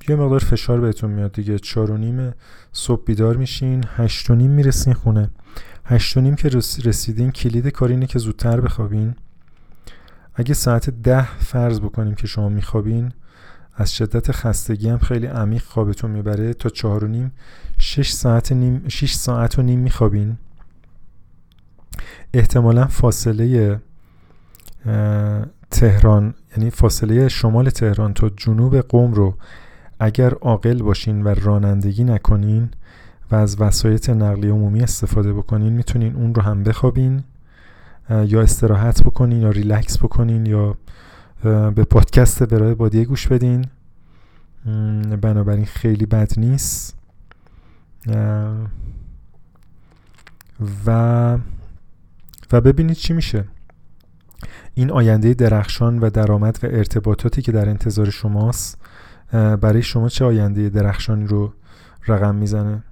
یه 0.08 0.16
مقدار 0.16 0.38
فشار 0.38 0.80
بهتون 0.80 1.10
میاد 1.10 1.32
دیگه. 1.32 1.58
چار 1.58 1.90
و 1.90 1.96
نیم 1.96 2.32
صبح 2.72 3.04
بیدار 3.04 3.36
میشین. 3.36 3.84
هشت 3.96 4.30
و 4.30 4.34
نیم 4.34 4.50
می‌رسین 4.50 4.94
خونه. 4.94 5.30
هشت 5.84 6.16
و 6.16 6.20
نیم 6.20 6.34
که 6.34 6.48
رسیدین 6.84 7.30
کلید 7.30 7.68
کار 7.68 7.88
اینه 7.88 8.06
که 8.06 8.18
زودتر 8.18 8.60
بخوابین. 8.60 9.14
اگه 10.34 10.54
ساعت 10.54 10.90
ده 10.90 11.38
فرض 11.38 11.80
بکنیم 11.80 12.14
که 12.14 12.26
شما 12.26 12.48
میخوابین 12.48 13.12
از 13.74 13.94
شدت 13.94 14.32
خستگی 14.32 14.88
هم 14.88 14.98
خیلی 14.98 15.26
عمیق 15.26 15.62
خوابتون 15.62 16.10
می‌بره. 16.10 16.54
تا 16.54 16.68
چهار 16.68 17.04
و 17.04 17.08
نیم 17.08 17.32
شش 17.78 18.10
ساعت, 18.10 18.52
نیم 18.52 18.88
شش 18.88 19.14
ساعت 19.14 19.58
و 19.58 19.62
نیم 19.62 19.78
میخوابین. 19.78 20.36
احتمالا 22.34 22.86
فاصله 22.86 23.80
تهران 25.74 26.34
یعنی 26.56 26.70
فاصله 26.70 27.28
شمال 27.28 27.70
تهران 27.70 28.14
تا 28.14 28.28
جنوب 28.28 28.76
قوم 28.76 29.14
رو 29.14 29.34
اگر 30.00 30.34
عاقل 30.34 30.82
باشین 30.82 31.22
و 31.22 31.28
رانندگی 31.28 32.04
نکنین 32.04 32.70
و 33.30 33.34
از 33.34 33.60
وسایط 33.60 34.10
نقلیه 34.10 34.52
عمومی 34.52 34.80
استفاده 34.80 35.32
بکنین 35.32 35.72
می‌تونین 35.72 36.16
اون 36.16 36.34
رو 36.34 36.42
هم 36.42 36.62
بخوابین 36.62 37.22
یا 38.10 38.42
استراحت 38.42 39.02
بکنین 39.02 39.40
یا 39.40 39.50
ریلکس 39.50 39.98
بکنین 39.98 40.46
یا 40.46 40.76
به 41.70 41.84
پادکست 41.84 42.42
برای 42.42 42.74
بادیه 42.74 43.04
گوش 43.04 43.28
بدین. 43.28 43.66
بنابراین 45.20 45.64
خیلی 45.64 46.06
بد 46.06 46.32
نیست. 46.36 46.96
و 50.86 51.38
و 52.52 52.60
ببینید 52.60 52.96
چی 52.96 53.12
میشه. 53.12 53.44
این 54.74 54.90
آینده 54.90 55.34
درخشان 55.34 55.98
و 55.98 56.10
درآمد 56.10 56.58
و 56.62 56.66
ارتباطاتی 56.66 57.42
که 57.42 57.52
در 57.52 57.68
انتظار 57.68 58.10
شماست 58.10 58.78
برای 59.32 59.82
شما 59.82 60.08
چه 60.08 60.24
آینده 60.24 60.68
درخشانی 60.68 61.26
رو 61.26 61.52
رقم 62.08 62.34
می‌زنه؟ 62.34 62.82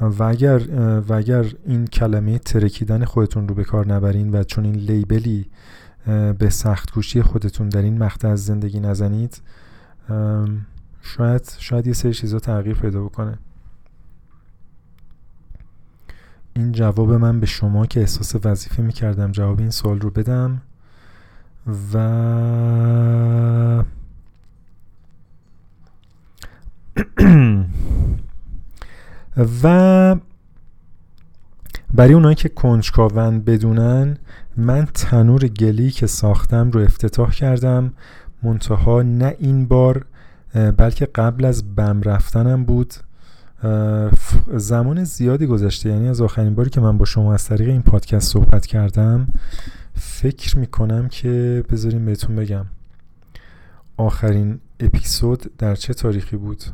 و 0.00 0.22
اگر, 0.22 0.62
و 1.08 1.12
اگر 1.12 1.46
این 1.66 1.86
کلمه 1.86 2.38
ترکیدن 2.38 3.04
خودتون 3.04 3.48
رو 3.48 3.54
به 3.54 3.64
کار 3.64 3.86
نبرین 3.86 4.30
و 4.30 4.42
چون 4.42 4.64
این 4.64 4.74
لیبلی 4.74 5.50
به 6.38 6.50
سخت 6.50 6.92
گوشی 6.92 7.22
خودتون 7.22 7.68
در 7.68 7.82
این 7.82 7.98
مقطع 7.98 8.28
از 8.28 8.44
زندگی 8.44 8.80
نزنید 8.80 9.40
شاید 11.02 11.52
شاید 11.58 11.86
یه 11.86 11.92
سری 11.92 12.14
چیزا 12.14 12.38
تغییر 12.38 12.76
پیدا 12.76 13.04
بکنه. 13.04 13.38
این 16.58 16.72
جواب 16.72 17.10
من 17.10 17.40
به 17.40 17.46
شما 17.46 17.86
که 17.86 18.00
احساس 18.00 18.36
وظیفه 18.44 18.82
می‌کردم 18.82 19.32
جواب 19.32 19.58
این 19.58 19.70
سوال 19.70 20.00
رو 20.00 20.10
بدم 20.10 20.62
و 21.94 21.98
و 29.62 30.16
برای 31.94 32.14
اونایی 32.14 32.34
که 32.34 32.48
کنجکاون 32.48 33.40
بدونن 33.40 34.16
من 34.56 34.86
تنور 34.94 35.48
گلی 35.48 35.90
که 35.90 36.06
ساختم 36.06 36.70
رو 36.70 36.80
افتتاح 36.80 37.30
کردم. 37.30 37.92
منتها 38.42 39.02
نه 39.02 39.36
این 39.38 39.68
بار 39.68 40.04
بلکه 40.54 41.06
قبل 41.06 41.44
از 41.44 41.74
بم 41.74 42.02
رفتنم 42.02 42.64
بود. 42.64 42.94
زمان 44.56 45.04
زیادی 45.04 45.46
گذشته. 45.46 45.88
یعنی 45.88 46.08
از 46.08 46.20
آخرین 46.20 46.54
باری 46.54 46.70
که 46.70 46.80
من 46.80 46.98
با 46.98 47.04
شما 47.04 47.34
از 47.34 47.44
طریق 47.44 47.68
این 47.68 47.82
پادکست 47.82 48.32
صحبت 48.32 48.66
کردم 48.66 49.28
فکر 49.94 50.58
می‌کنم 50.58 51.08
که 51.08 51.64
بذاریم 51.70 52.04
بهتون 52.04 52.36
بگم. 52.36 52.66
آخرین 53.96 54.60
اپیزود 54.80 55.56
در 55.58 55.74
چه 55.74 55.94
تاریخی 55.94 56.36
بود؟ 56.36 56.64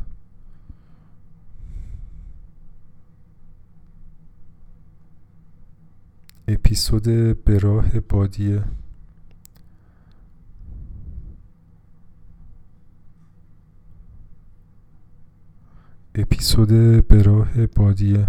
اپیزود 6.47 7.03
به 7.43 7.57
راه 7.59 7.99
بادیه. 7.99 8.63
اپیزود 16.15 16.69
به 17.07 17.21
راه 17.21 17.67
بادیه. 17.67 18.27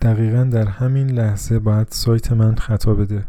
دقیقا 0.00 0.44
در 0.44 0.68
همین 0.68 1.10
لحظه 1.10 1.58
باید 1.58 1.88
سایت 1.90 2.32
من 2.32 2.54
خطا 2.54 2.94
بده. 2.94 3.24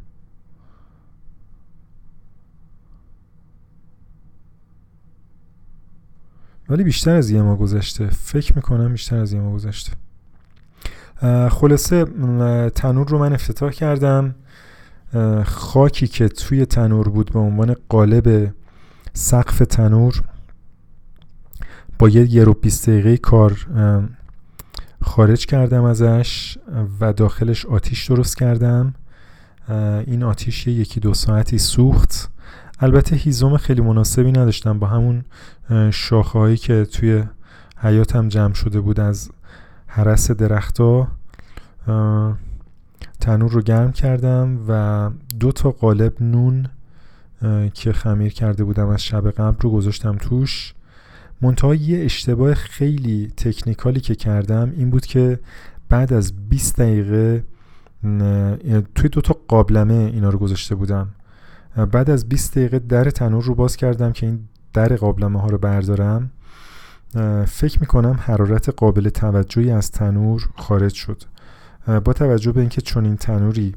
ولی 6.69 6.83
بیشتر 6.83 7.15
از 7.15 7.29
یه 7.29 7.41
ما 7.41 7.55
گذشته. 7.55 8.07
فکر 8.07 8.55
می‌کنم 8.55 8.91
بیشتر 8.91 9.17
از 9.17 9.33
یه 9.33 9.39
ما 9.39 9.53
گذشته. 9.53 9.91
خلاصه 11.49 12.05
تنور 12.69 13.07
رو 13.09 13.19
من 13.19 13.33
افتتاح 13.33 13.71
کردم. 13.71 14.35
خاکی 15.45 16.07
که 16.07 16.27
توی 16.27 16.65
تنور 16.65 17.09
بود 17.09 17.31
به 17.33 17.39
عنوان 17.39 17.75
قالب 17.89 18.53
سقف 19.13 19.59
تنور 19.59 20.23
با 21.99 22.09
یه 22.09 22.33
یه 22.33 22.43
رو 22.43 22.53
بیست 22.53 22.89
دقیقه 22.89 23.17
کار 23.17 23.67
خارج 25.01 25.45
کردم 25.45 25.83
ازش 25.83 26.57
و 26.99 27.13
داخلش 27.13 27.65
آتیش 27.65 28.05
درست 28.05 28.37
کردم. 28.37 28.93
این 30.07 30.23
آتیش 30.23 30.67
یکی 30.67 30.99
دو 30.99 31.13
ساعتی 31.13 31.57
سوخت. 31.57 32.29
البته 32.79 33.15
هیزم 33.15 33.57
خیلی 33.57 33.81
مناسبی 33.81 34.31
نداشتم. 34.31 34.79
با 34.79 34.87
همون 34.87 35.23
شاخه 35.91 36.57
که 36.57 36.85
توی 36.85 37.23
حیاتم 37.77 38.27
جمع 38.27 38.53
شده 38.53 38.79
بود 38.81 38.99
از 38.99 39.31
حرس 39.87 40.31
درختا 40.31 41.07
تنور 43.19 43.51
رو 43.51 43.61
گرم 43.61 43.91
کردم 43.91 44.59
و 44.67 45.09
دو 45.39 45.51
تا 45.51 45.71
قالب 45.71 46.13
نون 46.19 46.65
که 47.73 47.93
خمیر 47.93 48.33
کرده 48.33 48.63
بودم 48.63 48.87
از 48.87 49.03
شب 49.03 49.31
قبل 49.31 49.57
رو 49.61 49.71
گذاشتم 49.71 50.15
توش. 50.17 50.73
منتها 51.43 51.75
یه 51.75 52.05
اشتباه 52.05 52.53
خیلی 52.53 53.31
تکنیکالی 53.37 53.99
که 53.99 54.15
کردم 54.15 54.73
این 54.77 54.89
بود 54.89 55.05
که 55.05 55.39
بعد 55.89 56.13
از 56.13 56.49
20 56.49 56.81
دقیقه 56.81 57.43
توی 58.95 59.09
دو 59.11 59.21
تا 59.21 59.39
قابلمه 59.47 59.93
اینا 59.93 60.29
رو 60.29 60.39
گذاشته 60.39 60.75
بودم. 60.75 61.09
بعد 61.91 62.09
از 62.09 62.29
20 62.29 62.57
دقیقه 62.57 62.79
در 62.79 63.09
تنور 63.09 63.43
رو 63.43 63.55
باز 63.55 63.75
کردم 63.75 64.11
که 64.11 64.25
این 64.25 64.39
در 64.73 64.95
قابلمه 64.95 65.41
ها 65.41 65.47
رو 65.47 65.57
بردارم. 65.57 66.31
فکر 67.47 67.79
می‌کنم 67.79 68.19
حرارت 68.21 68.69
قابل 68.69 69.09
توجهی 69.09 69.71
از 69.71 69.91
تنور 69.91 70.49
خارج 70.55 70.93
شد. 70.93 71.23
با 72.03 72.13
توجه 72.13 72.51
به 72.51 72.59
اینکه 72.59 72.81
چون 72.81 73.05
این 73.05 73.17
تنوری 73.17 73.75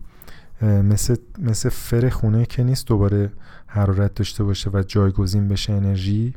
مثل, 0.62 1.16
مثل 1.38 1.68
فر 1.68 2.08
خونه 2.08 2.46
که 2.46 2.62
نیست 2.62 2.86
دوباره 2.86 3.32
حرارت 3.66 4.14
داشته 4.14 4.44
باشه 4.44 4.70
و 4.70 4.82
جایگزین 4.86 5.48
بشه 5.48 5.72
انرژی 5.72 6.34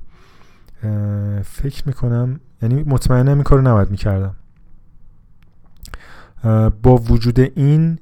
فکر 1.44 1.84
می‌کنم 1.86 2.40
یعنی 2.62 2.84
مطمئنم 2.84 3.34
این 3.34 3.44
کار 3.44 3.62
نباید 3.62 3.92
می‌کردم. 3.92 4.36
با 6.84 6.96
وجود 6.96 7.40
این 7.40 8.00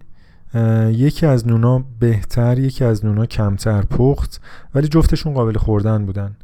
یکی 0.87 1.25
از 1.25 1.47
نونا 1.47 1.83
بهتر 1.99 2.59
یکی 2.59 2.83
از 2.83 3.05
نونا 3.05 3.25
کمتر 3.25 3.81
پخت 3.81 4.41
ولی 4.75 4.87
جفتشون 4.87 5.33
قابل 5.33 5.57
خوردن 5.57 6.05
بودن. 6.05 6.35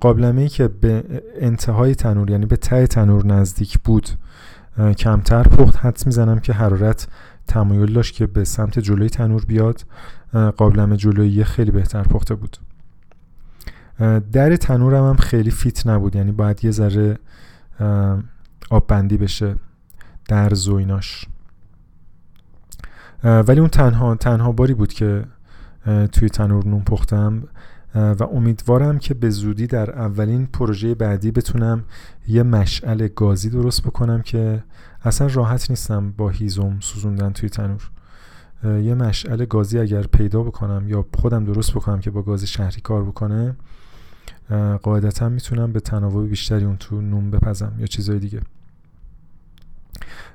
قابلمه 0.00 0.42
ای 0.42 0.48
که 0.48 0.68
به 0.68 1.04
انتهای 1.40 1.94
تنور 1.94 2.30
یعنی 2.30 2.46
به 2.46 2.56
ته 2.56 2.86
تنور 2.86 3.26
نزدیک 3.26 3.78
بود 3.78 4.08
کمتر 4.98 5.42
پخت. 5.42 5.76
حدس 5.76 6.06
می‌زنم 6.06 6.38
که 6.38 6.52
حرارت 6.52 7.08
تمایل 7.46 7.92
داشت 7.92 8.14
که 8.14 8.26
به 8.26 8.44
سمت 8.44 8.78
جلوی 8.78 9.08
تنور 9.08 9.44
بیاد. 9.44 9.84
قابلمه 10.56 10.96
جلویی 10.96 11.44
خیلی 11.44 11.70
بهتر 11.70 12.02
پخته 12.02 12.34
بود. 12.34 12.56
در 14.32 14.56
تنورم 14.56 15.08
هم 15.08 15.16
خیلی 15.16 15.50
فیت 15.50 15.86
نبود. 15.86 16.16
یعنی 16.16 16.32
باید 16.32 16.64
یه 16.64 16.70
ذره 16.70 17.18
آب 18.70 18.86
بندی 18.86 19.16
بشه 19.16 19.54
در 20.28 20.54
زویناش 20.54 21.24
ولی 23.24 23.60
اون 23.60 23.68
تنها 23.68 24.14
تنها 24.14 24.52
باری 24.52 24.74
بود 24.74 24.92
که 24.92 25.24
توی 26.12 26.28
تنور 26.28 26.66
نون 26.66 26.80
پختم. 26.80 27.42
و 27.94 28.22
امیدوارم 28.22 28.98
که 28.98 29.14
به 29.14 29.30
زودی 29.30 29.66
در 29.66 29.90
اولین 29.90 30.46
پروژه 30.46 30.94
بعدی 30.94 31.30
بتونم 31.30 31.84
یه 32.28 32.42
مشعل 32.42 33.08
گازی 33.08 33.50
درست 33.50 33.82
بکنم 33.82 34.22
که 34.22 34.64
اصلا 35.04 35.26
راحت 35.26 35.70
نیستم 35.70 36.10
با 36.10 36.28
هیزم 36.28 36.76
سوزوندن 36.80 37.32
توی 37.32 37.48
تنور. 37.48 37.90
یه 38.64 38.94
مشعل 38.94 39.44
گازی 39.44 39.78
اگر 39.78 40.02
پیدا 40.02 40.42
بکنم 40.42 40.88
یا 40.88 41.04
خودم 41.18 41.44
درست 41.44 41.70
بکنم 41.70 42.00
که 42.00 42.10
با 42.10 42.22
گاز 42.22 42.44
شهری 42.44 42.80
کار 42.80 43.04
بکنه 43.04 43.56
قاعدتا 44.82 45.28
می‌تونم 45.28 45.72
به 45.72 45.80
تناوب 45.80 46.28
بیشتری 46.28 46.64
اون 46.64 46.76
تو 46.76 47.00
نون 47.00 47.30
بپزم 47.30 47.72
یا 47.78 47.86
چیزای 47.86 48.18
دیگه. 48.18 48.40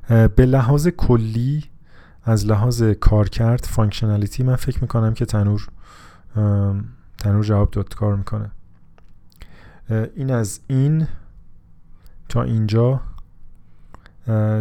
به 0.07 0.45
لحاظ 0.45 0.87
کلی 0.87 1.63
از 2.23 2.45
لحاظ 2.45 2.83
کارکرد 2.83 3.65
functionality 3.65 4.43
من 4.43 4.55
فکر 4.55 4.81
می‌کنم 4.81 5.13
که 5.13 5.25
تنور 5.25 5.67
تنور 7.17 7.43
جواب 7.43 7.71
داد 7.71 7.95
کار 7.95 8.15
می‌کنه. 8.15 8.51
این 10.15 10.31
از 10.31 10.59
این 10.67 11.07
تا 12.29 12.43
اینجا. 12.43 13.01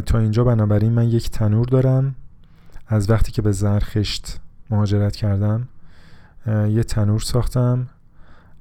تا 0.06 0.18
اینجا 0.18 0.44
بنابراین 0.44 0.92
من 0.92 1.08
یک 1.08 1.30
تنور 1.30 1.66
دارم. 1.66 2.14
از 2.86 3.10
وقتی 3.10 3.32
که 3.32 3.42
به 3.42 3.52
زرخشت 3.52 4.40
مهاجرت 4.70 5.16
کردم 5.16 5.68
یه 6.46 6.82
تنور 6.82 7.20
ساختم. 7.20 7.86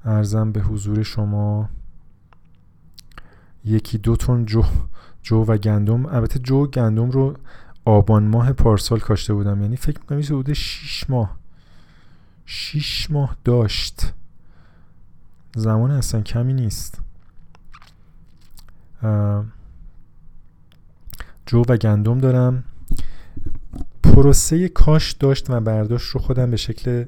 عرضم 0.04 0.52
به 0.52 0.60
حضور 0.60 1.02
شما 1.02 1.68
یکی 3.64 3.98
دو 3.98 4.16
تن 4.16 4.44
جو, 4.44 4.62
جو 5.22 5.36
و 5.36 5.56
گندم. 5.56 6.06
البته 6.06 6.38
جو 6.38 6.56
و 6.56 6.66
گندم 6.66 7.10
رو 7.10 7.36
آبان 7.84 8.24
ماه 8.24 8.52
پارسال 8.52 8.98
کاشته 9.00 9.34
بودم. 9.34 9.62
یعنی 9.62 9.76
فکر 9.76 10.00
می‌کنم 10.00 10.18
یه 10.18 10.26
حدود 10.26 10.52
6 10.52 11.10
ماه 11.10 11.36
6 12.46 13.10
ماه 13.10 13.36
داشت. 13.44 14.12
زمان 15.56 15.90
اصلا 15.90 16.20
کمی 16.20 16.52
نیست. 16.52 17.00
جو 21.46 21.62
و 21.68 21.76
گندم 21.76 22.18
دارم. 22.18 22.64
پروسه 24.02 24.68
کاش 24.68 25.12
داشت 25.12 25.50
و 25.50 25.60
برداشت 25.60 26.10
رو 26.10 26.20
خودم 26.20 26.50
به 26.50 26.56
شکل 26.56 27.04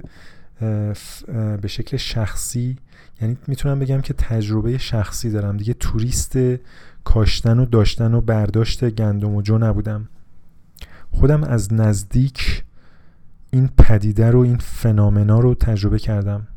به 1.56 1.68
شکل 1.68 1.96
شخصی 1.96 2.78
یعنی 3.20 3.38
می‌تونم 3.46 3.78
بگم 3.78 4.00
که 4.00 4.14
تجربه 4.14 4.78
شخصی 4.78 5.30
دارم. 5.30 5.56
دیگه 5.56 5.74
توریست 5.74 6.38
کاشتن 7.04 7.58
و 7.58 7.66
داشتن 7.66 8.14
و 8.14 8.20
برداشت 8.20 8.90
گندم 8.90 9.34
و 9.34 9.42
جو 9.42 9.58
نبودم. 9.58 10.08
خودم 11.10 11.44
از 11.44 11.72
نزدیک 11.72 12.64
این 13.50 13.68
پدیده 13.78 14.30
رو 14.30 14.40
این 14.40 14.56
فنامنا 14.56 15.40
رو 15.40 15.54
تجربه 15.54 15.98
کردم. 15.98 16.48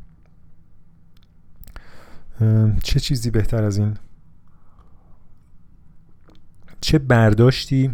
چه 2.83 2.99
چیزی 2.99 3.31
بهتر 3.31 3.63
از 3.63 3.77
این؟ 3.77 3.97
چه 6.81 6.99
برداشتی 6.99 7.91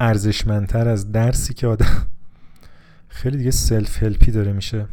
ارزشمندتر 0.00 0.88
از 0.88 1.12
درسی 1.12 1.54
که 1.54 1.66
آدم 1.66 2.06
خیلی 3.08 3.36
دیگه 3.36 3.50
سلف 3.50 4.02
هلپی 4.02 4.30
داره 4.30 4.52
میشه. 4.52 4.86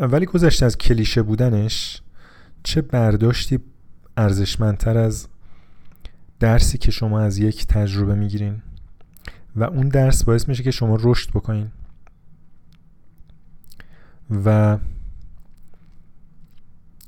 ولی 0.00 0.26
گذشته 0.26 0.66
از 0.66 0.78
کلیشه 0.78 1.22
بودنش 1.22 2.02
چه 2.62 2.82
برداشتی 2.82 3.58
ارزشمندتر 4.16 4.98
از 4.98 5.28
درسی 6.40 6.78
که 6.78 6.90
شما 6.90 7.20
از 7.20 7.38
یک 7.38 7.66
تجربه 7.66 8.14
می‌گیرین؟ 8.14 8.62
و 9.56 9.64
اون 9.64 9.88
درس 9.88 10.24
باعث 10.24 10.48
میشه 10.48 10.62
که 10.62 10.70
شما 10.70 10.98
رشد 11.00 11.30
بکنین. 11.30 11.68
و 14.44 14.78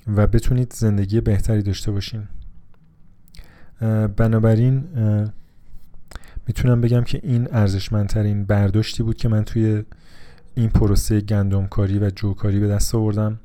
و 0.07 0.27
بتونید 0.27 0.73
زندگی 0.73 1.21
بهتری 1.21 1.63
داشته 1.63 1.91
باشین. 1.91 2.29
بنابراین 4.17 4.85
می‌تونم 6.47 6.81
بگم 6.81 7.05
که 7.05 7.21
این 7.23 7.49
ارزشمندترین 7.53 8.45
برداشتی 8.45 9.03
بود 9.03 9.17
که 9.17 9.29
من 9.29 9.45
توی 9.45 9.85
این 10.59 10.69
پروسه 10.69 11.21
گندمکاری 11.21 11.99
و 11.99 12.11
جوکاری 12.11 12.61
به 12.61 12.69
دست 12.69 12.95
آوردم. 12.95 13.41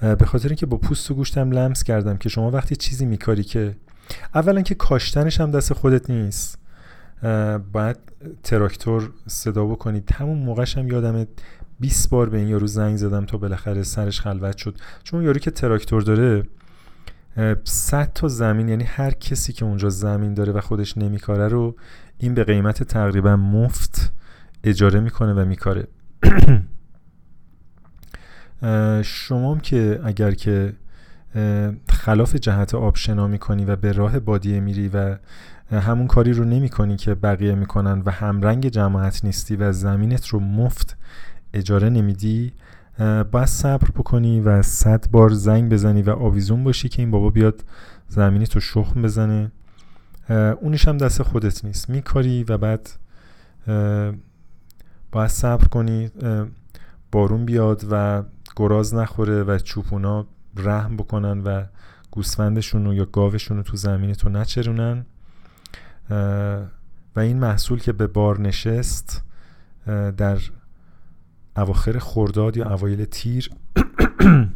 به 0.00 0.26
خاطر 0.26 0.48
اینکه 0.48 0.66
با 0.66 0.76
پوست 0.76 1.10
و 1.10 1.14
گوشتم 1.14 1.50
لمس 1.50 1.82
کردم 1.82 2.16
که 2.16 2.28
شما 2.28 2.50
وقتی 2.50 2.76
چیزی 2.76 3.06
میکاری 3.06 3.44
که 3.44 3.76
اولا 4.34 4.62
که 4.62 4.74
کاشتنش 4.74 5.40
هم 5.40 5.50
دست 5.50 5.72
خودت 5.72 6.10
نیست. 6.10 6.58
باید 7.72 7.96
تراکتور 8.42 9.10
صدا 9.26 9.64
بکنید 9.64 10.12
همون 10.12 10.38
موقعش 10.38 10.78
هم 10.78 10.88
یادم 10.88 11.26
20 11.80 12.10
بار 12.10 12.28
به 12.28 12.38
این 12.38 12.48
یارو 12.48 12.66
زنگ 12.66 12.96
زدم 12.96 13.24
تا 13.26 13.38
بالاخره 13.38 13.82
سرش 13.82 14.20
خلوت 14.20 14.56
شد. 14.56 14.78
چون 15.02 15.22
یارو 15.22 15.38
که 15.38 15.50
تراکتور 15.50 16.02
داره 16.02 16.42
100 17.64 18.12
تا 18.12 18.28
زمین 18.28 18.68
یعنی 18.68 18.84
هر 18.84 19.10
کسی 19.10 19.52
که 19.52 19.64
اونجا 19.64 19.88
زمین 19.88 20.34
داره 20.34 20.52
و 20.52 20.60
خودش 20.60 20.98
نمیکاره 20.98 21.48
رو 21.48 21.76
این 22.18 22.34
به 22.34 22.44
قیمت 22.44 22.82
تقریبا 22.82 23.36
مفت 23.36 24.12
اجاره 24.64 25.00
می‌کنه 25.00 25.32
و 25.32 25.44
میکاره. 25.44 25.86
شما 29.02 29.58
که 29.58 30.00
اگر 30.04 30.30
که 30.30 30.72
خلاف 31.88 32.34
جهت 32.34 32.74
آب 32.74 32.96
شنا 32.96 33.26
می‌کنی 33.26 33.64
و 33.64 33.76
به 33.76 33.92
راه 33.92 34.18
بادیه 34.18 34.60
میری 34.60 34.88
و 34.88 35.16
همون 35.70 36.06
کاری 36.06 36.32
رو 36.32 36.44
نمی 36.44 36.68
کنی 36.68 36.96
که 36.96 37.14
بقیه 37.14 37.54
می‌کنن 37.54 38.02
و 38.06 38.10
همرنگ 38.10 38.68
جماعت 38.68 39.24
نیستی 39.24 39.56
و 39.56 39.72
زمینت 39.72 40.26
رو 40.26 40.40
مفت 40.40 40.96
اجاره 41.54 41.88
نمیدی 41.88 42.52
باید 43.32 43.44
صبر 43.44 43.90
بکنی 43.90 44.40
و 44.40 44.62
صد 44.62 45.10
بار 45.10 45.30
زنگ 45.30 45.72
بزنی 45.72 46.02
و 46.02 46.10
آویزون 46.10 46.64
باشی 46.64 46.88
که 46.88 47.02
این 47.02 47.10
بابا 47.10 47.30
بیاد 47.30 47.64
زمینی 48.08 48.46
تو 48.46 48.60
شخم 48.60 49.02
بزنه. 49.02 49.50
اونش 50.60 50.88
هم 50.88 50.96
دست 50.96 51.22
خودت 51.22 51.64
نیست. 51.64 51.90
میکاری 51.90 52.44
و 52.44 52.58
بعد 52.58 52.90
باید 55.14 55.30
صبر 55.30 55.68
کنی 55.68 56.10
بارون 57.12 57.44
بیاد 57.44 57.86
و 57.90 58.22
گراز 58.56 58.94
نخوره 58.94 59.42
و 59.42 59.58
چوپونا 59.58 60.26
رحم 60.56 60.96
بکنن 60.96 61.40
و 61.40 61.64
گوسفندشون 62.10 62.92
یا 62.92 63.04
گاوشون 63.04 63.56
رو 63.56 63.62
تو 63.62 63.76
زمین 63.76 64.12
تو 64.12 64.28
نچرونن. 64.28 65.06
و 67.16 67.20
این 67.20 67.38
محصول 67.38 67.78
که 67.78 67.92
به 67.92 68.06
بار 68.06 68.40
نشست 68.40 69.24
در 70.16 70.38
اواخر 71.56 71.98
خورداد 71.98 72.56
یا 72.56 72.70
اوایل 72.70 73.04
تیر 73.04 73.50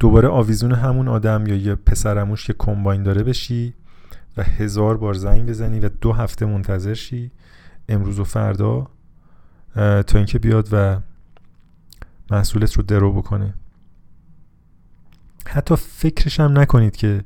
دوباره 0.00 0.28
آویزون 0.28 0.72
همون 0.72 1.08
آدم 1.08 1.46
یا 1.46 1.54
یه 1.54 1.74
پسرموش 1.74 2.46
که 2.46 2.54
کمباین 2.58 3.02
داره 3.02 3.22
بشی 3.22 3.74
و 4.36 4.42
هزار 4.42 4.96
بار 4.96 5.14
زنگ 5.14 5.48
بزنی 5.48 5.80
و 5.80 5.88
دو 6.00 6.12
هفته 6.12 6.46
منتظر 6.46 6.94
شی. 6.94 7.30
امروز 7.88 8.18
و 8.18 8.24
فردا 8.24 8.86
تا 9.76 10.18
اینکه 10.18 10.38
بیاد 10.38 10.68
و 10.72 11.00
محصولت 12.30 12.72
رو 12.72 12.82
درو 12.82 13.12
بکنه. 13.12 13.54
حتی 15.46 15.76
فکرش 15.76 16.40
هم 16.40 16.58
نکنید 16.58 16.96
که 16.96 17.24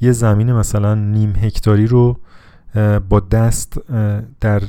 یه 0.00 0.12
زمین 0.12 0.52
مثلا 0.52 0.94
نیم 0.94 1.36
هکتاری 1.36 1.86
رو 1.86 2.20
با 3.08 3.20
دست 3.20 3.78
در 4.40 4.62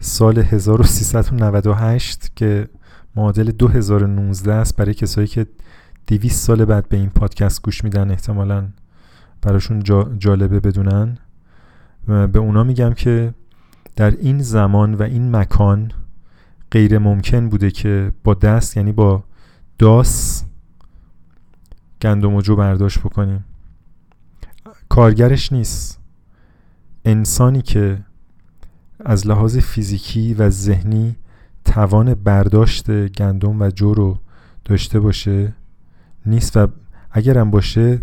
سال 0.00 0.38
1398 0.38 2.36
که 2.36 2.68
معادل 3.16 3.50
2019 3.50 4.52
است 4.52 4.76
برای 4.76 4.94
کسایی 4.94 5.26
که 5.26 5.46
200 6.06 6.46
سال 6.46 6.64
بعد 6.64 6.88
به 6.88 6.96
این 6.96 7.10
پادکست 7.10 7.62
گوش 7.62 7.84
میدن 7.84 8.10
احتمالا 8.10 8.68
براشون 9.42 9.82
جالبه 10.18 10.60
بدونن. 10.60 11.18
به 12.06 12.38
اونا 12.38 12.64
میگم 12.64 12.94
که 12.94 13.34
در 13.96 14.10
این 14.10 14.38
زمان 14.38 14.94
و 14.94 15.02
این 15.02 15.36
مکان 15.36 15.92
غیر 16.70 16.98
ممکن 16.98 17.48
بوده 17.48 17.70
که 17.70 18.12
با 18.24 18.34
دست 18.34 18.76
یعنی 18.76 18.92
با 18.92 19.24
داس 19.78 20.44
گندم 22.02 22.34
و 22.34 22.42
جو 22.42 22.56
برداشت 22.56 22.98
بکنیم. 22.98 23.44
کارگرش 24.88 25.52
نیست. 25.52 26.00
انسانی 27.04 27.62
که 27.62 27.98
از 29.04 29.26
لحاظ 29.26 29.58
فیزیکی 29.58 30.34
و 30.34 30.50
ذهنی 30.50 31.16
توان 31.64 32.14
برداشت 32.14 33.08
گندم 33.08 33.62
و 33.62 33.70
جو 33.70 33.94
رو 33.94 34.18
داشته 34.64 35.00
باشه 35.00 35.52
نیست 36.26 36.56
و 36.56 36.68
اگرم 37.10 37.50
باشه 37.50 38.00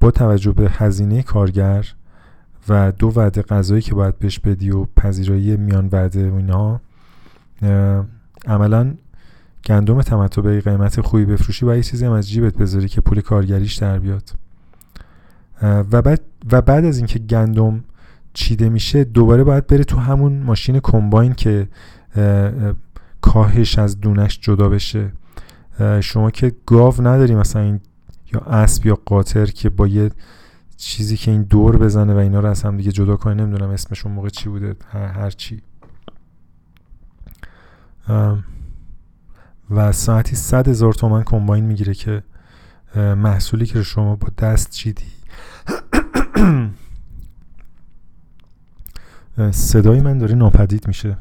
با 0.00 0.10
توجه 0.10 0.52
به 0.52 0.70
هزینه 0.70 1.22
کارگر 1.22 1.86
و 2.68 2.92
دو 2.92 3.12
وعده 3.16 3.42
غذایی 3.42 3.82
که 3.82 3.94
باید 3.94 4.18
بهش 4.18 4.38
بدی 4.38 4.70
و 4.70 4.84
پذیرایی 4.96 5.56
میان 5.56 5.88
وعده 5.92 6.30
و 6.30 6.34
اینا 6.34 6.80
عملا 8.46 8.94
گندم 9.66 10.02
تمتع 10.02 10.42
به 10.42 10.60
قیمت 10.60 11.00
خوبی 11.00 11.24
بفروشی 11.24 11.66
و 11.66 11.76
یه 11.76 11.82
چیزی 11.82 12.06
هم 12.06 12.12
از 12.12 12.28
جیبت 12.28 12.56
بذاری 12.56 12.88
که 12.88 13.00
پول 13.00 13.20
کارگریش 13.20 13.74
در 13.74 13.98
بیاد. 13.98 14.30
و 15.62 16.02
بعد, 16.02 16.20
و 16.52 16.62
بعد 16.62 16.84
از 16.84 16.98
اینکه 16.98 17.18
گندم 17.18 17.84
چیده 18.34 18.68
میشه 18.68 19.04
دوباره 19.04 19.44
باید 19.44 19.66
بره 19.66 19.84
تو 19.84 19.96
همون 19.98 20.42
ماشین 20.42 20.80
کمباین 20.80 21.34
که 21.34 21.68
کاهش 23.20 23.78
از 23.78 24.00
دونش 24.00 24.40
جدا 24.40 24.68
بشه. 24.68 25.12
شما 26.00 26.30
که 26.30 26.52
گاو 26.66 26.94
نداری 27.00 27.34
مثلا 27.34 27.62
این 27.62 27.80
یا 28.32 28.40
اسب 28.40 28.86
یا 28.86 28.98
قاطر 29.04 29.46
که 29.46 29.70
با 29.70 29.86
یه 29.86 30.10
چیزی 30.80 31.16
که 31.16 31.30
این 31.30 31.42
دور 31.42 31.78
بزنه 31.78 32.14
و 32.14 32.16
اینا 32.16 32.40
رو 32.40 32.48
از 32.48 32.62
هم 32.62 32.76
دیگه 32.76 32.92
جدا 32.92 33.16
کنه 33.16 33.34
نمی‌دونم 33.34 33.70
اسمش 33.70 34.06
اون 34.06 34.14
موقع 34.14 34.28
چی 34.28 34.48
بوده 34.48 34.76
هر, 34.88 35.06
هر 35.06 35.30
چی. 35.30 35.62
و 39.70 39.92
ساعتی 39.92 40.36
صد 40.36 40.68
هزار 40.68 40.92
تومن 40.92 41.22
کمباین 41.22 41.64
می‌گیره 41.64 41.94
که 41.94 42.22
محصولی 42.96 43.66
که 43.66 43.82
شما 43.82 44.16
با 44.16 44.28
دست 44.38 44.70
چیدی. 44.70 45.04
صدای 49.50 50.00
من 50.00 50.18
داره 50.18 50.34
ناپدید 50.34 50.88
میشه. 50.88 51.16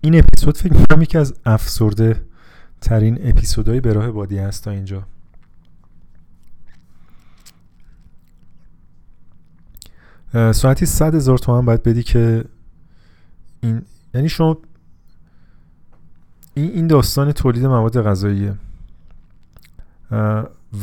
این 0.00 0.18
اپیزود 0.18 0.56
فکر 0.56 0.72
می‌کنم 0.72 1.02
یکی 1.02 1.18
از 1.18 1.34
افسرده 1.46 2.24
ترین 2.80 3.18
اپیزودهای 3.28 3.80
به 3.80 3.92
راه 3.92 4.10
بادی 4.10 4.38
هست 4.38 4.64
تا 4.64 4.70
اینجا. 4.70 5.06
ساعتی 10.32 10.86
صد 10.86 11.14
هزار 11.14 11.38
تومن 11.38 11.64
باید 11.64 11.82
بدی 11.82 12.02
که 12.02 12.44
این 13.60 13.82
یعنی 14.14 14.28
شما 14.28 14.58
این 16.54 16.86
داستان 16.86 17.32
تولید 17.32 17.66
مواد 17.66 18.02
غذاییه. 18.02 18.54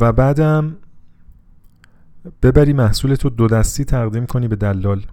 و 0.00 0.12
بعدم 0.12 0.76
ببری 2.42 2.72
محصول 2.72 3.14
تو 3.14 3.30
دو 3.30 3.46
دستی 3.46 3.84
تقدیم 3.84 4.26
کنی 4.26 4.48
به 4.48 4.56
دلال. 4.56 5.06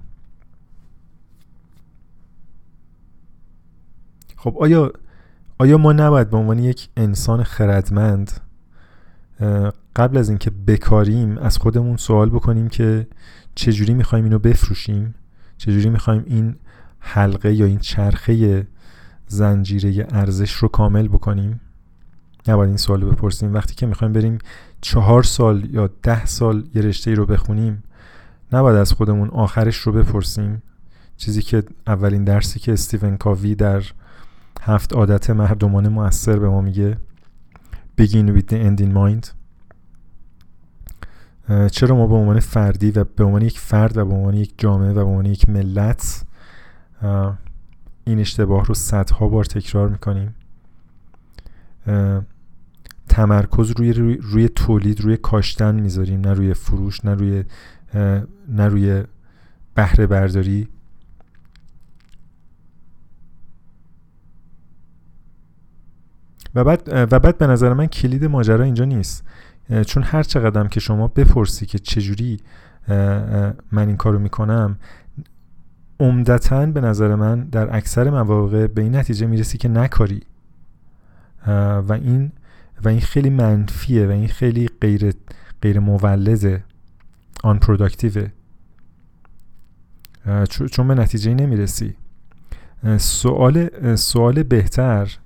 خب 4.37 4.57
آیا 4.59 4.91
آیا 5.57 5.77
ما 5.77 5.93
نباید 5.93 6.29
به 6.29 6.37
عنوان 6.37 6.59
یک 6.59 6.89
انسان 6.97 7.43
خردمند 7.43 8.31
قبل 9.95 10.17
از 10.17 10.29
اینکه 10.29 10.51
بکاریم 10.67 11.37
از 11.37 11.57
خودمون 11.57 11.97
سوال 11.97 12.29
بکنیم 12.29 12.69
که 12.69 13.07
چجوری 13.55 13.93
می‌خوایم 13.93 14.23
اینو 14.23 14.39
بفروشیم؟ 14.39 15.15
چجوری 15.57 15.89
می‌خوایم 15.89 16.23
این 16.27 16.55
حلقه 16.99 17.53
یا 17.53 17.65
این 17.65 17.79
چرخه 17.79 18.67
زنجیره 19.27 20.07
ارزش 20.09 20.51
رو 20.51 20.67
کامل 20.67 21.07
بکنیم؟ 21.07 21.59
نباید 22.47 22.67
این 22.67 22.77
سوال 22.77 23.01
رو 23.01 23.11
بپرسیم. 23.11 23.53
وقتی 23.53 23.75
که 23.75 23.85
می‌خوایم 23.85 24.13
بریم 24.13 24.37
چهار 24.81 25.23
سال 25.23 25.69
یا 25.71 25.89
ده 26.03 26.25
سال 26.25 26.63
یه 26.75 26.81
رشته 26.81 27.13
رو 27.13 27.25
بخونیم 27.25 27.83
نباید 28.51 28.77
از 28.77 28.91
خودمون 28.91 29.29
آخرش 29.29 29.77
رو 29.77 29.91
بپرسیم. 29.91 30.61
چیزی 31.17 31.41
که 31.41 31.63
اولین 31.87 32.23
درسی 32.23 32.59
که 32.59 32.73
استیون 32.73 33.17
کاوی 33.17 33.55
در 33.55 33.83
هفت 34.61 34.93
عادت 34.93 35.29
مردمانه 35.29 35.89
موثر 35.89 36.39
به 36.39 36.49
ما 36.49 36.61
میگه 36.61 36.97
begin 38.01 38.27
with 38.37 38.45
the 38.51 38.57
end 38.67 38.81
in 38.81 38.93
mind. 38.95 39.42
چرا 41.47 41.95
ما 41.95 42.07
به 42.07 42.15
عنوان 42.15 42.39
فردی 42.39 42.91
و 42.91 43.03
به 43.03 43.23
عنوان 43.23 43.41
یک 43.41 43.59
فرد 43.59 43.97
و 43.97 44.05
به 44.05 44.13
عنوان 44.13 44.33
یک 44.33 44.53
جامعه 44.57 44.91
و 44.91 44.93
به 44.93 45.01
عنوان 45.01 45.25
یک 45.25 45.49
ملت 45.49 46.25
این 48.03 48.19
اشتباه 48.19 48.65
رو 48.65 48.73
صدها 48.73 49.27
بار 49.27 49.45
تکرار 49.45 49.89
می‌کنیم؟ 49.89 50.35
تمرکز 53.09 53.71
روی, 53.71 53.93
روی, 54.17 54.49
تولید 54.49 55.01
روی 55.01 55.17
کاشتن 55.17 55.75
می‌ذاریم 55.75 56.21
نه 56.21 56.33
روی 56.33 56.53
فروش 56.53 57.05
نه 57.05 57.13
روی 57.13 57.43
نه 58.49 58.67
روی 58.67 59.03
بهره 59.75 60.07
برداری. 60.07 60.67
و 66.55 66.63
بعد 66.63 66.89
و 67.11 67.19
بعد 67.19 67.37
به 67.37 67.47
نظر 67.47 67.73
من 67.73 67.87
کلید 67.87 68.25
ماجرا 68.25 68.63
اینجا 68.63 68.85
نیست. 68.85 69.23
چون 69.81 70.03
هر 70.03 70.23
چقدرم 70.23 70.67
که 70.67 70.79
شما 70.79 71.07
بپرسی 71.07 71.65
که 71.65 71.79
چجوری 71.79 72.39
من 73.71 73.87
این 73.87 73.97
کارو 73.97 74.19
می‌کنم 74.19 74.77
عمدتا 75.99 76.65
به 76.65 76.81
نظر 76.81 77.15
من 77.15 77.43
در 77.43 77.75
اکثر 77.75 78.09
مواقع 78.09 78.67
به 78.67 78.81
این 78.81 78.95
نتیجه 78.95 79.27
می‌رسی 79.27 79.57
که 79.57 79.67
نکاری. 79.67 80.21
و 81.87 81.93
این 81.93 82.31
و 82.83 82.89
این 82.89 83.01
خیلی 83.01 83.29
منفیه 83.29 84.07
و 84.07 84.09
این 84.09 84.27
خیلی 84.27 84.69
غیر 84.81 85.13
غیر 85.61 85.79
مولده 85.79 86.63
آن 87.43 87.59
پروداکتیوه 87.59 88.27
چون 90.71 90.87
به 90.87 90.95
نتیجه 90.95 91.33
نمی‌رسی. 91.33 91.95
سوال 92.97 93.95
سوال 93.95 94.43
بهتر 94.43 95.17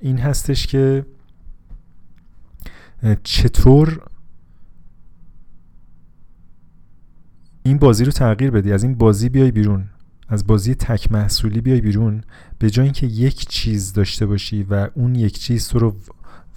این 0.00 0.18
هستش 0.18 0.66
که 0.66 1.06
چطور 3.22 4.02
این 7.62 7.78
بازی 7.78 8.04
رو 8.04 8.12
تغییر 8.12 8.50
بدی؟ 8.50 8.72
از 8.72 8.82
این 8.82 8.94
بازی 8.94 9.28
بیای 9.28 9.50
بیرون. 9.50 9.84
از 10.28 10.46
بازی 10.46 10.74
تک 10.74 11.12
محصولی 11.12 11.60
بیای 11.60 11.80
بیرون. 11.80 12.22
به 12.58 12.70
جای 12.70 12.84
اینکه 12.84 13.06
یک 13.06 13.48
چیز 13.48 13.92
داشته 13.92 14.26
باشی 14.26 14.62
و 14.62 14.88
اون 14.94 15.14
یک 15.14 15.38
چیز 15.38 15.68
تو 15.68 15.78
رو 15.78 15.96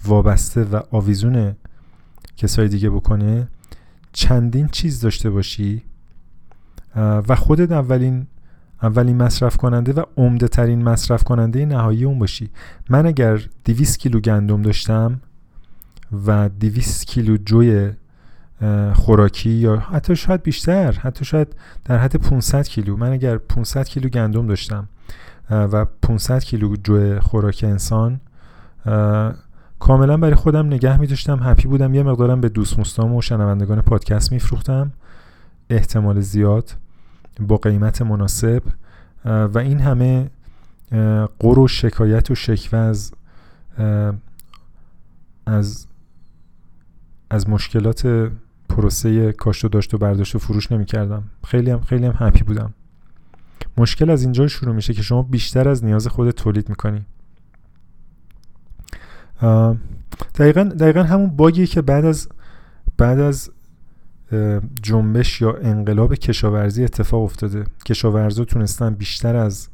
وابسته 0.04 0.64
و 0.64 0.80
آویزون 0.90 1.56
کسای 2.36 2.68
دیگه 2.68 2.90
بکنه 2.90 3.48
چندین 4.12 4.68
چیز 4.68 5.00
داشته 5.00 5.30
باشی 5.30 5.82
و 6.96 7.34
خودت 7.36 7.72
اولین 7.72 8.26
اولین 8.82 9.16
مصرف 9.16 9.56
کننده 9.56 9.92
و 9.92 10.02
عمده 10.16 10.48
ترین 10.48 10.82
مصرف 10.82 11.24
کننده 11.24 11.66
نهایی 11.66 12.04
اون 12.04 12.18
باشی. 12.18 12.50
من 12.90 13.06
اگر 13.06 13.40
200 13.64 13.98
کیلو 13.98 14.20
گندم 14.20 14.62
داشتم 14.62 15.20
و 16.26 16.48
200 16.48 17.06
کیلو 17.06 17.36
جوی 17.36 17.92
خوراکی 18.94 19.50
یا 19.50 19.76
حتی 19.76 20.16
شاید 20.16 20.42
بیشتر 20.42 20.92
حتی 20.92 21.24
شاید 21.24 21.56
در 21.84 21.98
حد 21.98 22.16
500 22.16 22.68
کیلو. 22.68 22.96
من 22.96 23.12
اگر 23.12 23.38
500 23.38 23.84
کیلو 23.84 24.08
گندم 24.08 24.46
داشتم 24.46 24.88
و 25.50 25.84
500 25.84 26.44
کیلو 26.44 26.76
جو 26.76 27.20
خوراک 27.20 27.64
انسان 27.68 28.20
کاملا 29.78 30.16
برای 30.16 30.34
خودم 30.34 30.66
نگه 30.66 31.00
می 31.00 31.06
داشتم 31.06 31.40
هپی 31.42 31.68
بودم. 31.68 31.94
یه 31.94 32.02
مقدارم 32.02 32.40
به 32.40 32.48
دوست 32.48 32.78
مستام 32.78 33.14
و 33.14 33.22
شنوندگان 33.22 33.82
پادکست 33.82 34.32
میفروختم. 34.32 34.92
احتمال 35.70 36.20
زیاد 36.20 36.76
با 37.40 37.56
قیمت 37.56 38.02
مناسب 38.02 38.62
و 39.24 39.58
این 39.58 39.80
همه 39.80 40.30
قر 41.38 41.58
و 41.58 41.68
شکایت 41.68 42.30
و 42.30 42.34
شکوه 42.34 42.78
از 42.78 43.12
از 45.46 45.87
از 47.30 47.48
مشکلات 47.48 48.30
پروسه 48.68 49.32
کاشت 49.32 49.64
و 49.64 49.68
داشت 49.68 49.94
و 49.94 49.98
برداشت 49.98 50.34
و 50.34 50.38
فروش 50.38 50.72
نمی 50.72 50.84
کردم 50.84 51.22
خیلی 51.46 51.70
هم 51.70 51.80
خیلی 51.80 52.06
هم 52.06 52.14
هپی 52.18 52.44
بودم. 52.44 52.74
مشکل 53.76 54.10
از 54.10 54.22
اینجا 54.22 54.48
شروع 54.48 54.74
میشه 54.74 54.94
که 54.94 55.02
شما 55.02 55.22
بیشتر 55.22 55.68
از 55.68 55.84
نیاز 55.84 56.06
خود 56.06 56.30
تولید 56.30 56.68
می‌کنی. 56.68 57.04
دقیقا, 60.34 60.64
دقیقا 60.64 61.02
همون 61.02 61.26
باگیه 61.26 61.66
که 61.66 61.82
بعد 61.82 62.04
از 62.04 62.28
بعد 62.96 63.18
از 63.18 63.50
جنبش 64.82 65.40
یا 65.40 65.56
انقلاب 65.62 66.14
کشاورزی 66.14 66.84
اتفاق 66.84 67.22
افتاده. 67.22 67.64
کشاورزا 67.86 68.44
تونستن 68.44 68.94
بیشتر 68.94 69.36
از 69.36 69.68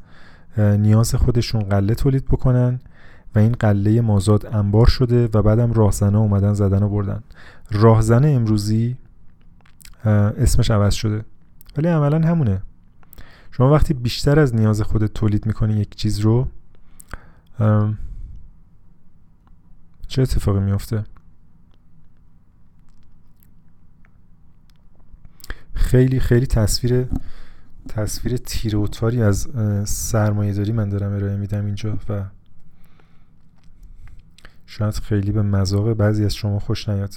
نیاز 0.58 1.14
خودشون 1.14 1.62
قله 1.62 1.94
تولید 1.94 2.24
بکنن. 2.24 2.80
و 3.34 3.38
این 3.38 3.52
قله 3.52 4.00
مازاد 4.00 4.46
انبار 4.46 4.86
شده 4.86 5.28
و 5.34 5.42
بعدم 5.42 5.72
راهزنه 5.72 6.18
اومدن 6.18 6.52
زدن 6.52 6.82
و 6.82 6.88
بردن. 6.88 7.22
راهزن 7.70 8.24
امروزی 8.24 8.96
اسمش 10.04 10.70
عوض 10.70 10.94
شده. 10.94 11.24
ولی 11.76 11.88
عملا 11.88 12.28
همونه. 12.28 12.62
شما 13.50 13.70
وقتی 13.72 13.94
بیشتر 13.94 14.38
از 14.38 14.54
نیاز 14.54 14.82
خودت 14.82 15.14
تولید 15.14 15.46
می‌کنی 15.46 15.74
یک 15.74 15.94
چیز 15.94 16.18
رو 16.18 16.48
چه 20.08 20.22
اتفاقی 20.22 20.60
میفته 20.60 21.04
خیلی 25.74 26.20
خیلی 26.20 26.46
تصویر 26.46 27.06
تصویر 27.88 28.36
تیره 28.36 28.78
و 28.78 28.86
تاری 28.86 29.22
از 29.22 29.48
سرمایه 29.84 30.52
داری 30.52 30.72
من 30.72 30.88
دارم 30.88 31.12
ارائه 31.12 31.36
میدم 31.36 31.66
اینجا 31.66 31.98
و 32.08 32.24
شاید 34.66 34.94
خیلی 34.94 35.32
به 35.32 35.42
مذاق 35.42 35.92
بعضی 35.92 36.24
از 36.24 36.34
شما 36.34 36.58
خوش 36.58 36.88
نیاد. 36.88 37.14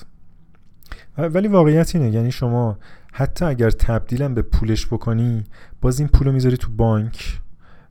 ولی 1.18 1.48
واقعیت 1.48 1.95
اینه 1.95 2.10
یعنی 2.10 2.32
شما 2.32 2.80
حتی 3.14 3.45
اگر 3.45 3.70
تبدیلم 3.70 4.34
به 4.34 4.41
پولش 4.41 4.86
بکنی 4.88 5.43
باز 5.82 6.00
این 6.00 6.08
پول 6.10 6.28
رو 6.28 6.34
می‌ذاری 6.34 6.58
تو 6.58 6.72
بانک 6.72 7.41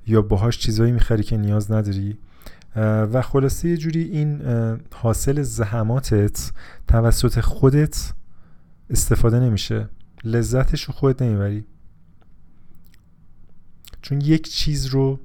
یا 0.07 0.23
باهاش 0.23 0.59
چیزایی 0.59 0.93
می‌خری 0.93 1.23
که 1.23 1.37
نیاز 1.37 1.73
نداری. 1.73 2.19
و 3.13 3.23
خلاصه 3.23 3.69
یه 3.69 3.77
جوری 3.77 4.03
این 4.03 4.43
حاصل 4.95 5.43
زحماتت 5.43 6.53
توسط 6.89 7.41
خودت 7.41 8.13
استفاده 8.91 9.41
نمیشه. 9.41 9.89
لذتش 10.25 10.85
رو 10.85 10.95
خودت 10.95 11.23
نمی‌بری. 11.23 11.65
چون 14.03 14.21
یک 14.21 14.49
چیز 14.49 14.87
رو 14.87 15.21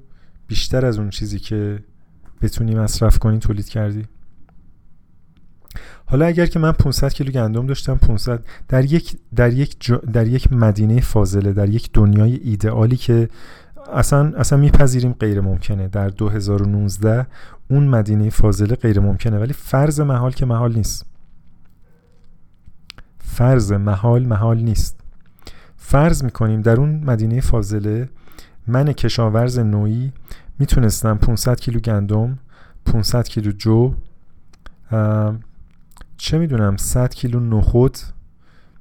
بیشتر 0.46 0.86
از 0.86 0.98
اون 0.98 1.10
چیزی 1.10 1.38
که 1.38 1.84
بتونی 2.40 2.74
مصرف 2.74 3.18
کنی 3.18 3.38
تولید 3.38 3.68
کردی. 3.68 4.06
حالا 6.12 6.26
اگر 6.26 6.46
که 6.46 6.58
من 6.58 6.72
500 6.72 7.12
کیلو 7.12 7.30
گندم 7.30 7.66
داشتم 7.66 7.94
500 7.94 8.44
در 8.68 8.84
یک 8.84 9.16
در 9.36 9.52
یک 9.52 9.92
در 10.12 10.26
یک 10.26 10.52
مدینه 10.52 11.00
فاضله 11.00 11.52
در 11.52 11.68
یک 11.68 11.90
دنیای 11.92 12.36
ایدئالی 12.36 12.96
که 12.96 13.28
اصلا 13.92 14.32
اصلا 14.36 14.58
میپذیریم 14.58 15.12
غیر 15.12 15.40
ممکنه. 15.40 15.88
در 15.88 16.08
2019 16.08 17.26
اون 17.68 17.86
مدینه 17.86 18.30
فاضله 18.30 18.74
غیر 18.74 19.00
ممکنه. 19.00 19.38
ولی 19.38 19.52
فرض 19.52 20.00
محال 20.00 20.32
که 20.32 20.46
محال 20.46 20.72
نیست. 20.72 21.06
فرض 23.18 23.72
محال 23.72 24.26
محال 24.26 24.58
نیست. 24.58 25.00
فرض 25.76 26.24
می‌کنیم 26.24 26.60
در 26.60 26.76
اون 26.76 27.04
مدینه 27.04 27.40
فاضله 27.40 28.08
من 28.66 28.92
کشاورز 28.92 29.58
نوعی 29.58 30.12
می‌تونستم 30.58 31.16
500 31.16 31.60
کیلو 31.60 31.80
گندم 31.80 32.38
500 32.86 33.28
کیلو 33.28 33.52
جو 33.52 33.94
چه 36.22 36.38
می‌دونم 36.38 36.76
100 36.76 37.14
کیلو 37.14 37.40
نخود 37.40 37.98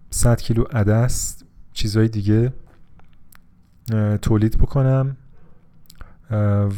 100 0.10 0.42
کیلو 0.42 0.64
عدس 0.64 1.44
چیزهای 1.74 2.08
دیگه 2.08 2.54
تولید 4.22 4.58
بکنم 4.58 5.18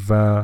و 0.10 0.44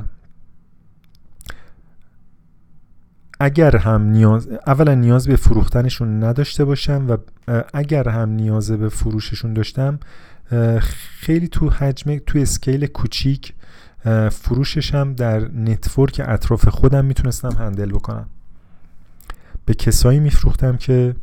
اگر 3.40 3.78
هم 3.78 4.02
نیاز 4.02 4.48
اولا 4.68 4.94
نیاز 4.94 5.28
به 5.28 5.36
فروختنشون 5.36 6.24
نداشته 6.24 6.66
باشم 6.66 7.06
و 7.10 7.18
اگر 7.74 8.10
هم 8.10 8.30
نیاز 8.30 8.72
به 8.72 8.90
فروششون 8.90 9.54
داشتم 9.54 10.00
خیلی 11.20 11.48
تو 11.48 11.70
حجم 11.70 12.18
تو 12.18 12.40
scale 12.40 12.86
کوچیک 12.86 13.54
فروششم 14.32 15.14
در 15.14 15.40
network 15.40 16.22
اطراف 16.26 16.68
خودم 16.68 17.06
می‌تونستم 17.06 17.52
handle 17.52 17.92
بکنم. 17.92 18.28
به 19.70 19.76
کسایی 19.76 20.20
میفروختم 20.20 20.78
که 20.78 21.16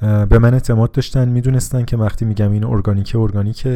به 0.00 0.38
من 0.38 0.54
اعتماد 0.54 0.92
داشتن. 0.92 1.28
می‌دونستن 1.28 1.84
که 1.84 1.96
وقتی 1.96 2.24
میگم 2.24 2.52
این 2.52 2.64
ارگانیکه 2.64 3.18
ارگانیک 3.18 3.68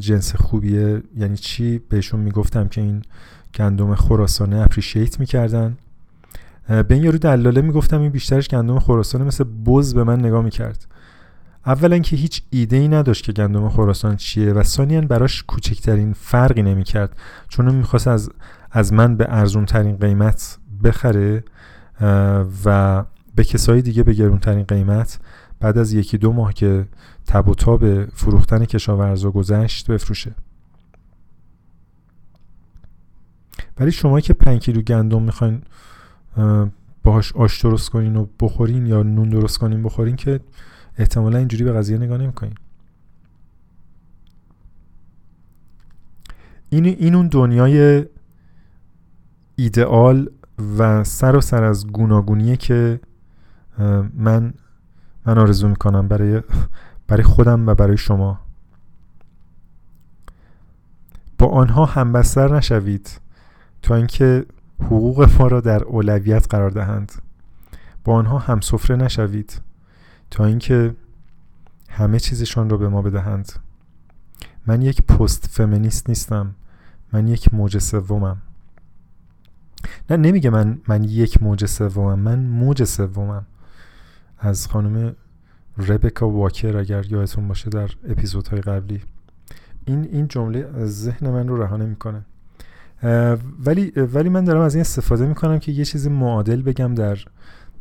جنس 0.00 0.36
خوبیه. 0.36 1.02
یعنی 1.16 1.36
چی؟ 1.36 1.78
بهشون 1.78 2.20
می‌گفتم 2.20 2.68
که 2.68 2.80
این 2.80 3.02
گندم 3.54 3.94
خراسانه 3.94 4.56
اپریشیت 4.56 5.20
می‌کردن. 5.20 5.76
به 6.68 6.86
این 6.90 7.02
یارو 7.02 7.18
دلاله 7.18 7.60
می‌گفتم 7.60 8.00
این 8.00 8.10
بیشترش 8.10 8.48
گندم 8.48 8.78
خراسانه. 8.78 9.24
مثل 9.24 9.44
بز 9.66 9.94
به 9.94 10.04
من 10.04 10.20
نگاه 10.20 10.44
می‌کرد. 10.44 10.86
اولا 11.66 11.98
که 11.98 12.16
هیچ 12.16 12.42
ایده 12.50 12.76
ای 12.76 12.88
نداشت 12.88 13.24
که 13.24 13.32
گندم 13.32 13.68
خراسان 13.68 14.16
چیه 14.16 14.52
و 14.52 14.62
ثانیا 14.62 15.00
براش 15.00 15.42
کوچکترین 15.42 16.12
فرقی 16.12 16.62
نمی‌کرد. 16.62 17.16
چون 17.48 17.74
می‌خواست 17.74 18.08
از 18.08 18.30
از 18.70 18.92
من 18.92 19.16
به 19.16 19.26
ارزون 19.28 19.64
ترین 19.64 19.96
قیمت 19.96 20.58
بخره. 20.84 21.44
و 22.64 23.04
به 23.34 23.44
کسایی 23.44 23.82
دیگه 23.82 24.02
به 24.02 24.12
گرونترین 24.12 24.64
قیمت 24.64 25.18
بعد 25.60 25.78
از 25.78 25.92
یکی 25.92 26.18
دو 26.18 26.32
ماه 26.32 26.52
که 26.52 26.86
تب 27.26 27.48
و 27.48 27.54
تاب 27.54 28.04
فروختن 28.04 28.64
کشاورزا 28.64 29.30
گذشت 29.30 29.90
بفروشه. 29.90 30.34
ولی 33.78 33.92
شما 33.92 34.20
که 34.20 34.34
5 34.34 34.62
کیلو 34.62 34.82
گندم 34.82 35.22
می‌خواین 35.22 35.62
باهاش 37.02 37.32
آش 37.32 37.62
درست 37.62 37.90
کنین 37.90 38.16
و 38.16 38.26
بخورین 38.40 38.86
یا 38.86 39.02
نون 39.02 39.28
درست 39.28 39.58
کنین 39.58 39.82
بخورین 39.82 40.16
که 40.16 40.40
احتمالا 40.98 41.38
اینجوری 41.38 41.64
به 41.64 41.72
قضیه 41.72 41.98
نگاه 41.98 42.18
نمی‌کنین. 42.18 42.54
این 46.70 46.86
این 46.86 47.14
اون 47.14 47.28
دنیای 47.28 48.04
ایدئال 49.56 50.30
و 50.78 51.04
سر 51.04 51.36
و 51.36 51.40
سر 51.40 51.64
از 51.64 51.86
گوناگونیه 51.86 52.56
که 52.56 53.00
من 54.14 54.54
من 55.26 55.38
آرزو 55.38 55.68
می‌کنم 55.68 56.08
برای 56.08 56.42
برای 57.06 57.22
خودم 57.22 57.66
و 57.66 57.74
برای 57.74 57.96
شما. 57.96 58.40
با 61.38 61.46
آنها 61.46 61.84
همبستر 61.84 62.56
نشوید 62.56 63.20
تا 63.82 63.94
اینکه 63.94 64.46
حقوق 64.80 65.30
ما 65.38 65.46
را 65.46 65.60
در 65.60 65.84
اولویت 65.84 66.46
قرار 66.50 66.70
دهند. 66.70 67.12
با 68.04 68.14
آنها 68.14 68.38
هم 68.38 68.60
سفره 68.60 68.96
نشوید 68.96 69.60
تا 70.30 70.44
اینکه 70.44 70.94
همه 71.88 72.20
چیزشان 72.20 72.70
را 72.70 72.76
به 72.76 72.88
ما 72.88 73.02
بدهند. 73.02 73.52
من 74.66 74.82
یک 74.82 75.02
پست 75.02 75.46
فمینیست 75.46 76.08
نیستم. 76.08 76.54
من 77.12 77.28
یک 77.28 77.54
موج 77.54 77.78
سومم. 77.78 78.36
نه 80.10 80.16
نمیگه 80.16 80.50
من 80.50 80.78
من 80.88 81.04
یک 81.04 81.42
موج 81.42 81.66
سومم. 81.66 82.18
من 82.18 82.38
موج 82.38 82.84
سومم. 82.84 83.46
از 84.38 84.66
خانم 84.66 85.16
ربکا 85.78 86.28
واکر 86.30 86.76
اگر 86.76 87.06
یادتون 87.06 87.48
باشه 87.48 87.70
در 87.70 87.90
اپیزودهای 88.08 88.60
قبلی. 88.60 89.00
این 89.84 90.08
این 90.12 90.28
جمله 90.28 90.70
از 90.74 91.02
ذهن 91.02 91.30
من 91.30 91.48
رو 91.48 91.62
رها 91.62 91.76
نمی‌کنه. 91.76 92.24
ولی 93.64 93.90
ولی 93.90 94.28
من 94.28 94.44
دارم 94.44 94.60
از 94.60 94.74
این 94.74 94.80
استفاده 94.80 95.26
می‌کنم 95.26 95.58
که 95.58 95.72
یه 95.72 95.84
چیز 95.84 96.06
معادل 96.06 96.62
بگم 96.62 96.94
در 96.94 97.18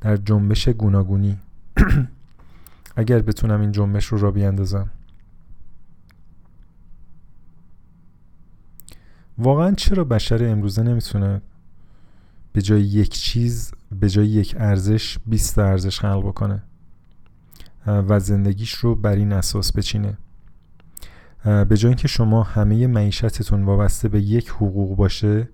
در 0.01 0.17
جنبش 0.17 0.69
گوناگونی. 0.69 1.37
اگر 2.95 3.19
بتونم 3.19 3.61
این 3.61 3.71
جنبش 3.71 4.05
رو 4.05 4.17
را 4.17 4.31
بیاندازم. 4.31 4.89
واقعا 9.37 9.71
چرا 9.71 10.03
بشر 10.03 10.45
امروزه 10.45 10.83
نمی‌تونه 10.83 11.41
به 12.57 12.63
جای 12.63 12.81
یک 12.81 13.09
چیز 13.09 13.71
به 13.91 14.09
جای 14.09 14.27
یک 14.27 14.55
ارزش 14.59 15.17
20 15.25 15.59
ارزش 15.59 15.99
خلق 15.99 16.27
بکنه. 16.27 16.63
و 17.87 18.19
زندگیش 18.19 18.73
رو 18.73 18.95
بر 18.95 19.15
این 19.15 19.33
اساس 19.33 19.71
بچینه. 19.71 20.17
به 21.45 21.77
جای 21.77 21.89
اینکه 21.89 22.07
شما 22.07 22.43
همه 22.43 22.87
معیشتتون 22.87 23.63
وابسته 23.63 24.07
به 24.07 24.21
یک 24.21 24.49
حقوق 24.49 24.95
باشه 24.95 25.49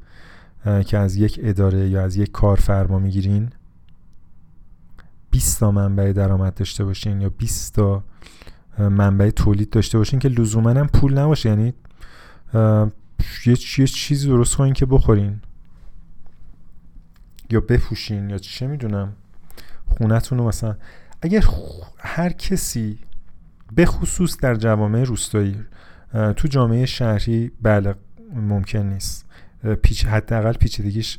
که 0.86 0.98
از 0.98 1.16
یک 1.16 1.40
اداره 1.44 1.90
یا 1.90 2.04
از 2.04 2.16
یک 2.18 2.32
کارفرما 2.32 3.00
می‌گیرین 3.00 3.50
20 5.32 5.60
تا 5.60 5.72
منبع 5.72 6.14
درآمد 6.14 6.54
داشته 6.54 6.86
باشین 6.86 7.22
یا 7.22 7.30
20 7.30 7.76
تا 7.76 8.04
منبع 8.80 9.30
تولید 9.30 9.70
داشته 9.70 9.98
باشین 9.98 10.20
که 10.20 10.30
لزوما 10.30 10.70
هم 10.70 10.88
پول 10.88 11.18
نباشه. 11.18 11.50
یعنی 11.50 11.74
یه 13.46 13.56
چیزی 13.88 14.28
درست 14.28 14.56
کنین 14.56 14.74
که 14.74 14.86
بخورین. 14.86 15.42
یا 17.54 17.60
بپوشین 17.60 18.30
یا 18.30 18.38
چه 18.38 18.68
می‌دونم. 18.68 19.14
خونتون 19.86 20.38
رو 20.38 20.48
مثلا. 20.48 20.76
اگر 21.22 21.44
هر 22.00 22.30
کسی 22.30 23.00
به 23.76 23.86
خصوص 23.86 24.38
در 24.38 24.56
جوامع 24.56 25.04
روستایی 25.04 25.66
تو 26.14 26.48
جامعه 26.48 26.86
شهری 26.86 27.52
بله 27.62 27.96
ممکن 28.34 28.80
نیست. 28.80 29.26
پیچ 29.82 30.06
حداقل 30.06 30.54
پیچیدگیش 30.54 31.18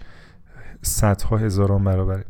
صدها 0.82 1.36
هزاران 1.36 1.84
برابره. 1.84 2.24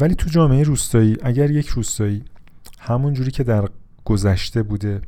ولی 0.00 0.14
تو 0.14 0.30
جامعه 0.30 0.62
روستایی 0.62 1.16
اگر 1.22 1.50
یک 1.50 1.68
روستایی 1.68 2.24
همون 2.80 3.14
جوری 3.14 3.30
که 3.30 3.44
در 3.44 3.68
گذشته 4.04 4.62
بوده 4.62 5.00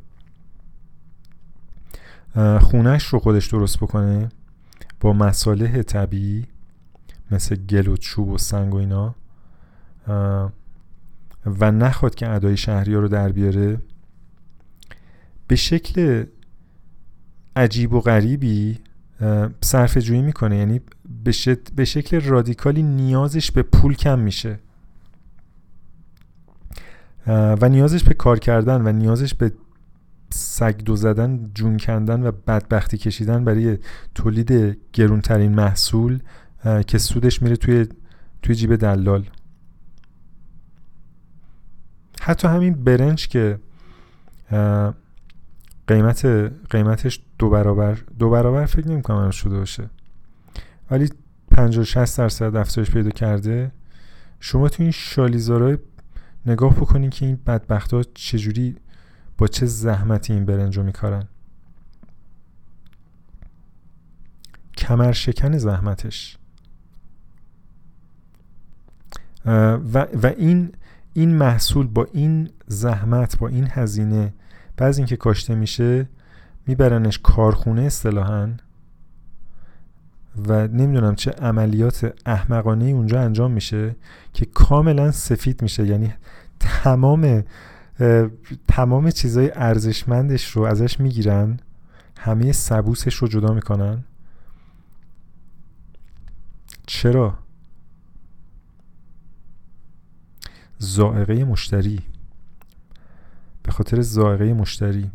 خونش 2.61 3.05
رو 3.05 3.19
خودش 3.19 3.47
درست 3.47 3.77
بکنه 3.77 4.29
با 4.99 5.13
مصالح 5.13 5.81
طبیعی 5.81 6.45
مثل 7.31 7.55
گل 7.55 7.87
و 7.87 7.97
چوب 7.97 8.29
و 8.29 8.37
سنگ 8.37 8.73
و 8.73 8.77
اینا 8.77 9.15
و 11.45 11.71
نخواد 11.71 12.15
که 12.15 12.29
ادای 12.29 12.57
شهری 12.57 12.93
ها 12.93 12.99
رو 12.99 13.07
در 13.07 13.31
بیاره 13.31 13.81
به 15.47 15.55
شکل 15.55 16.25
عجیب 17.55 17.93
و 17.93 18.01
غریبی 18.01 18.79
صرف 19.61 19.97
جویی 19.97 20.21
می‌کنه. 20.21 20.57
یعنی 20.57 20.81
به 21.75 21.85
شکل 21.85 22.21
رادیکالی 22.21 22.83
نیازش 22.83 23.51
به 23.51 23.63
پول 23.63 23.93
کم 23.93 24.19
میشه. 24.19 24.59
و 27.27 27.69
نیازش 27.69 28.03
به 28.03 28.13
کار 28.13 28.39
کردن 28.39 28.87
و 28.87 28.91
نیازش 28.91 29.33
به 29.33 29.51
سگ 30.29 30.77
دو 30.77 30.95
زدن 30.95 31.51
جون 31.53 31.77
کندن 31.77 32.27
و 32.27 32.31
بدبختی 32.31 32.97
کشیدن 32.97 33.45
برای 33.45 33.77
تولید 34.15 34.77
گرونترین 34.93 35.55
محصول 35.55 36.19
که 36.87 36.97
سودش 36.97 37.41
میره 37.41 37.55
توی 37.55 37.87
توی 38.41 38.55
جیب 38.55 38.75
دلال. 38.75 39.25
حتی 42.21 42.47
همین 42.47 42.73
برنج 42.83 43.27
که 43.27 43.59
قیمت 45.87 46.25
قیمتش 46.69 47.21
دو 47.39 47.49
برابر 47.49 47.97
دو 48.19 48.29
برابر 48.29 48.65
فکر 48.65 48.87
نمی 48.87 49.01
کنم 49.01 49.31
شده 49.31 49.57
باشه. 49.57 49.89
ولی 50.91 51.09
50 51.51 51.83
60 51.83 52.17
درصد 52.17 52.55
افزایش 52.55 52.91
پیدا 52.91 53.09
کرده. 53.09 53.71
شما 54.39 54.69
تو 54.69 54.83
این 54.83 54.91
شالیزارای 54.91 55.77
نگاه 56.45 56.73
بکنین 56.73 57.09
که 57.09 57.25
این 57.25 57.39
بدبخت 57.47 57.93
ها 57.93 58.03
چجوری 58.13 58.75
با 59.37 59.47
چه 59.47 59.65
زحمتی 59.65 60.33
این 60.33 60.45
برنج 60.45 60.77
رو 60.77 60.83
میکارن؟ 60.83 61.27
کمر 64.77 65.11
شکن 65.11 65.57
زحمتش. 65.57 66.37
و, 69.45 70.07
و 70.23 70.33
این 70.37 70.71
این 71.13 71.35
محصول 71.35 71.87
با 71.87 72.07
این 72.13 72.49
زحمت 72.67 73.37
با 73.37 73.47
این 73.47 73.67
هزینه 73.71 74.33
بعض 74.77 74.97
اینکه 74.97 75.17
کاشته 75.17 75.55
میشه 75.55 76.09
میبرنش 76.67 77.19
کارخونه 77.23 77.81
اصطلاحا. 77.81 78.49
و 80.47 80.67
نمی‌دونم 80.67 81.15
چه 81.15 81.31
عملیات 81.31 82.13
احمقانه 82.25 82.85
اونجا 82.85 83.21
انجام 83.21 83.51
میشه 83.51 83.95
که 84.33 84.45
کاملا 84.45 85.11
سفید 85.11 85.61
میشه. 85.61 85.87
یعنی 85.87 86.13
تمام 86.59 87.43
تمام 88.67 89.11
چیزای 89.11 89.51
ارزشمندش 89.55 90.51
رو 90.51 90.63
ازش 90.63 90.99
می‌گیرن. 90.99 91.59
همه 92.17 92.51
سبوسش 92.51 93.15
رو 93.15 93.27
جدا 93.27 93.53
می‌کنن. 93.53 94.03
چرا؟ 96.85 97.37
زائقه 100.77 101.43
مشتری. 101.43 101.99
به 103.63 103.71
خاطر 103.71 104.01
زائقه 104.01 104.53
مشتری. 104.53 105.11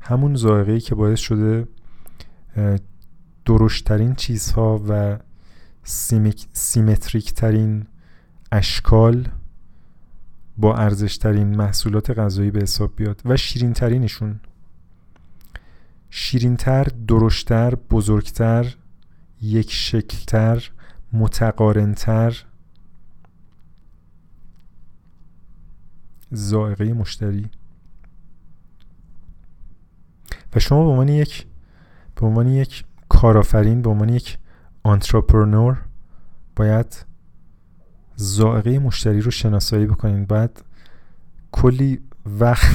همون 0.00 0.34
زائقه 0.34 0.80
که 0.80 0.94
باعث 0.94 1.18
شده 1.18 1.68
درشترین 3.44 4.14
چیزها 4.14 4.82
و 4.88 5.18
سیمتریک 6.52 7.32
ترین 7.32 7.86
اشکال 8.52 9.28
با 10.58 10.76
ارزشترین 10.76 11.56
محصولات 11.56 12.10
غذایی 12.10 12.50
به 12.50 12.60
حساب 12.60 12.96
بیاد 12.96 13.22
و 13.24 13.36
شیرین 13.36 13.72
ترینشون 13.72 14.40
شیرینتر، 16.10 16.84
درشتر، 17.08 17.74
بزرگتر، 17.74 18.74
یک 19.42 19.72
شکلتر، 19.72 20.70
متقارنتر. 21.12 22.44
زائقه 26.30 26.92
مشتری. 26.92 27.50
و 30.54 30.60
شما 30.60 30.84
به 30.84 30.90
عنوان 30.90 31.08
یک 31.08 31.46
به 32.16 32.26
عنوان 32.26 32.48
یک 32.48 32.84
کارآفرین 33.08 33.82
به 33.82 33.90
عنوان 33.90 34.08
یک 34.08 34.38
آنترپرنور 34.82 35.84
باید 36.56 37.07
زائقه 38.20 38.78
مشتری 38.78 39.20
رو 39.20 39.30
شناسایی 39.30 39.86
بکنین. 39.86 40.24
باید 40.24 40.64
کلی 41.52 42.00
وقت 42.26 42.66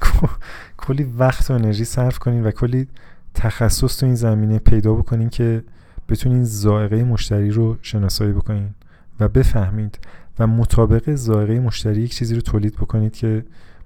کلی 0.86 1.04
وقت 1.04 1.50
و 1.50 1.54
انرژی 1.54 1.84
صرف 1.84 2.18
کنین 2.18 2.44
و 2.44 2.50
کلی 2.50 2.88
تخصص 3.34 3.96
تو 3.96 4.06
این 4.06 4.14
زمینه 4.14 4.58
پیدا 4.58 4.94
بکنین 4.94 5.28
که 5.28 5.64
بتونین 6.08 6.44
زائقه 6.44 7.04
مشتری 7.04 7.50
رو 7.50 7.76
شناسایی 7.82 8.32
بکنین 8.32 8.74
و 9.20 9.28
بفهمید 9.28 9.98
و 10.38 10.46
مطابق 10.46 11.14
زائقه 11.14 11.60
مشتری 11.60 12.02
یک 12.02 12.14
چیزی 12.14 12.34
رو 12.34 12.40
تولید 12.40 12.74
بکنید 12.74 13.12
که 13.12 13.44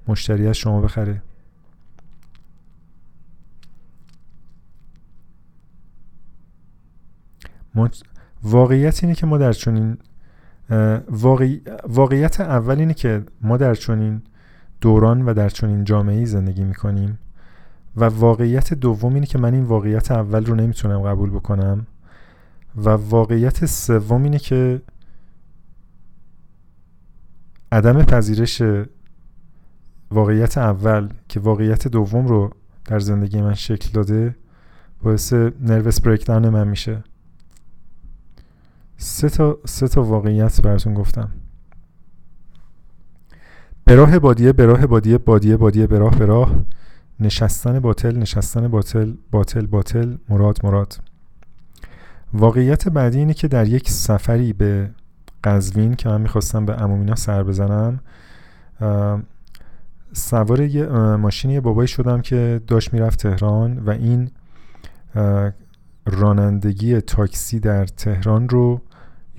مشتری 0.09 0.47
از 0.47 0.57
شما 0.57 0.81
بخره. 0.81 1.23
واقعیت 8.43 9.05
اینه 9.05 9.15
که 9.15 9.27
ما 9.27 9.39
در 9.39 9.53
چنین 9.53 9.99
واقعیت 11.89 12.41
اول 12.41 12.79
اینه 12.79 12.95
که 12.95 13.23
ما 13.41 13.57
در 13.57 13.75
چنین 13.75 14.23
دوران 14.81 15.23
و 15.23 15.35
در 15.35 15.49
چنین 15.49 15.85
جامعه 15.85 16.25
زندگی 16.25 16.65
می‌کنیم 16.65 17.19
و 17.97 18.05
واقعیت 18.05 18.75
دوم 18.75 19.15
اینه 19.15 19.27
که 19.27 19.39
من 19.39 19.55
این 19.55 19.65
واقعیت 19.65 20.11
اول 20.11 20.47
رو 20.47 20.55
نمی‌تونم 20.55 21.03
قبول 21.03 21.31
بکنم 21.31 21.87
و 22.77 22.89
واقعیت 22.91 23.67
سوم 23.67 24.23
اینه 24.23 24.39
که 24.39 24.83
عدم 27.73 28.03
پذیرش 28.03 28.63
واقعیت 30.11 30.59
اول 30.59 31.09
که 31.29 31.41
واقعیت 31.41 31.89
دوم 31.89 32.27
رو 32.27 32.51
در 32.85 32.99
زندگی 32.99 33.41
من 33.41 33.55
شکل 33.55 33.91
داده 33.93 34.37
باعث 35.03 35.33
نروس 35.61 36.01
بریکدان 36.01 36.49
من 36.49 36.69
میشه. 36.69 37.05
سه 39.03 39.29
تا, 39.29 39.59
سه 39.65 39.89
تا 39.89 40.03
واقعیت 40.03 40.61
براتون 40.61 40.95
گفتم. 40.95 41.31
براه 43.85 44.19
بادیه 44.19 44.53
براه 44.53 44.87
بادیه 44.87 45.19
بادیه 45.19 45.57
بادیه 45.57 45.87
براه 45.87 46.17
براه 46.19 46.55
نشستن 47.21 47.81
باطل 47.81 48.17
نشستن 48.17 48.69
باطل 48.69 49.13
باطل 49.31 49.67
باطل. 49.67 50.17
مراد 50.29 50.59
مراد. 50.65 51.01
واقعیت 52.33 52.89
بعدی 52.89 53.19
اینه 53.19 53.35
که 53.35 53.49
در 53.49 53.69
یک 53.69 53.91
سفری 53.91 54.53
به 54.53 54.91
قزوین 55.45 55.95
که 55.95 56.09
من 56.09 56.21
می‌خواستم 56.21 56.67
به 56.67 56.83
امومینا 56.83 57.15
سر 57.15 57.43
بزنم 57.43 58.01
سوار 60.13 60.61
یه 60.61 60.87
ماشین 61.17 61.51
یه 61.51 61.61
بابایی 61.61 61.89
شدم 61.89 62.21
که 62.21 62.61
داشت 62.67 62.93
می‌رفت 62.93 63.19
تهران 63.19 63.79
و 63.79 63.91
این 63.91 64.31
رانندگی 66.07 67.01
تاکسی 67.01 67.61
در 67.61 67.87
تهران 67.87 68.49
رو 68.49 68.81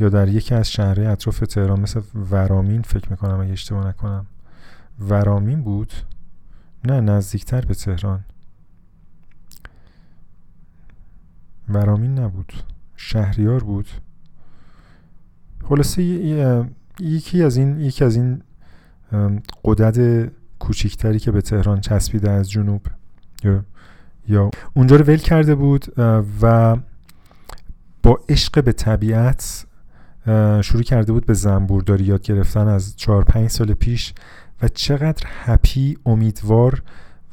یا 0.02 0.10
در 0.10 0.28
یکی 0.28 0.56
از 0.56 0.72
شهرهای 0.72 1.08
اطراف 1.08 1.40
تهران 1.40 1.80
مثل 1.80 2.02
ورامین 2.32 2.82
فکر 2.82 3.10
می‌کنم 3.12 3.40
اگه 3.40 3.52
اشتباه 3.52 3.88
نکنم. 3.88 4.26
ورامین 5.00 5.62
بود؟ 5.62 5.94
نه 6.86 7.02
نزدیکتر 7.02 7.62
به 7.62 7.74
تهران. 7.74 8.24
ورامین 11.70 12.20
نبود. 12.20 12.54
شهریار 12.96 13.64
بود. 13.64 13.88
خلاصه 15.64 16.04
یکی 17.00 17.44
از 17.44 17.58
این 17.58 17.80
یکی 17.80 18.04
از 18.04 18.16
این 18.16 18.44
قدرت 19.64 20.30
کوچیکتری 20.60 21.20
که 21.20 21.32
به 21.32 21.42
تهران 21.42 21.82
چسبیده 21.82 22.32
از 22.32 22.52
جنوب. 22.52 22.82
یا 23.44 23.66
یا 24.28 24.52
اونجا 24.74 24.96
رو 24.96 25.06
ول 25.06 25.18
کرده 25.18 25.56
بود 25.56 25.94
و 26.42 26.78
با 28.04 28.20
عشق 28.30 28.64
به 28.64 28.72
طبیعت 28.72 29.66
شروع 30.62 30.84
کرده 30.84 31.12
بود 31.12 31.26
به 31.26 31.34
زنبورداری 31.34 32.04
یاد 32.04 32.22
گرفتن 32.22 32.68
از 32.68 32.96
چهار 32.96 33.24
پنج 33.24 33.50
سال 33.50 33.74
پیش 33.74 34.14
و 34.62 34.68
چقدر 34.68 35.24
هپی 35.28 35.98
امیدوار 36.06 36.84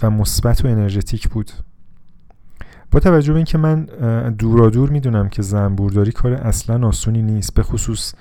و 0.03 0.11
مثبت 0.11 0.65
و 0.65 0.69
انرژتیک 0.69 1.29
بود. 1.29 1.53
با 2.91 3.01
توجه 3.01 3.33
به 3.33 3.37
اینکه 3.37 3.59
من 3.59 3.85
دورا 4.39 4.71
دور 4.71 4.91
می‌دونم 4.91 5.29
که 5.29 5.43
زنبورداری 5.43 6.13
کار 6.13 6.33
اصلا 6.33 6.89
آسونی 6.89 7.23
نیست 7.23 7.55
به 7.55 7.63
خصوص 7.63 8.15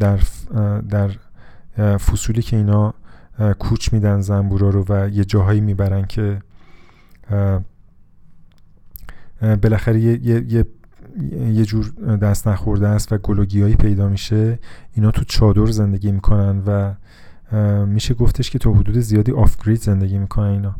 در 0.00 0.20
در 0.88 1.10
فصولی 1.98 2.42
که 2.42 2.56
اینا 2.56 2.94
کوچ 3.58 3.92
میدن 3.92 4.20
زنبورا 4.20 4.70
رو 4.70 4.84
و 4.88 5.08
یه 5.08 5.24
جاهایی 5.24 5.60
می‌برن 5.60 6.06
که 6.06 6.42
بالاخره 9.62 10.00
یه, 10.00 10.26
یه, 10.26 10.44
یه 10.48 10.66
جور 11.66 11.92
دست 12.16 12.48
نخورده 12.48 12.88
است 12.88 13.12
و 13.12 13.18
گلوگیایی 13.18 13.76
پیدا 13.76 14.08
میشه. 14.08 14.58
اینا 14.94 15.10
تو 15.10 15.24
چادر 15.24 15.66
زندگی 15.66 16.12
می‌کنن 16.12 16.62
و 16.66 16.94
میشه 17.86 18.14
گفتش 18.14 18.50
که 18.50 18.58
تا 18.58 18.72
حدود 18.72 18.98
زیادی 18.98 19.32
آف 19.32 19.56
گرید 19.66 19.80
زندگی 19.80 20.18
می‌کنن 20.18 20.46
اینا. 20.50 20.76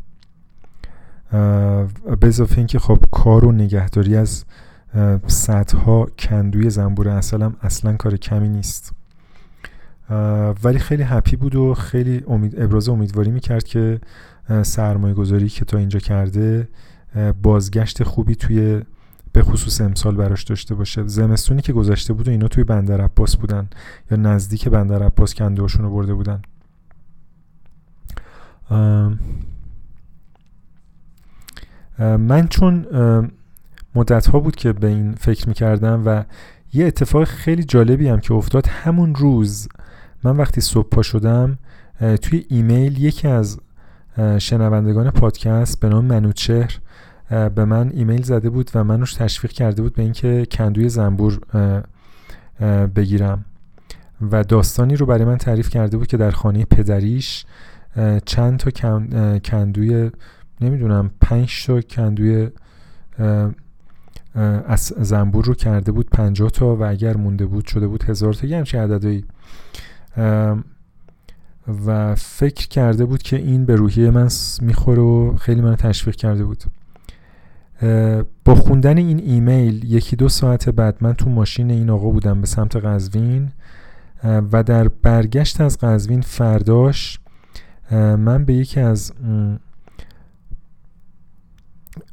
به 2.21 2.27
اضافه 2.27 2.59
اینکه 2.59 2.79
خب 2.79 2.99
کار 3.11 3.45
و 3.45 3.53
نگهداری 3.53 4.17
از 4.17 4.45
صدها 5.27 6.07
کندوی 6.19 6.71
زنبور 6.71 7.09
اصل 7.09 7.43
هم 7.43 7.57
اصلا 7.63 7.97
کار 7.97 8.17
کمی 8.17 8.49
نیست. 8.49 8.93
ولی 10.65 10.79
خیلی 10.79 11.03
هپی 11.03 11.37
بود 11.37 11.55
و 11.55 11.75
خیلی 11.75 12.25
امید 12.29 12.61
ابراز 12.61 12.89
امیدواری 12.89 13.31
می‌کرد 13.31 13.65
که 13.65 14.01
سرمایه 14.63 15.15
گذاری 15.15 15.49
که 15.49 15.65
تا 15.65 15.79
اینجا 15.79 15.99
کرده 15.99 16.69
بازگشت 17.43 18.03
خوبی 18.03 18.35
توی 18.35 18.83
به 19.33 19.43
خصوص 19.43 19.81
امسال 19.81 20.15
براش 20.15 20.43
داشته 20.43 20.75
باشه. 20.75 21.07
زمستونی 21.07 21.63
که 21.63 21.73
گذشته 21.73 22.13
بود 22.13 22.29
و 22.29 22.31
اینا 22.31 22.49
توی 22.49 22.65
بندر 22.65 23.01
عباس 23.01 23.37
بودن 23.37 23.69
یا 24.11 24.17
نزدیک 24.17 24.69
بندر 24.69 25.03
عباس 25.03 25.35
کنده 25.35 25.63
رو 25.63 25.91
برده 25.91 26.15
بودن. 26.15 26.43
من 31.99 32.49
چون 32.51 32.87
مدت 33.95 34.27
ها 34.27 34.41
بود 34.41 34.57
که 34.57 34.73
به 34.73 34.87
این 34.87 35.15
فکر 35.15 35.49
می‌کردم 35.49 36.03
و 36.07 36.25
یه 36.73 36.87
اتفاق 36.87 37.25
خیلی 37.25 37.65
جالبی 37.65 38.09
هم 38.09 38.21
که 38.21 38.35
افتاد 38.35 38.67
همون 38.67 39.15
روز 39.15 39.69
من 40.25 40.37
وقتی 40.37 40.61
صبح 40.61 40.89
پا 40.89 41.03
شدم 41.03 41.59
توی 42.23 42.47
ایمیل 42.49 42.99
یکی 42.99 43.29
از 43.29 43.61
شنوندگان 44.39 45.11
پادکست 45.11 45.81
به 45.81 45.89
نام 45.89 46.05
منوچهر 46.05 46.79
به 47.33 47.65
من 47.65 47.91
ایمیل 47.95 48.23
زده 48.23 48.51
بود 48.51 48.71
و 48.75 48.85
منوش 48.85 49.15
تشویق 49.15 49.53
کرده 49.53 49.83
بود 49.83 49.95
به 49.95 50.03
اینکه 50.03 50.47
کندوی 50.51 50.89
زنبور 50.89 51.41
بگیرم. 52.97 53.45
و 54.31 54.45
داستانی 54.45 54.97
رو 54.97 55.07
برای 55.07 55.25
من 55.25 55.37
تعریف 55.37 55.71
کرده 55.71 55.97
بود 55.97 56.07
که 56.07 56.17
در 56.17 56.31
خانه 56.31 56.65
پدریش 56.65 57.45
چند 58.25 58.59
تا 58.59 58.71
کندوی 59.39 60.11
نمی‌دونم 60.61 61.11
پنج 61.21 61.67
تا 61.67 61.81
کندوی 61.81 62.49
از 64.67 64.93
زنبور 65.01 65.45
رو 65.45 65.55
کرده 65.55 65.93
بود 65.93 66.11
پنجاه 66.11 66.51
تا 66.51 66.77
و 66.77 66.85
اگر 66.85 67.17
مونده 67.17 67.47
بود 67.47 67.67
شده 67.67 67.87
بود 67.87 68.05
هزار 68.05 68.35
تا 68.35 68.47
یه 68.47 68.59
همچین 68.59 68.81
عددهایی 68.81 69.25
و 71.87 72.15
فکر 72.15 72.69
کرده 72.69 73.05
بود 73.05 73.23
که 73.23 73.37
این 73.37 73.65
به 73.65 73.77
روحیه 73.77 74.11
من 74.11 74.29
می‌خوره 74.61 75.03
و 75.03 75.37
خیلی 75.37 75.61
منو 75.61 75.77
تشویق 75.77 76.17
کرده 76.17 76.45
بود. 76.45 76.65
با 78.45 78.55
خوندن 78.55 78.99
این 78.99 79.19
ایمیل 79.19 79.85
یکی 79.85 80.17
دو 80.17 80.29
ساعت 80.29 80.69
بعد 80.69 80.97
من 81.01 81.13
تو 81.13 81.31
ماشین 81.31 81.71
این 81.71 81.91
آقا 81.91 82.11
بودم 82.11 82.41
به 82.41 82.47
سمت 82.47 82.77
قزوین 82.77 83.49
و 84.25 84.63
در 84.63 84.89
برگشت 84.89 85.61
از 85.61 85.79
قزوین 85.79 86.21
فرداش 86.21 87.19
من 87.91 88.45
به 88.45 88.55
یکی 88.55 88.81
از 88.81 89.13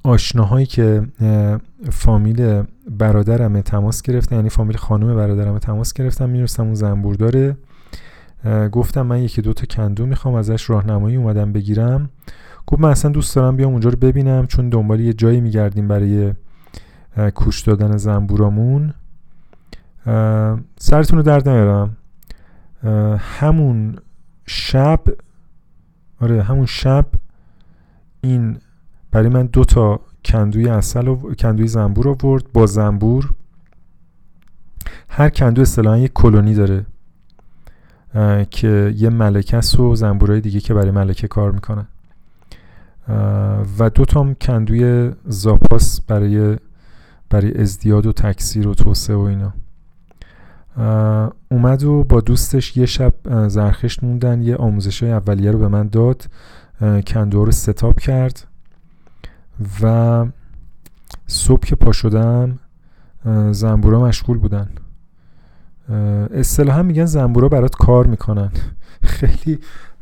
آشناهایی 0.03 0.65
که 0.65 1.03
فامیل 1.91 2.63
برادرم 2.89 3.61
تماس 3.61 4.01
گرفتن 4.01 4.35
یعنی 4.35 4.49
فامیل 4.49 4.77
خانم 4.77 5.15
برادرم 5.15 5.59
تماس 5.59 5.93
گرفتم 5.93 6.29
می‌رسم 6.29 6.63
اون 6.63 6.73
زنبور 6.73 7.15
داره 7.15 7.57
گفتم 8.71 9.01
من 9.01 9.23
یکی 9.23 9.41
دو 9.41 9.53
تا 9.53 9.65
کندو 9.65 10.05
می‌خوام 10.05 10.35
ازش 10.35 10.69
راهنمایی 10.69 11.15
اومدم 11.15 11.53
بگیرم. 11.53 12.09
گفت 12.69 12.81
من 12.81 12.89
اصلا 12.89 13.11
دوست 13.11 13.35
دارم 13.35 13.55
بیام 13.55 13.71
اونجا 13.71 13.89
رو 13.89 13.97
ببینم 13.97 14.47
چون 14.47 14.69
دنبال 14.69 14.99
یه 14.99 15.13
جایی 15.13 15.41
میگردیم 15.41 15.87
برای 15.87 16.33
کوش 17.35 17.61
دادن 17.61 17.97
زنبورامون. 17.97 18.93
سرتون 20.79 21.17
رو 21.17 21.23
درد 21.23 21.49
نیارم. 21.49 21.97
همون 23.17 23.95
شب 24.45 24.99
آره 26.21 26.43
همون 26.43 26.65
شب 26.65 27.05
این 28.21 28.57
برای 29.11 29.29
من 29.29 29.45
دو 29.45 29.63
تا 29.63 29.99
کندوی 30.25 30.69
اصل 30.69 31.07
و 31.07 31.33
کندوی 31.33 31.67
زنبور 31.67 32.09
آورد 32.09 32.51
با 32.53 32.65
زنبور. 32.65 33.31
هر 35.09 35.29
کندو 35.29 35.61
اصطلاحا 35.61 35.97
یک 35.97 36.11
کلونی 36.13 36.53
داره 36.53 36.85
که 38.49 38.93
یه 38.97 39.09
ملکه 39.09 39.77
و 39.77 39.95
زنبورهای 39.95 40.41
دیگه 40.41 40.59
که 40.59 40.73
برای 40.73 40.91
ملکه 40.91 41.27
کار 41.27 41.51
می‌کنن. 41.51 41.87
و 43.79 43.89
دو 43.95 44.05
تام 44.05 44.33
کندوی 44.33 45.11
زاپاس 45.25 46.01
برای 46.01 46.57
برای 47.29 47.61
ازدیاد 47.61 48.05
و 48.05 48.11
تکثیر 48.11 48.67
و 48.67 48.73
توسعه 48.73 49.15
و 49.15 49.19
اینا. 49.19 49.53
اومد 51.51 51.83
و 51.83 52.03
با 52.03 52.21
دوستش 52.21 52.77
یه 52.77 52.85
شب 52.85 53.13
زرخش 53.47 54.03
موندن 54.03 54.41
یه 54.41 54.55
آموزش 54.55 55.03
های 55.03 55.11
اولیه 55.11 55.51
رو 55.51 55.59
به 55.59 55.67
من 55.67 55.87
داد 55.87 56.25
کندو 57.07 57.45
رو 57.45 57.51
ستاب 57.51 57.99
کرد 57.99 58.47
و 59.81 60.25
صبح 61.27 61.65
که 61.65 61.75
پا 61.75 61.91
شدم 61.91 62.59
زنبورا 63.51 64.01
مشغول 64.01 64.37
بودن. 64.37 64.69
اصطلاحا 66.33 66.83
میگن 66.83 67.05
زنبورا 67.05 67.49
برات 67.49 67.75
کار 67.75 68.07
می‌کنن. 68.07 68.51
خیلی 69.03 69.59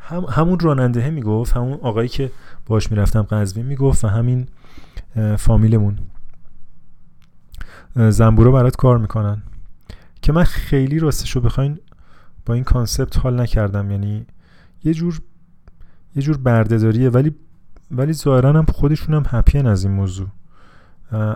هم 0.07 0.25
همون 0.29 0.59
راننده 0.59 1.09
می‌گفت 1.09 1.53
همون 1.53 1.79
آقایی 1.81 2.09
که 2.09 2.31
باش 2.65 2.91
می‌رفتم 2.91 3.21
قزوین 3.21 3.65
می‌گفت 3.65 4.05
و 4.05 4.07
همین 4.07 4.47
فامیلمون. 5.37 5.99
زنبورا 7.95 8.51
برات 8.51 8.75
کار 8.75 8.97
می‌کنن. 8.97 9.43
که 10.21 10.33
من 10.33 10.43
خیلی 10.43 10.99
راستش 10.99 11.31
رو 11.31 11.41
بخواین 11.41 11.79
با 12.45 12.53
این 12.53 12.63
concept 12.63 13.17
حال 13.17 13.41
نکردم. 13.41 13.91
یعنی 13.91 14.25
یه 14.83 14.93
جور 14.93 15.21
یه 16.15 16.21
جور 16.21 16.37
برده‌داریه. 16.37 17.09
ولی 17.09 17.35
ولی 17.91 18.13
ظاهرا 18.13 18.53
هم 18.53 18.65
خودشون 18.65 19.15
هم 19.15 19.23
happy 19.27 19.61
ن 19.61 19.67
از 19.67 19.83
این 19.83 19.93
موضوع. 19.93 20.27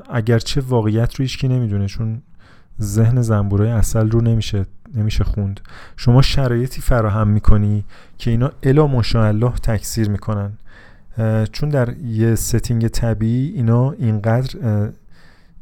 اگرچه 0.10 0.62
واقعیت 0.62 1.16
رو 1.16 1.24
هیچکی 1.24 1.48
نمی‌دونه 1.48 1.88
چون 1.88 2.22
ذهن 2.82 3.22
زنبورای 3.22 3.70
عسل 3.70 4.12
رو 4.12 4.22
نمیشه 4.22 4.66
نمیشه 4.96 5.24
خوند. 5.24 5.60
شما 5.98 6.22
شرایطی 6.22 6.82
فراهم 6.82 7.28
می‌کنی 7.28 7.86
که 8.18 8.32
اینا 8.32 8.52
الا 8.64 8.88
ماشاءالله 8.88 9.52
تکثیر 9.52 10.10
می‌کنن. 10.10 10.52
چون 11.52 11.70
در 11.70 11.98
یه 11.98 12.36
setting 12.36 12.88
طبیعی 12.88 13.52
اینا 13.52 13.92
اینقدر 13.92 14.90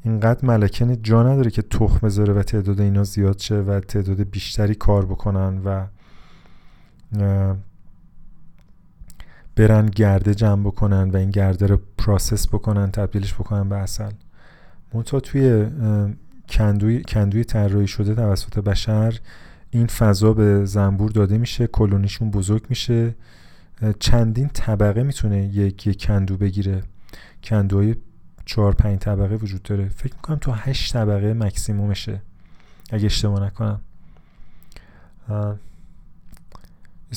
اینقدر 0.04 0.46
ملکن 0.46 1.02
جا 1.02 1.24
نداره 1.24 1.52
که 1.52 1.62
تخم 1.62 2.08
بذاره 2.08 2.34
و 2.34 2.44
تعداد 2.44 2.82
اینا 2.82 3.04
زیاد 3.04 3.38
شه 3.38 3.56
و 3.56 3.80
تعداد 3.80 4.22
بیشتری 4.22 4.76
کار 4.76 5.06
بکنن 5.06 5.62
و 5.66 5.86
برن 9.56 9.86
گرده 9.86 10.36
جمع 10.36 10.64
بکنن 10.64 11.10
و 11.10 11.18
این 11.18 11.30
گرده 11.30 11.68
رو 11.68 11.80
پراسس 11.98 12.48
بکنن 12.48 12.92
تبدیلش 12.92 13.34
بکنن 13.34 13.70
به 13.70 13.76
اصل 13.76 14.12
منتها 14.94 15.20
توی 15.20 15.66
کندوی, 16.50 17.04
کندوی 17.04 17.44
طراحی 17.44 17.88
شده 17.88 18.16
توسط 18.16 18.60
بشر 18.60 19.20
این 19.72 19.88
فضا 19.88 20.34
به 20.34 20.66
زنبور 20.66 21.12
داده 21.12 21.38
میشه 21.38 21.68
کلونیشون 21.68 22.32
بزرگ 22.32 22.66
میشه. 22.70 23.16
چندین 24.00 24.48
طبقه 24.48 25.04
می‌تونه 25.04 25.44
یک 25.46 25.88
یک 25.88 26.06
کندو 26.06 26.38
بگیره. 26.38 26.84
کندوهای 27.44 27.96
چهار 28.46 28.74
پنج 28.74 29.00
طبقه 29.00 29.36
وجود 29.36 29.64
داره. 29.64 29.90
فکر 29.90 30.14
می‌کنم 30.16 30.38
تو 30.38 30.52
هشت 30.52 30.94
طبقه 30.94 31.34
مکسیمومشه. 31.34 32.22
اگه 32.92 33.06
اشتباه 33.06 33.46
نکنم. 33.46 33.82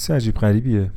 یه 0.09 0.17
عجیب 0.17 0.35
غریبیه. 0.35 0.91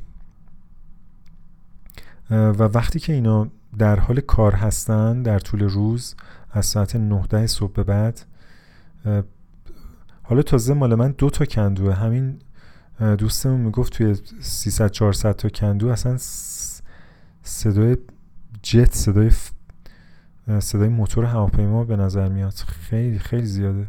و 2.30 2.64
وقتی 2.64 2.99
که 2.99 3.14
اینا 3.14 3.48
در 3.78 3.99
حال 3.99 4.20
کار 4.20 4.56
هستن 4.56 5.22
در 5.22 5.40
طول 5.40 5.64
روز 5.64 6.16
از 6.56 6.65
ساعت 6.65 6.95
19 6.95 7.48
صبح 7.48 7.84
بعد 7.84 8.19
حالا 10.23 10.41
تازه 10.41 10.73
مال 10.73 10.95
من 10.95 11.11
دو 11.11 11.30
تا 11.30 11.45
کندوه. 11.45 11.94
همین 11.94 12.40
دوستمون 13.18 13.61
می‌گفت 13.61 13.94
توی 13.94 14.15
300 14.40 14.91
400 14.91 15.36
تا 15.36 15.49
کندو 15.49 15.88
اصلا 15.88 16.18
صدای 17.44 17.98
جت 18.64 18.94
صدای 18.95 19.32
صدای 20.60 20.90
موتور 20.90 21.26
هواپیما 21.26 21.84
به 21.84 21.95
نظر 21.95 22.30
میاد 22.30 22.53
خیلی 22.53 23.19
خیلی 23.19 23.45
زیاده. 23.45 23.88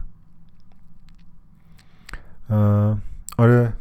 آره 3.39 3.73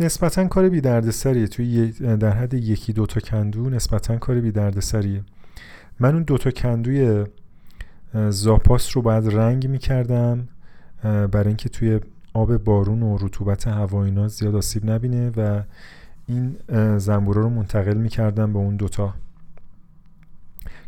نسبتا 0.00 0.48
کار 0.48 0.68
بی 0.68 0.80
دردسریه 0.80 1.46
توی 1.46 1.92
در 1.92 2.30
حد 2.30 2.54
یکی 2.54 2.92
دوتا 2.92 3.20
کندو 3.20 3.70
نسبتا 3.70 4.18
کار 4.18 4.40
بی 4.40 4.50
دردسریه 4.50 5.24
من 6.00 6.14
اون 6.14 6.22
دوتا 6.22 6.50
کندوی 6.50 7.26
زاپاس 8.30 8.96
رو 8.96 9.02
باید 9.02 9.28
رنگ 9.28 9.66
می‌کردم 9.66 10.48
برای 11.02 11.46
اینکه 11.46 11.68
توی 11.68 12.00
آب 12.34 12.56
بارون 12.56 13.02
و 13.02 13.16
رطوبت 13.20 13.68
هوا 13.68 14.04
اینا 14.04 14.28
زیاد 14.28 14.54
آسیب 14.54 14.90
نبینه 14.90 15.30
و 15.36 15.62
این 16.26 16.56
زنبورا 16.98 17.42
رو 17.42 17.48
منتقل 17.48 17.96
می‌کردم 17.96 18.52
به 18.52 18.58
اون 18.58 18.76
دوتا 18.76 19.14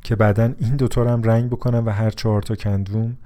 که 0.03 0.16
بعدا 0.16 0.55
این 0.59 0.77
دوتا 0.77 1.03
رو 1.03 1.11
هم 1.11 1.23
رنگ 1.23 1.51
بکنم 1.51 1.86
و 1.86 1.90
هر 1.90 2.11
چهار 2.11 2.43
تا 2.43 2.55
کندوم 2.55 3.16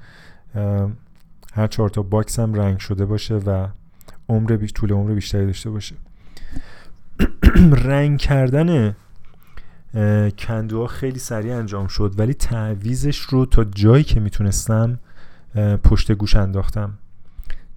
هر 1.52 1.66
چهار 1.66 1.88
تا 1.88 2.02
box 2.02 2.38
هم 2.38 2.54
رنگ 2.54 2.78
شده 2.78 3.06
باشه 3.06 3.34
و 3.34 3.68
عمر 4.28 4.56
بی... 4.56 4.66
طول 4.66 4.92
عمر 4.92 5.14
بیشتری 5.14 5.46
داشته 5.46 5.70
باشه. 5.70 5.94
رنگ 7.88 8.18
کردن 8.18 8.96
کندوها 10.38 10.86
خیلی 10.86 11.18
سریع 11.18 11.56
انجام 11.56 11.86
شد 11.86 12.14
ولی 12.18 12.34
تعویضش 12.34 13.18
رو 13.18 13.46
تا 13.46 13.64
جایی 13.64 14.04
که 14.04 14.20
می‌تونستم 14.20 14.98
پشت 15.84 16.12
گوش 16.12 16.36
انداختم. 16.36 16.98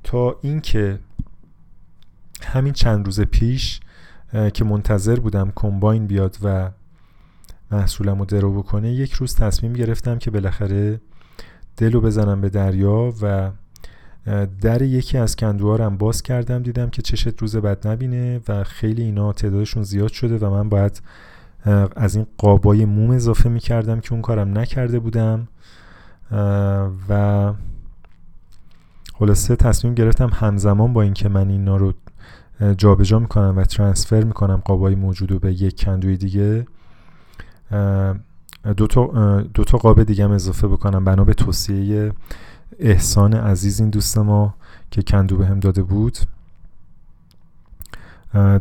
تا 0.04 0.36
اینکه 0.42 1.00
همین 2.44 2.74
چند 2.74 3.06
روز 3.06 3.22
پیش 3.22 3.80
که 4.54 4.66
منتظر 4.66 5.20
بودم 5.20 5.52
کمباین 5.56 6.08
بیاد 6.08 6.38
و 6.44 6.72
محصولم 7.72 8.20
رو 8.20 8.26
درو 8.26 8.54
بکنه 8.54 8.92
یک 8.92 9.12
روز 9.12 9.36
تصمیم 9.36 9.74
گرفتم 9.74 10.18
که 10.18 10.32
بالاخره 10.32 11.02
دلو 11.78 12.02
بزنم 12.02 12.42
به 12.42 12.50
دریا 12.50 13.14
و 13.22 13.52
در 14.62 14.82
یکی 14.82 15.18
از 15.18 15.36
کندوهارم 15.36 15.98
باز 15.98 16.22
کردم. 16.22 16.64
دیدم 16.64 16.90
که 16.90 17.02
چشت 17.02 17.42
روز 17.42 17.56
بد 17.56 17.88
نبینه 17.88 18.42
و 18.48 18.64
خیلی 18.64 19.02
اینا 19.02 19.34
تعدادشون 19.34 19.84
زیاد 19.84 20.12
شده 20.12 20.38
و 20.38 20.50
من 20.50 20.70
باید 20.70 21.02
از 21.96 22.16
این 22.16 22.26
قابای 22.38 22.86
موم 22.86 23.12
اضافه 23.12 23.50
می 23.50 23.60
کردم 23.60 24.00
که 24.00 24.14
اون 24.14 24.22
کارم 24.22 24.58
نکرده 24.58 25.00
بودم. 25.00 25.48
و 27.10 27.54
خلاصه 29.14 29.56
تصمیم 29.56 29.94
گرفتم 29.94 30.30
همزمان 30.34 30.94
با 30.94 31.02
اینکه 31.02 31.30
من 31.30 31.50
اینا 31.50 31.78
رو 31.78 31.94
جابجا 32.78 33.20
می‌کنم 33.20 33.54
و 33.58 33.64
ترانسفر 33.64 34.24
می‌کنم 34.24 34.62
قابای 34.66 34.96
موجود 34.96 35.32
رو 35.32 35.40
به 35.40 35.54
یک 35.54 35.86
کندوی 35.86 36.18
دیگه 36.18 36.66
دو 38.78 38.88
تا, 38.88 39.42
دو 39.42 39.64
تا 39.64 39.78
قاب 39.78 40.04
دیگه 40.04 40.24
هم 40.24 40.32
اضافه 40.32 40.68
بکنم. 40.68 41.04
بنا 41.04 41.24
به 41.24 41.34
توصیه 41.34 42.12
احسان 42.80 43.34
عزیز 43.34 43.80
این 43.80 43.90
دوست 43.90 44.18
ما 44.18 44.54
که 44.92 45.02
کندو 45.02 45.38
به 45.38 45.46
هم 45.46 45.60
داده 45.60 45.84
بود. 45.84 46.18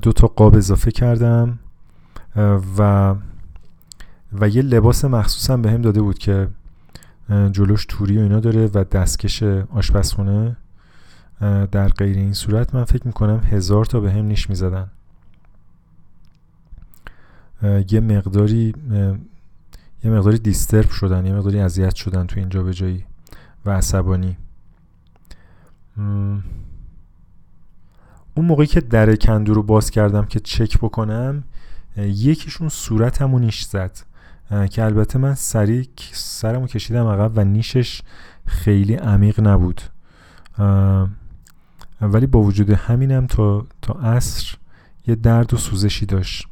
دو 0.03 0.13
تا 0.13 0.27
قاب 0.27 0.57
اضافه 0.57 0.91
کردم. 0.91 1.59
و 2.79 3.15
و 4.33 4.49
یه 4.49 4.63
لباس 4.63 5.05
مخصوصم 5.05 5.63
به 5.63 5.71
هم 5.71 5.83
داده 5.83 6.03
بود 6.03 6.19
که 6.19 6.49
جلوش 7.29 7.87
توری 7.89 8.19
و 8.19 8.21
اینا 8.21 8.41
داره 8.41 8.67
و 8.75 8.85
دستکش 8.85 9.43
آشپزخونه. 9.43 10.57
در 11.71 11.89
غیر 11.89 12.17
این 12.17 12.33
صورت 12.33 12.75
من 12.75 12.85
فکر 12.85 13.07
می‌کنم 13.07 13.41
هزار 13.51 13.85
تا 13.85 14.01
به 14.01 14.13
هم 14.13 14.25
نیش 14.25 14.51
می‌زدن. 14.51 14.89
یه 17.91 18.01
مقداری 18.01 18.75
یه 20.05 20.11
مقداری 20.11 20.39
دیسترب 20.39 20.91
شدن 20.91 21.27
یه 21.27 21.33
مقداری 21.33 21.61
اذیت 21.61 21.95
شدن 21.95 22.27
تو 22.27 22.41
اینجا 22.41 22.63
به 22.63 22.75
جایی 22.75 23.05
و 23.67 23.71
عصبانی. 23.71 24.37
اون 28.35 28.47
موقعی 28.47 28.67
که 28.67 28.81
در 28.81 29.17
کندو 29.17 29.55
رو 29.55 29.63
باز 29.63 29.91
کردم 29.91 30.25
که 30.25 30.41
چک 30.41 30.79
بکنم 30.79 31.45
یکیشون 31.99 32.69
صورتمو 32.69 33.39
نیش 33.39 33.65
زد. 33.65 33.99
که 34.71 34.85
البته 34.85 35.19
من 35.19 35.35
سریع 35.35 35.89
سرمو 36.13 36.67
کشیدم 36.67 37.07
عقب 37.07 37.33
و 37.37 37.45
نیشش 37.45 38.03
خیلی 38.47 38.95
عمیق 38.95 39.41
نبود. 39.41 39.81
ولی 42.01 42.27
با 42.27 42.41
وجود 42.41 42.71
همینم 42.71 43.27
تا 43.27 43.67
تا 43.83 43.95
عصر 43.95 44.55
یه 45.07 45.15
درد 45.15 45.55
و 45.55 45.57
سوزشی 45.57 46.07
داشت. 46.07 46.47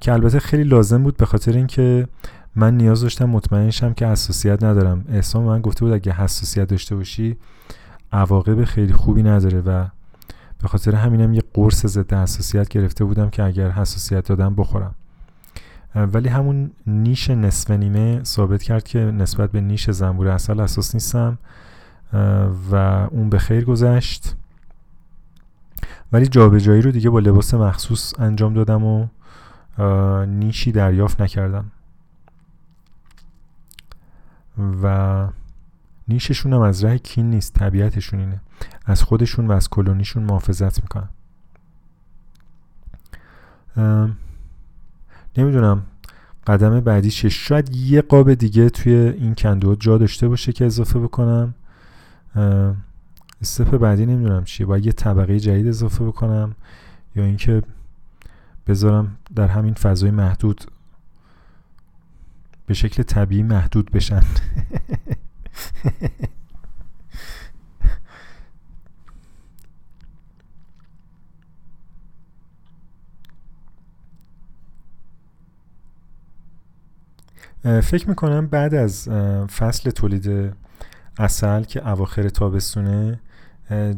که 0.00 0.12
البته 0.12 0.40
خیلی 0.40 0.64
لازم 0.64 1.02
بود 1.02 1.16
به 1.16 1.26
خاطر 1.26 1.52
اینکه 1.52 2.08
من 2.56 2.76
نیاز 2.76 3.00
داشتم 3.00 3.24
مطمئن 3.24 3.70
شم 3.70 3.92
که 3.94 4.06
حساسیت 4.06 4.62
ندارم. 4.62 5.04
احسان 5.08 5.42
من 5.42 5.60
گفته 5.60 5.84
بود 5.84 5.94
اگه 5.94 6.12
حساسیت 6.12 6.68
داشته 6.68 6.96
باشی 6.96 7.36
عواقب 8.12 8.64
خیلی 8.64 8.92
خوبی 8.92 9.22
نداره 9.22 9.60
و 9.60 9.86
به 10.62 10.68
خاطر 10.68 10.94
همینم 10.94 11.32
یه 11.32 11.42
قرص 11.54 11.86
ضد 11.86 12.12
حساسیت 12.12 12.68
گرفته 12.68 13.04
بودم 13.04 13.30
که 13.30 13.42
اگر 13.42 13.70
حساسیت 13.70 14.28
دادم 14.28 14.54
بخورم. 14.54 14.94
ولی 15.94 16.28
همون 16.28 16.70
نیش 16.86 17.30
نصف 17.30 17.70
نیمه 17.70 18.24
ثابت 18.24 18.62
کرد 18.62 18.84
که 18.84 18.98
نسبت 18.98 19.52
به 19.52 19.60
نیش 19.60 19.90
زنبور 19.90 20.28
اصل 20.28 20.60
اساس 20.60 20.94
نیستم 20.94 21.38
و 22.70 22.76
اون 23.10 23.30
به 23.30 23.38
خیر 23.38 23.64
گذشت. 23.64 24.36
ولی 26.12 26.26
جابجایی 26.26 26.82
رو 26.82 26.90
دیگه 26.90 27.10
با 27.10 27.18
لباس 27.18 27.54
مخصوص 27.54 28.14
انجام 28.18 28.54
دادم 28.54 28.84
و 28.84 29.06
نیشی 30.26 30.72
دریافت 30.72 31.20
نکردم. 31.20 31.64
و 34.82 35.26
نیششون 36.08 36.52
هم 36.52 36.60
از 36.60 36.84
ره 36.84 36.98
کین 36.98 37.30
نیست 37.30 37.54
طبیعتشون 37.54 38.20
اینه. 38.20 38.40
از 38.84 39.02
خودشون 39.02 39.46
و 39.46 39.52
از 39.52 39.70
کلونیشون 39.70 40.22
محافظت 40.22 40.82
می‌کنن. 40.82 41.08
نمی‌دونم 45.36 45.82
قدم 46.46 46.80
بعدی 46.80 47.10
چیه 47.10 47.30
شاید 47.30 47.76
یه 47.76 48.02
قاب 48.02 48.34
دیگه 48.34 48.70
توی 48.70 48.92
این 48.94 49.34
کندو 49.34 49.74
جا 49.74 49.98
داشته 49.98 50.28
باشه 50.28 50.52
که 50.52 50.66
اضافه 50.66 50.98
بکنم. 50.98 51.54
استپ 53.40 53.76
بعدی 53.76 54.06
نمی‌دونم 54.06 54.44
چیه. 54.44 54.66
باید 54.66 54.86
یه 54.86 54.92
طبقه 54.92 55.40
جدید 55.40 55.68
اضافه 55.68 56.04
بکنم 56.04 56.54
یا 57.16 57.24
اینکه 57.24 57.62
بذارم 58.66 59.16
در 59.34 59.48
همین 59.48 59.74
فضای 59.74 60.10
محدود 60.10 60.64
به 62.66 62.74
شکل 62.74 63.02
طبیعی 63.02 63.42
محدود 63.42 63.90
بشن. 63.90 64.22
فکر 77.62 78.08
می‌کنم 78.08 78.46
بعد 78.46 78.74
از 78.74 79.08
فصل 79.58 79.90
تولید 79.90 80.54
اصل 81.18 81.62
که 81.62 81.88
اواخر 81.88 82.28
تابستونه 82.28 83.20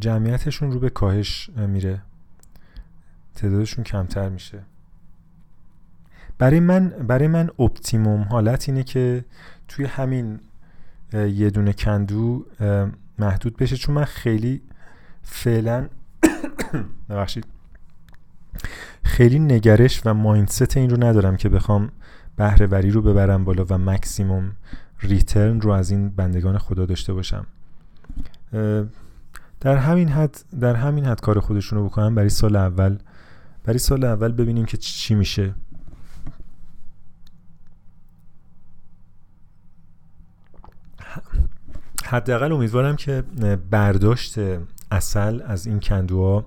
جمعیتشون 0.00 0.72
رو 0.72 0.80
به 0.80 0.90
کاهش 0.90 1.50
میره. 1.56 2.02
تعدادشون 3.34 3.84
کمتر 3.84 4.28
میشه. 4.28 4.58
برای 6.38 6.60
من 6.60 6.88
برای 6.88 7.28
من 7.28 7.50
optimum 7.59 8.22
حالت 8.22 8.68
اینه 8.68 8.82
که 8.82 9.24
توی 9.68 9.84
همین 9.84 10.40
یه 11.12 11.50
دونه 11.50 11.72
کندو 11.72 12.46
محدود 13.18 13.56
بشه. 13.56 13.76
چون 13.76 13.94
من 13.94 14.04
خیلی 14.04 14.62
فعلا 15.22 15.88
ببخشید. 17.08 17.46
خیلی 19.04 19.38
نگرش 19.38 20.02
و 20.04 20.14
mindset 20.14 20.76
این 20.76 20.90
رو 20.90 21.04
ندارم 21.04 21.36
که 21.36 21.48
بخوام 21.48 21.92
بهره 22.36 22.66
وری 22.66 22.90
رو 22.90 23.02
ببرم 23.02 23.44
بالا 23.44 23.65
و 23.70 23.78
maximum 23.78 24.52
return 25.01 25.60
رو 25.61 25.70
از 25.70 25.90
این 25.90 26.09
بندگان 26.09 26.59
خدا 26.59 26.86
داشته 26.86 27.12
باشم. 27.12 27.47
در 29.61 29.77
همین 29.77 30.09
حد 30.09 30.44
در 30.61 30.74
همین 30.74 31.05
حد 31.05 31.20
کار 31.20 31.40
خودشون 31.40 31.78
رو 31.78 31.85
بکنن 31.84 32.14
برای 32.15 32.28
سال 32.28 32.56
اول 32.56 32.98
برای 33.65 33.78
سال 33.78 34.05
اول 34.05 34.32
ببینیم 34.32 34.65
که 34.65 34.77
چی 34.77 35.15
میشه. 35.15 35.55
حداقل 42.05 42.52
امیدوارم 42.52 42.97
که 42.97 43.24
برداشت 43.70 44.39
اصل 44.90 45.43
از 45.43 45.66
این 45.66 45.81
کندوها 45.81 46.47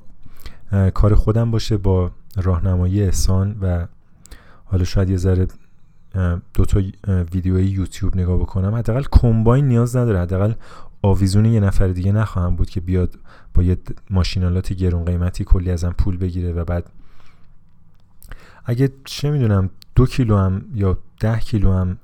کار 0.93 1.15
خودم 1.15 1.51
باشه 1.51 1.77
با 1.77 2.11
راهنمایی 2.35 3.03
احسان 3.03 3.57
و 3.61 3.87
حالا 4.65 4.83
شاید 4.83 5.09
یه 5.09 5.17
ذره 5.17 5.47
دو 6.53 6.65
تا 6.65 6.81
ویدیوی 7.33 7.65
یوتیوب 7.65 8.15
نگاه 8.15 8.37
بکنم 8.37 8.75
حداقل 8.75 9.03
کمباین 9.11 9.67
نیاز 9.67 9.95
نداره. 9.95 10.19
حداقل 10.21 10.53
آویزون 11.01 11.45
یه 11.45 11.59
نفر 11.59 11.87
دیگه 11.87 12.11
نخواهم 12.11 12.55
بود 12.55 12.69
که 12.69 12.81
بیاد 12.81 13.19
با 13.53 13.63
یه 13.63 13.77
ماشینالات 14.09 14.73
گرون 14.73 15.05
قیمتی 15.05 15.43
کلی 15.43 15.71
ازم 15.71 15.91
پول 15.91 16.17
بگیره 16.17 16.53
و 16.53 16.65
بعد 16.65 16.89
اگه 18.65 18.89
چه 19.05 19.31
می‌دونم 19.31 19.69
دو 19.95 20.05
کیلو 20.05 20.37
هم 20.37 20.61
یا 20.73 20.97
ده 21.19 21.39
کیلو 21.39 21.73
هم 21.73 21.97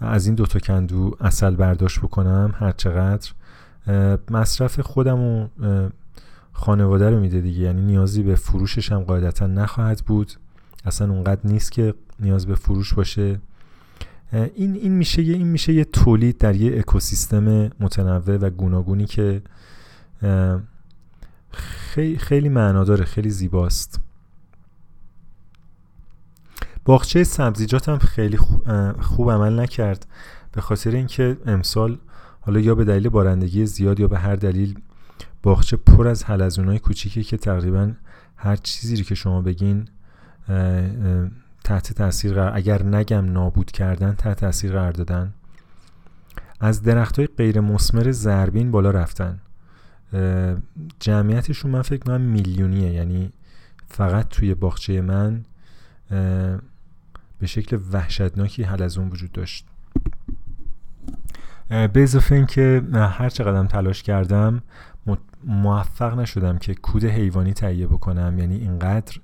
از 0.00 0.26
این 0.26 0.34
دوتا 0.34 0.58
کندو 0.58 1.16
اصل 1.20 1.54
برداشت 1.54 1.98
بکنم 1.98 2.54
هر 2.58 2.72
چقدر 2.72 3.30
مصرف 4.30 4.80
خودم 4.80 5.20
و 5.20 5.48
خانواده 6.52 7.10
رو 7.10 7.20
میده 7.20 7.40
دیگه. 7.40 7.60
یعنی 7.60 7.82
نیازی 7.82 8.22
به 8.22 8.34
فروشش 8.34 8.92
هم 8.92 9.00
قاعدتا 9.00 9.46
نخواهد 9.46 10.02
بود. 10.06 10.32
اصلا 10.84 11.12
اونقدر 11.12 11.40
نیست 11.44 11.72
که 11.72 11.94
نیاز 12.20 12.46
به 12.46 12.54
فروش 12.54 12.94
باشه. 12.94 13.40
این 14.32 14.74
این 14.74 14.92
میشه 14.92 15.22
یه 15.22 15.34
این 15.34 15.46
میشه 15.46 15.72
یه 15.72 15.84
تولید 15.84 16.38
در 16.38 16.56
یه 16.56 16.78
اکوسیستم 16.78 17.70
متنوع 17.80 18.36
و 18.36 18.50
گوناگونی 18.50 19.06
که 19.06 19.42
خیلی 21.52 22.18
خیلی 22.18 22.48
معناداره 22.48 23.04
خیلی 23.04 23.30
زیباست. 23.30 24.00
باغچه 26.84 27.24
سبزیجات 27.24 27.88
هم 27.88 27.98
خیلی 27.98 28.36
خوب 29.00 29.30
عمل 29.30 29.60
نکرد. 29.60 30.06
به 30.52 30.60
خاطر 30.60 30.90
اینکه 30.90 31.36
امسال 31.46 31.98
حالا 32.40 32.60
یا 32.60 32.74
به 32.74 32.84
دلیل 32.84 33.08
بارندگی 33.08 33.66
زیاد 33.66 34.00
یا 34.00 34.08
به 34.08 34.18
هر 34.18 34.36
دلیل 34.36 34.78
باغچه 35.42 35.76
پر 35.76 36.08
از 36.08 36.24
حلزونای 36.24 36.78
کوچیکی 36.78 37.22
که 37.22 37.36
تقریبا 37.36 37.92
هر 38.36 38.56
چیزی 38.56 39.04
که 39.04 39.14
شما 39.14 39.40
بگین 39.40 39.88
تحت 41.64 41.92
تاثیر 41.92 42.34
قرار 42.34 42.56
اگر 42.56 42.82
نگم 42.82 43.32
نابود 43.32 43.70
کردن 43.70 44.14
تحت 44.14 44.40
تاثیر 44.40 44.72
قرار 44.72 44.92
دادن. 44.92 45.32
از 46.60 46.82
درخت 46.82 47.18
های 47.18 47.26
غیر 47.26 47.60
مسمر 47.60 48.10
زربین 48.10 48.70
بالا 48.70 48.90
رفتن. 48.90 49.38
جمعیتشون 51.00 51.70
من 51.70 51.82
فکر 51.82 52.04
کنم 52.04 52.20
میلیونیه 52.20 52.92
یعنی 52.92 53.32
فقط 53.88 54.28
توی 54.28 54.54
باغچه 54.54 55.00
من 55.00 55.44
به 57.38 57.46
شکل 57.46 57.78
وحشتناکی 57.92 58.62
اون 58.98 59.08
وجود 59.08 59.32
داشت. 59.32 59.66
به 61.68 62.02
اضافه 62.02 62.34
اینکه 62.34 62.82
هر 62.94 63.28
چقدر 63.28 63.66
تلاش 63.66 64.02
کردم 64.02 64.62
موفق 65.44 66.18
نشدم 66.18 66.58
که 66.58 66.74
کود 66.74 67.04
حیوانی 67.04 67.52
تهیه 67.52 67.86
بکنم. 67.86 68.38
یعنی 68.38 68.56
اینقدر 68.56 69.16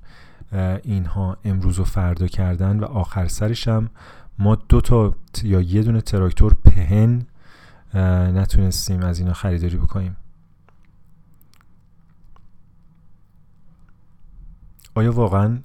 اینها 0.52 1.36
امروز 1.44 1.78
و 1.78 1.84
فردا 1.84 2.26
کردن 2.26 2.80
و 2.80 2.84
آخر 2.84 3.28
سرشم 3.28 3.90
ما 4.38 4.54
دو 4.54 4.80
تا 4.80 5.14
یا 5.42 5.60
یه 5.60 5.82
دونه 5.82 6.00
تراکتور 6.00 6.54
پهن 6.54 7.26
نتونستیم 8.34 9.00
از 9.02 9.18
اینا 9.18 9.32
خریداری 9.32 9.76
بکنیم. 9.76 10.16
آیا 14.94 15.12
واقعا 15.12 15.58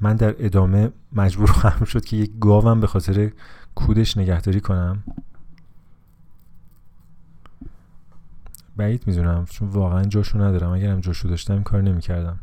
من 0.00 0.16
در 0.16 0.34
ادامه 0.38 0.90
مجبور 1.12 1.50
خواهم 1.60 1.84
شد 1.84 2.04
که 2.04 2.16
یک 2.16 2.32
گاوم 2.40 2.80
به 2.80 2.86
خاطر 2.86 3.32
کودش 3.74 4.16
نگهداری 4.16 4.60
کنم؟ 4.60 5.04
بعید 8.76 9.06
می‌دونم 9.06 9.44
چون 9.44 9.68
واقعا 9.68 10.02
جاشو 10.04 10.38
ندارم. 10.38 10.70
اگرم 10.70 11.00
جاشو 11.00 11.28
داشتم 11.28 11.62
کار 11.62 11.82
نمی‌کردم. 11.82 12.38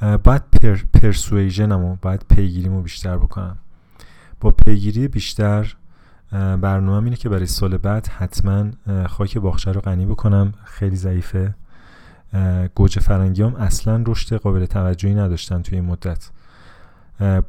باید 0.00 0.42
پر، 0.50 0.76
پرسویژنمو 0.94 1.96
باید 2.02 2.24
پیگیریمو 2.28 2.82
بیشتر 2.82 3.16
بکنم. 3.16 3.58
با 4.40 4.50
پیگیری 4.50 5.08
بیشتر 5.08 5.76
برنامه 6.32 7.04
اینه 7.04 7.16
که 7.16 7.28
برای 7.28 7.46
سال 7.46 7.76
بعد 7.76 8.06
حتما 8.06 8.70
خاک 9.06 9.38
باخچه 9.38 9.72
رو 9.72 9.80
غنی 9.80 10.06
بکنم. 10.06 10.54
خیلی 10.64 10.96
ضعیفه. 10.96 11.54
گوجه 12.74 13.00
فرنگی 13.00 13.42
هم 13.42 13.54
اصلا 13.54 14.04
رشد 14.06 14.36
قابل 14.36 14.66
توجهی 14.66 15.14
نداشتن 15.14 15.62
توی 15.62 15.78
این 15.78 15.86
مدت. 15.86 16.30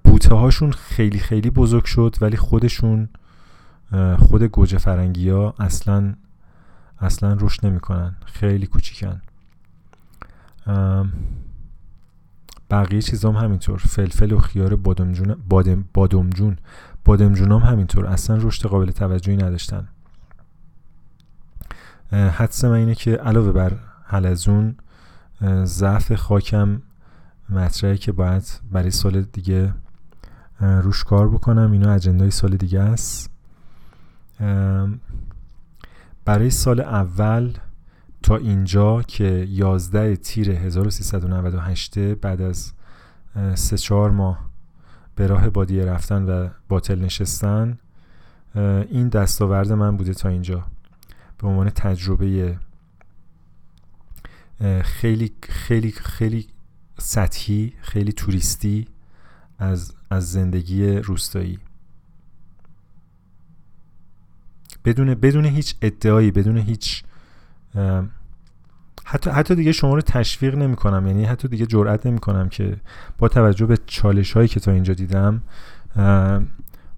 بوته 0.03 0.35
هاشون 0.35 0.71
خیلی 0.71 1.19
خیلی 1.19 1.49
بزرگ 1.49 1.85
شد 1.85 2.15
ولی 2.21 2.37
خودشون 2.37 3.09
خود 4.17 4.43
گوجه 4.43 4.77
فرنگی 4.77 5.29
ها 5.29 5.55
اصلا 5.59 6.13
اصلا 6.99 7.37
رشد 7.39 7.65
نمی‌کنن. 7.65 8.15
خیلی 8.25 8.67
کوچیکن. 8.67 9.21
بقیه 12.69 13.01
چیزام 13.01 13.35
همینطور. 13.35 13.77
فلفل 13.77 14.31
و 14.31 14.39
خیار 14.39 14.75
بادمجون 14.75 15.35
بادم 15.49 15.85
بادمجون. 15.93 16.57
بادمجون 17.05 17.51
هم 17.51 17.71
همینطور. 17.71 18.05
اصلا 18.05 18.37
رشد 18.37 18.67
قابل 18.67 18.91
توجهی 18.91 19.37
نداشتن. 19.37 19.87
حدس 22.11 22.65
من 22.65 22.71
اینه 22.71 22.95
که 22.95 23.15
علاوه 23.15 23.51
بر 23.51 23.73
حلزون 24.03 24.75
ضعف 25.63 26.13
خاکم 26.13 26.81
مطرحه 27.49 27.97
که 27.97 28.11
باید 28.11 28.59
برای 28.71 28.91
سال 28.91 29.21
دیگه 29.21 29.73
روش 30.59 31.03
کار 31.03 31.29
بکنم. 31.29 31.71
اینا 31.71 31.93
اجندای 31.93 32.31
سال 32.31 32.57
دیگه 32.57 32.79
است. 32.79 33.29
برای 36.25 36.49
سال 36.49 36.79
اول 36.79 37.53
تا 38.27 38.37
اینجا 38.37 39.01
که 39.01 39.47
11 39.49 40.15
تیر 40.15 40.51
1398 40.51 41.99
بعد 41.99 42.41
از 42.41 42.73
سه 43.55 43.77
چهار 43.77 44.11
ماه 44.11 44.49
به 45.15 45.27
راه 45.27 45.49
بادیه 45.49 45.85
رفتن 45.85 46.23
و 46.23 46.49
باطل 46.67 46.99
نشستن 46.99 47.77
این 48.55 49.09
دستاورد 49.09 49.71
من 49.71 49.97
بوده 49.97 50.13
تا 50.13 50.29
اینجا. 50.29 50.65
به 51.37 51.47
عنوان 51.47 51.69
تجربه 51.69 52.59
خیلی 54.81 55.33
خیلی 55.43 55.91
خیلی 55.91 56.47
سطحی 56.97 57.73
خیلی 57.81 58.13
توریستی 58.13 58.87
از 59.59 59.93
از 60.09 60.31
زندگی 60.31 60.87
روستایی. 60.87 61.59
بدون 64.85 65.13
بدون 65.13 65.45
هیچ 65.45 65.75
ادعایی 65.81 66.31
بدون 66.31 66.57
هیچ 66.57 67.03
حتی 69.09 69.29
حتی 69.29 69.55
دیگه 69.55 69.71
شما 69.71 69.95
رو 69.95 70.01
تشویق 70.01 70.55
نمی 70.55 70.75
کنم 70.75 71.07
یعنی 71.07 71.25
حتی 71.25 71.47
دیگه 71.47 71.65
جرئت 71.65 72.05
نمی 72.05 72.19
کنم 72.19 72.49
که 72.49 72.77
با 73.17 73.27
توجه 73.27 73.65
به 73.65 73.77
چالش 73.85 74.33
هایی 74.33 74.47
که 74.47 74.59
تا 74.59 74.71
اینجا 74.71 74.93
دیدم 74.93 75.41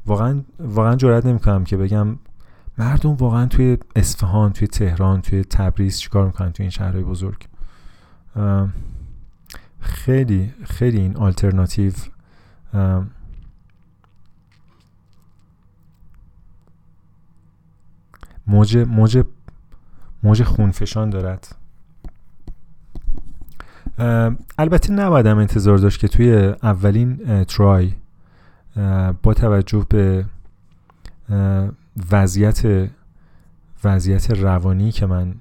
واقعا 0.06 0.42
واقعا 0.60 0.96
جرئت 0.96 1.26
نمی 1.26 1.40
کنم 1.40 1.64
که 1.64 1.78
بگم 1.78 2.20
مردم 2.78 3.10
واقعا 3.10 3.46
توی 3.46 3.78
اصفهان 3.96 4.54
توی 4.54 4.68
تهران 4.68 5.22
توی 5.22 5.44
تبریز 5.44 6.00
چیکار 6.00 6.26
می‌کنن 6.26 6.52
توی 6.52 6.64
این 6.64 6.72
شهرهای 6.72 7.04
بزرگ؟ 7.04 7.48
خیلی 9.80 10.54
خیلی 10.64 11.00
این 11.00 11.18
آلترناتیو 11.18 11.94
موج 18.48 18.78
موج 18.78 19.24
موج 20.24 20.44
خونفشان 20.44 21.10
دارد. 21.10 21.59
البته 24.58 24.94
نبایدم 24.94 25.38
انتظار 25.38 25.78
داشت 25.78 26.00
که 26.00 26.08
توی 26.08 26.54
اولین 26.64 27.44
ترای 27.44 27.92
با 29.24 29.34
توجه 29.34 29.86
به 29.90 30.26
وضعیت 32.12 32.90
وضعیت 33.84 34.32
روانی 34.32 34.92
که 34.92 35.06
من 35.06 35.36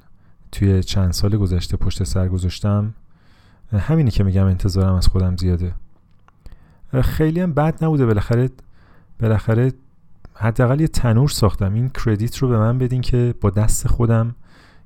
توی 0.53 0.83
چند 0.83 1.13
سال 1.13 1.37
گذشته 1.37 1.77
پشت 1.77 2.05
سر 2.05 2.29
گذاشتم 2.29 2.95
همینی 3.73 4.11
که 4.11 4.25
میگم 4.25 4.47
انتظارم 4.47 4.95
از 4.95 5.07
خودم 5.07 5.37
زیاده. 5.37 5.73
خیلی 7.03 7.41
هم 7.41 7.53
بد 7.53 7.85
نبوده. 7.85 8.07
بالاخره 8.07 8.51
بالاخره 9.21 9.73
حداقل 10.35 10.81
یه 10.81 10.89
تنور 10.89 11.29
ساختم. 11.29 11.75
این 11.75 11.89
کردیت 11.89 12.37
رو 12.37 12.49
به 12.49 12.59
من 12.59 12.79
بدین 12.79 13.01
که 13.01 13.35
با 13.41 13.51
دست 13.51 13.89
خودم 13.89 14.35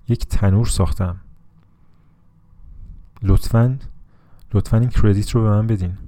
یک 0.09 0.27
تنور 0.27 0.66
ساختم. 0.66 1.16
لطفا 3.23 3.78
لطفا 4.55 4.78
این 4.78 4.89
کردیت 4.89 5.31
رو 5.31 5.43
به 5.43 5.49
من 5.49 5.66
بدین. 5.66 5.99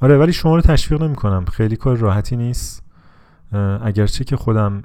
آره 0.00 0.18
ولی 0.18 0.32
شما 0.32 0.56
رو 0.56 0.62
تشویق 0.62 1.02
نمی 1.02 1.14
کنم 1.14 1.44
خیلی 1.44 1.76
کار 1.76 1.96
راحتی 1.96 2.36
نیست. 2.36 2.82
اگرچه 3.82 4.24
که 4.24 4.36
خودم 4.36 4.82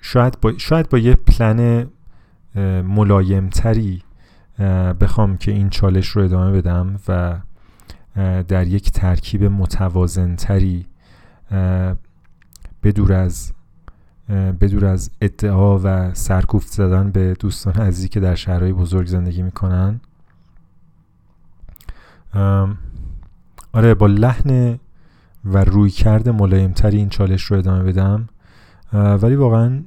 شاید 0.00 0.40
با, 0.40 0.58
شاید 0.58 0.88
با 0.88 0.98
یه 0.98 1.14
پلن 1.14 1.86
ملایمتری 2.82 4.02
بخوام 5.00 5.36
که 5.36 5.52
این 5.52 5.70
چالش 5.70 6.08
رو 6.08 6.22
ادامه 6.22 6.52
بدم 6.52 7.00
و 7.08 7.40
در 8.42 8.66
یک 8.66 8.90
ترکیب 8.90 9.44
متوازنتری 9.44 10.86
بدور 12.82 13.12
از 13.12 13.52
بدور 14.28 14.84
از 14.84 15.10
ادعا 15.20 15.78
و 15.78 16.14
سرکوفت 16.14 16.72
زدن 16.72 17.10
به 17.10 17.36
دوستان 17.40 17.74
عزیزی 17.74 18.08
که 18.08 18.20
در 18.20 18.34
شهرهای 18.34 18.72
بزرگ 18.72 19.06
زندگی 19.06 19.42
می‌کنن. 19.42 20.00
آره 23.72 23.94
با 23.94 24.06
لحن 24.06 24.78
و 25.44 25.64
روی 25.64 25.90
کرده 25.90 26.32
ملایمتری 26.32 26.96
این 26.96 27.08
چالش 27.08 27.42
رو 27.42 27.58
ادامه 27.58 27.82
بدم. 27.82 28.28
ولی 28.92 29.34
واقعا 29.34 29.82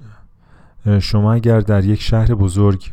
شما 0.99 1.34
اگر 1.34 1.59
در 1.59 1.85
یک 1.85 2.01
شهر 2.01 2.35
بزرگ 2.35 2.91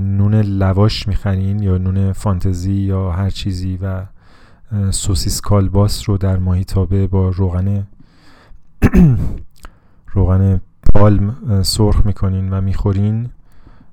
نون 0.00 0.34
لواش 0.34 1.08
می‌خرین 1.08 1.62
یا 1.62 1.78
نون 1.78 2.12
فانتزی 2.12 2.72
یا 2.72 3.12
هر 3.12 3.30
چیزی 3.30 3.76
و 3.82 4.02
سوسیس 4.90 5.40
کالباس 5.40 6.08
رو 6.08 6.18
در 6.18 6.38
ماهی 6.38 6.64
تابه 6.64 7.06
با 7.06 7.28
روغن 7.28 7.86
روغن 10.12 10.60
پالم 10.94 11.62
سرخ 11.62 12.06
می‌کنین 12.06 12.50
و 12.50 12.60
می‌خورین 12.60 13.30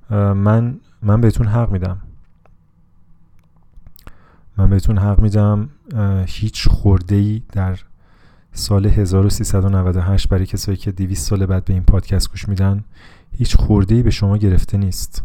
من 0.09 0.79
من 1.01 1.21
بهتون 1.21 1.47
حق 1.47 1.71
میدم. 1.71 1.97
من 4.57 4.69
بهتون 4.69 4.97
حق 4.97 5.19
میدم 5.19 5.69
هیچ 6.27 6.67
خورده 6.67 7.15
ای 7.15 7.41
در 7.51 7.79
سال 8.51 8.85
1398 8.85 10.29
برای 10.29 10.45
کسایی 10.45 10.77
که 10.77 10.91
200 10.91 11.29
سال 11.29 11.45
بعد 11.45 11.65
به 11.65 11.73
این 11.73 11.83
پادکست 11.83 12.29
گوش 12.31 12.49
میدن 12.49 12.83
هیچ 13.37 13.55
خورده 13.57 13.95
ای 13.95 14.03
به 14.03 14.09
شما 14.09 14.37
گرفته 14.37 14.77
نیست. 14.77 15.23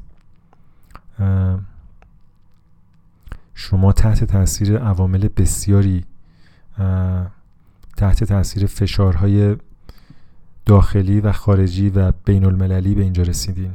شما 3.55 3.93
تحت 3.93 4.25
تاثیر 4.25 4.79
عوامل 4.79 5.29
بسیاری 5.29 6.05
تحت 7.97 8.25
تاثیر 8.25 8.67
فشارهای 8.67 9.57
داخلی 10.67 11.21
و 11.21 11.33
خارجی 11.33 11.91
و 11.91 12.13
بین 12.25 12.45
المللی 12.45 12.95
به 12.95 13.03
اینجا 13.03 13.23
رسیدین 13.23 13.73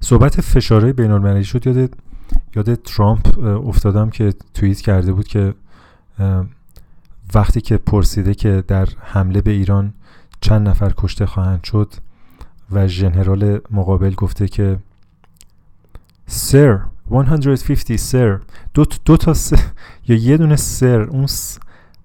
صحبت 0.00 0.40
فشارهای 0.40 0.92
بین 0.92 1.10
المللی 1.10 1.44
شد. 1.44 1.66
یاد 1.66 1.96
یاد 2.56 2.74
ترامپ 2.74 3.38
افتادم 3.38 4.10
که 4.10 4.34
توییت 4.54 4.80
کرده 4.80 5.12
بود 5.12 5.28
که 5.28 5.54
وقتی 7.34 7.60
که 7.60 7.76
پرسیده 7.76 8.34
که 8.34 8.64
در 8.68 8.88
حمله 9.00 9.40
به 9.40 9.50
ایران 9.50 9.94
چند 10.40 10.68
نفر 10.68 10.92
کشته 10.96 11.26
خواهند 11.26 11.64
شد 11.64 11.94
و 12.72 12.86
ژنرال 12.88 13.60
مقابل 13.70 14.14
گفته 14.14 14.48
که 14.48 14.78
سر 16.26 16.80
150 17.10 17.96
سر. 17.96 18.40
دو, 18.74 18.84
دو 19.04 19.16
تا 19.16 19.34
سر 19.34 19.60
یا 20.08 20.16
یه 20.16 20.36
دونه 20.36 20.56
سر. 20.56 21.00
اون 21.00 21.26
س... 21.26 21.58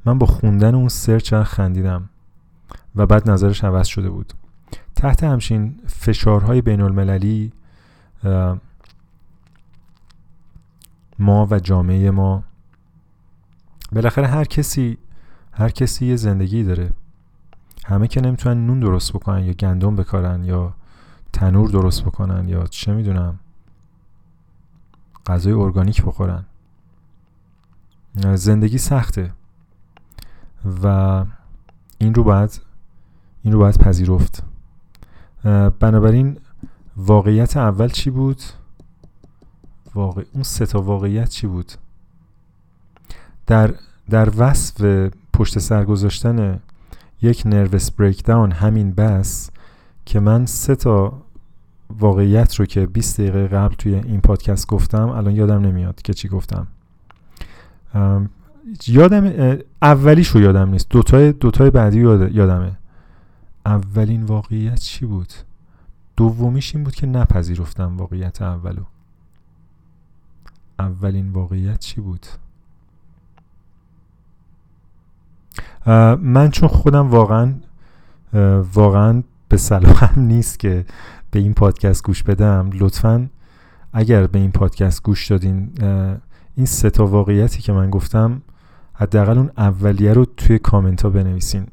من 0.05 0.17
با 0.17 0.25
خوندن 0.27 0.75
اون 0.75 0.87
سر 0.87 1.19
چند 1.19 1.43
خندیدم. 1.43 2.09
و 2.95 3.05
بعد 3.05 3.29
نظرش 3.29 3.63
عوض 3.63 3.87
شده 3.87 4.09
بود. 4.09 4.33
تحت 4.95 5.23
همچین 5.23 5.79
فشارهای 5.87 6.61
بین 6.61 6.81
المللی 6.81 7.53
ما 11.19 11.47
و 11.51 11.59
جامعه 11.59 12.11
ما 12.11 12.43
بالاخره 13.91 14.27
هر 14.27 14.43
کسی 14.43 14.97
هر 15.51 15.69
کسی 15.69 16.05
یه 16.05 16.15
زندگی 16.15 16.63
داره. 16.63 16.91
همه 17.85 18.07
که 18.07 18.21
نمی‌تونن 18.21 18.65
نون 18.67 18.79
درست 18.79 19.13
بکنن 19.13 19.43
یا 19.43 19.53
گندم 19.53 19.95
بکارن 19.95 20.43
یا 20.43 20.73
تنور 21.33 21.69
درست 21.69 22.03
بکنن 22.03 22.47
یا 22.47 22.63
چه 22.67 22.93
می‌دونم 22.93 23.39
غذای 25.27 25.53
ارگانیک 25.53 26.03
بخورن. 26.03 26.45
زندگی 28.35 28.77
سخته 28.77 29.33
و 30.83 31.25
این 31.97 32.13
رو 32.13 32.23
باید 32.23 32.61
این 33.43 33.53
رو 33.53 33.59
باید 33.59 33.77
پذیرفت. 33.77 34.43
بنابراین 35.79 36.37
واقعیت 36.97 37.57
اول 37.57 37.87
چی 37.87 38.09
بود؟ 38.09 38.41
واقع 39.95 40.23
اون 40.33 40.43
سه 40.43 40.65
تا 40.65 40.81
واقعیت 40.81 41.29
چی 41.29 41.47
بود؟ 41.47 41.71
در 43.47 43.73
در 44.09 44.29
وصف 44.37 45.09
پشت 45.33 45.59
سر 45.59 45.85
گذاشتن 45.85 46.59
یک 47.21 47.43
نروس 47.45 47.91
بریکداون 47.91 48.51
همین 48.51 48.91
بس 48.91 49.49
که 50.05 50.19
من 50.19 50.45
سه 50.45 50.75
تا 50.75 51.21
واقعیت 51.99 52.55
رو 52.55 52.65
که 52.65 52.85
20 52.85 53.21
دقیقه 53.21 53.47
قبل 53.47 53.75
توی 53.75 53.95
این 53.95 54.21
پادکست 54.21 54.67
گفتم 54.67 55.09
الان 55.09 55.35
یادم 55.35 55.61
نمیاد 55.61 56.01
که 56.01 56.13
چی 56.13 56.27
گفتم. 56.27 56.67
یادم 58.87 59.57
اولیش 59.81 60.27
رو 60.27 60.41
یادم 60.41 60.69
نیست. 60.69 60.89
دوتای 60.89 61.31
دوتای 61.31 61.69
بعدی 61.69 61.99
یادمه. 62.31 62.77
اولین 63.65 64.23
واقعیت 64.23 64.79
چی 64.79 65.05
بود؟ 65.05 65.33
دومیش 66.17 66.75
این 66.75 66.83
بود 66.83 66.95
که 66.95 67.07
نپذیرفتم 67.07 67.97
واقعیت 67.97 68.41
اولو. 68.41 68.83
اولین 70.79 71.29
واقعیت 71.29 71.79
چی 71.79 72.01
بود؟ 72.01 72.25
من 76.21 76.49
چون 76.51 76.69
خودم 76.69 77.09
واقعا 77.09 77.53
واقعا 78.73 79.23
به 79.49 79.57
صلاحم 79.57 80.21
نیست 80.21 80.59
که 80.59 80.85
به 81.31 81.39
این 81.39 81.53
پادکست 81.53 82.03
گوش 82.03 82.23
بدم. 82.23 82.69
لطفا 82.73 83.29
اگر 83.93 84.27
به 84.27 84.39
این 84.39 84.51
پادکست 84.51 85.03
گوش 85.03 85.31
دادین 85.31 85.71
این 86.55 86.65
سه 86.65 86.89
تا 86.89 87.05
واقعیتی 87.05 87.61
که 87.61 87.73
من 87.73 87.89
گفتم 87.89 88.41
حداقل 88.93 89.37
اون 89.37 89.51
اولیه 89.57 90.13
رو 90.13 90.25
توی 90.25 90.59
کامنت 90.59 91.01
ها 91.01 91.09
بنویسین. 91.09 91.67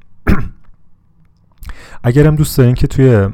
اگرم 2.04 2.36
دوست 2.36 2.58
دارین 2.58 2.74
که 2.74 2.86
توی 2.86 3.28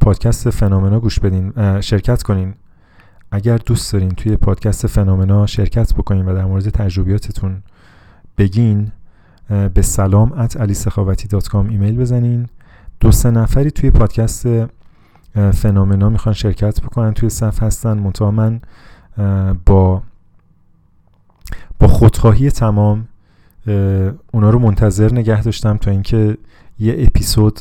پادکست 0.00 0.50
فنومنا 0.50 1.00
گوش 1.00 1.20
بدین 1.20 1.80
شرکت 1.80 2.22
کنین. 2.22 2.54
اگر 3.30 3.56
دوست 3.56 3.92
دارین 3.92 4.10
توی 4.10 4.36
پادکست 4.36 4.86
فنومنا 4.86 5.46
شرکت 5.46 5.94
بکنین 5.94 6.26
و 6.26 6.34
در 6.34 6.44
مورد 6.44 6.68
تجربیاتتون 6.68 7.62
بگین 8.38 8.92
به 9.74 9.82
سلام 9.82 10.32
ات 10.32 10.60
علی 10.60 10.74
ایمیل 11.52 11.96
بزنین. 11.96 12.46
دو 13.00 13.12
سه 13.12 13.30
نفری 13.30 13.70
توی 13.70 13.90
پادکست 13.90 14.46
فنومنا 15.34 16.08
می‌خوان 16.08 16.32
شرکت 16.32 16.80
بکنن 16.80 17.12
توی 17.12 17.28
صف 17.28 17.62
هستن. 17.62 17.98
منتها 17.98 18.30
من 18.30 18.60
با 19.66 20.02
با 21.80 21.88
خودخواهی 21.88 22.50
تمام 22.50 23.08
اونا 24.32 24.50
رو 24.50 24.58
منتظر 24.58 25.12
نگه 25.12 25.42
داشتم 25.42 25.76
تا 25.76 25.90
اینکه 25.90 26.38
یه 26.78 26.94
اپیزود 26.98 27.60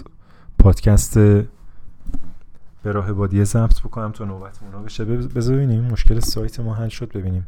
پادکست 0.64 1.18
به 1.18 2.92
راه 2.92 3.14
بادیه 3.14 3.44
ضبط 3.44 3.80
بکنم 3.80 4.12
تا 4.12 4.26
نوبت 4.26 4.60
اونا 4.64 4.80
بشه. 4.84 5.06
بذار 5.06 5.56
ببینیم 5.56 5.84
مشکل 5.84 6.20
سایت 6.20 6.60
ما 6.60 6.74
حل 6.74 6.88
شد 6.88 7.12
ببینیم 7.12 7.48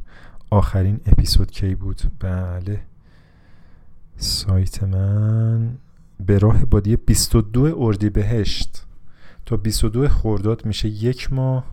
آخرین 0.50 1.00
اپیزود 1.06 1.52
کی 1.52 1.76
بود. 1.76 2.02
بله. 2.20 2.82
سایت 4.18 4.84
من 4.84 5.78
به 6.20 6.38
راه 6.38 6.66
بادیه 6.66 6.98
22 6.98 7.76
اردی 7.78 8.10
بهشت. 8.10 8.86
تا 9.46 9.58
22 9.58 10.08
خورداد 10.08 10.66
میشه 10.66 10.88
یک 10.88 11.34
ماه. 11.34 11.66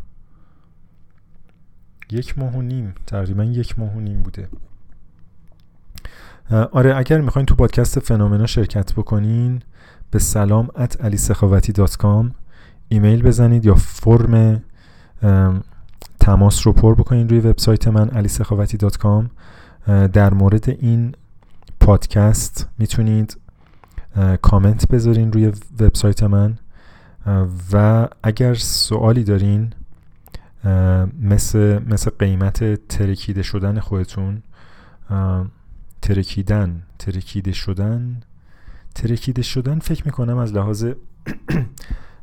یک 2.11 2.39
ماه 2.39 2.57
و 2.57 2.63
نیم. 2.63 2.95
تقریبا 3.07 3.45
یک 3.45 3.79
ماه 3.79 3.97
و 3.97 4.01
نیم 4.01 4.23
بوده. 4.23 4.49
آره 6.51 6.97
اگر 6.97 7.21
می‌خواین 7.21 7.47
تو 7.47 7.55
پادکست 7.55 7.99
فنومنا 7.99 8.47
شرکت 8.47 8.93
بکنین 8.93 9.63
به 10.13 10.19
سلام 10.19 10.69
ات 10.77 11.05
علی 11.05 11.19
ایمیل 12.89 13.23
بزنید 13.23 13.65
یا 13.65 13.75
فرم 13.75 14.63
تماس 16.21 16.67
رو 16.67 16.73
پر 16.73 16.95
بکنید 16.95 17.31
روی 17.31 17.41
وبسایت 17.41 17.89
من 17.89 18.09
علی 18.09 18.29
در 20.13 20.35
مورد 20.35 20.69
این 20.69 21.15
پادکست 21.81 22.69
می‌تونید 22.79 23.39
کامنت 24.43 24.89
بذارین 24.89 25.33
روی 25.33 25.53
وبسایت 25.81 26.23
من. 26.23 26.59
و 27.73 28.09
اگر 28.23 28.55
سوالی 28.55 29.25
دارین 29.25 29.73
مثل, 31.23 31.79
مثل 31.89 32.11
قیمت 32.19 32.89
ترکیده 32.89 33.43
شدن 33.43 33.81
خودتون 33.81 34.43
ترکیدن 36.03 36.83
ترکیده 36.99 37.53
شدن 37.53 38.23
ترکیده 38.95 39.43
شدن 39.43 39.79
فکر 39.79 40.03
می‌کنم 40.05 40.37
از 40.37 40.53
لحاظ 40.53 40.87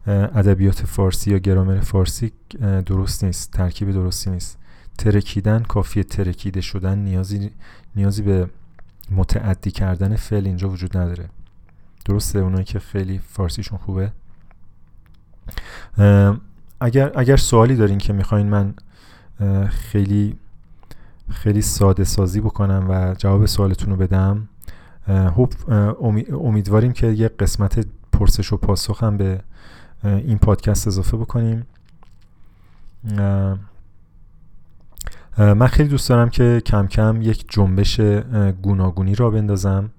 ادبیات 0.07 0.85
فارسی 0.85 1.31
یا 1.31 1.37
گرامر 1.37 1.79
فارسی 1.79 2.31
درست 2.85 3.23
نیست 3.23 3.51
ترکیب 3.51 3.91
درستی 3.91 4.29
نیست. 4.29 4.57
ترکیدن 4.97 5.63
کافیه 5.63 6.03
ترکیده 6.03 6.61
شدن 6.61 6.99
نیازی 6.99 7.51
نیازی 7.95 8.21
به 8.21 8.49
متعدی 9.11 9.71
کردن 9.71 10.15
فعل 10.15 10.45
اینجا 10.47 10.69
وجود 10.69 10.97
نداره. 10.97 11.29
درسته 12.05 12.39
اونایی 12.39 12.65
که 12.65 12.79
خیلی 12.79 13.19
فارسیشون 13.19 13.77
خوبه؟ 13.77 14.11
اگر 16.81 17.11
اگر 17.15 17.37
سوالی 17.37 17.75
دارین 17.75 17.97
که 17.97 18.13
می‌خواین 18.13 18.49
من 18.49 18.73
خیلی 19.69 20.35
خیلی 21.29 21.61
ساده 21.61 22.03
سازی 22.03 22.41
بکنم 22.41 22.85
و 22.89 23.15
جواب 23.17 23.45
سوالتون 23.45 23.89
رو 23.89 23.95
بدم 23.95 24.48
امیدواریم 26.31 26.93
که 26.93 27.07
یه 27.07 27.27
قسمت 27.27 27.85
پرسش 28.11 28.53
و 28.53 28.57
پاسخ 28.57 29.03
هم 29.03 29.17
به 29.17 29.41
این 30.03 30.37
پادکست 30.37 30.87
اضافه 30.87 31.17
بکنیم. 31.17 31.67
من 35.37 35.67
خیلی 35.67 35.89
دوست 35.89 36.09
دارم 36.09 36.29
که 36.29 36.61
کم 36.65 36.87
کم 36.87 37.21
یک 37.21 37.45
جنبش 37.49 38.01
گوناگونی 38.61 39.15
را 39.15 39.29
بندازم. 39.29 39.89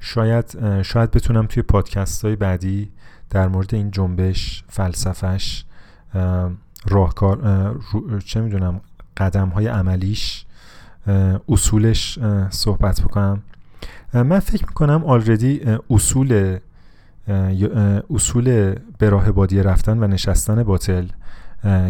شاید 0.00 0.82
شاید 0.82 1.10
بتونم 1.10 1.46
توی 1.46 1.62
پادکست 1.62 2.24
های 2.24 2.36
بعدی 2.36 2.90
در 3.30 3.48
مورد 3.48 3.74
این 3.74 3.90
جنبش 3.90 4.64
فلسفش 4.68 5.64
راهکار 6.86 7.40
چه 8.24 8.40
می‌دونم 8.40 8.80
قدم 9.16 9.48
های 9.48 9.66
عملیش 9.66 10.46
اصولش 11.48 12.18
صحبت 12.50 13.00
بکنم. 13.00 13.42
من 14.14 14.38
فکر 14.38 14.66
می‌کنم 14.66 15.04
آلردی 15.04 15.60
اصول 15.90 16.58
اصول 18.10 18.74
به 18.98 19.10
راه 19.10 19.30
رفتن 19.62 20.02
و 20.02 20.06
نشستن 20.06 20.62
باطل 20.62 21.06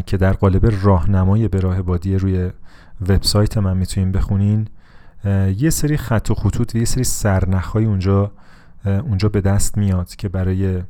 که 0.07 0.17
در 0.17 0.33
قالب 0.33 0.73
راهنمای 0.83 1.49
به 1.49 1.61
راه 1.61 1.83
بادی 1.83 2.17
روی 2.17 2.51
وبسایت 3.09 3.59
من 3.59 3.77
می‌تونین 3.77 4.13
بخونین 4.13 4.69
یه 5.59 5.71
سری 5.71 5.97
خط 5.97 6.31
و 6.31 6.35
خطوط 6.35 6.75
و 6.75 6.79
یه 6.79 6.85
سری 6.85 7.05
سرنخهای 7.05 7.85
اونجا 7.85 8.33
اونجا 8.85 9.29
به 9.29 9.41
دست 9.41 9.79
میاد 9.79 10.15
که 10.15 10.29
برای 10.29 10.83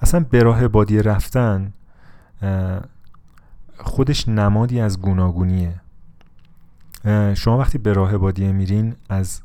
اصلا 0.00 0.26
به 0.30 0.42
راه 0.42 0.68
بادی 0.68 1.02
رفتن 1.02 1.72
خودش 3.78 4.28
نمادی 4.28 4.80
از 4.80 5.00
گوناگونیه. 5.00 5.74
شما 7.34 7.58
وقتی 7.58 7.78
به 7.78 7.92
راه 7.92 8.18
بادیه 8.18 8.52
میرین 8.52 8.96
از 9.08 9.40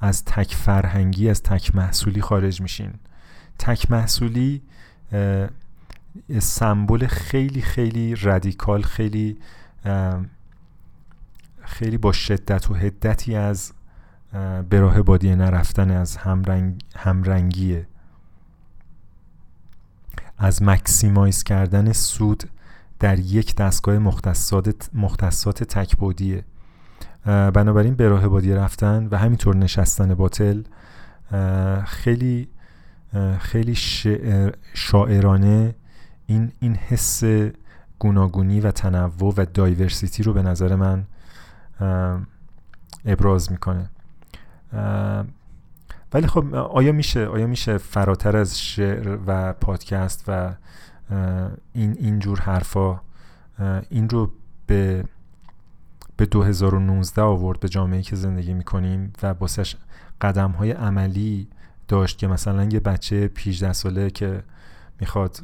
از 0.00 0.24
تک 0.24 0.54
فرهنگی 0.54 1.30
از 1.30 1.42
تک 1.42 1.74
محصولی 1.74 2.20
خارج 2.20 2.60
میشین. 2.60 2.92
تک 3.58 3.90
محصولی 3.90 4.62
سمبل 6.38 7.06
خیلی 7.06 7.60
خیلی 7.62 8.14
رادیکال 8.14 8.82
خیلی 8.82 9.38
خیلی 11.60 11.98
با 11.98 12.12
شدت 12.12 12.70
و 12.70 12.74
هدتی 12.74 13.36
از 13.36 13.72
به 14.68 14.80
راه 14.80 15.02
بادیه 15.02 15.34
نرفتن 15.34 15.90
از 15.90 16.16
همرنگ، 16.16 16.80
همرنگیه. 16.96 17.86
از 20.38 20.62
مکسیمایز 20.62 21.42
کردن 21.42 21.92
سود 21.92 22.44
در 22.98 23.18
یک 23.18 23.54
دستگاه 23.54 23.98
مختصات, 23.98 24.90
مختصات 24.94 25.64
تکبودیه 25.64 26.44
بنابراین 27.24 27.94
به 27.94 28.08
راه 28.08 28.28
بادیه 28.28 28.56
رفتن 28.56 29.08
و 29.10 29.18
همینطور 29.18 29.56
نشستن 29.56 30.14
باطل 30.14 30.62
خیلی 31.84 32.48
خیلی 33.38 33.74
شاعرانه 34.74 35.74
این 36.26 36.52
این 36.60 36.74
حس 36.74 37.22
گوناگونی 37.98 38.60
و 38.60 38.70
تنوع 38.70 39.34
و 39.36 39.46
دایورسیتی 39.54 40.22
رو 40.22 40.32
به 40.32 40.42
نظر 40.42 40.74
من 40.74 41.06
ابراز 43.04 43.52
می‌کنه. 43.52 43.90
ولی 46.12 46.26
خب 46.26 46.54
آیا 46.54 46.92
میشه 46.92 47.26
آیا 47.26 47.46
میشه 47.46 47.78
فراتر 47.78 48.36
از 48.36 48.60
شعر 48.60 49.18
و 49.26 49.52
پادکست 49.52 50.24
و 50.28 50.54
این 51.72 51.96
اینجور 51.98 52.40
حرفا 52.40 53.00
این 53.88 54.08
رو 54.08 54.32
به 54.66 55.04
به 56.16 56.26
2019 56.26 57.22
آورد 57.22 57.60
به 57.60 57.68
جامعه 57.68 58.02
که 58.02 58.16
زندگی 58.16 58.54
می‌کنیم 58.54 59.12
و 59.22 59.34
باسش 59.34 59.76
قدم 60.20 60.50
های 60.50 60.70
عملی 60.70 61.48
داشت 61.88 62.18
که 62.18 62.26
مثلا 62.26 62.64
یه 62.64 62.80
بچه 62.80 63.30
18 63.46 63.72
ساله 63.72 64.10
که 64.10 64.42
می‌خواد 65.00 65.38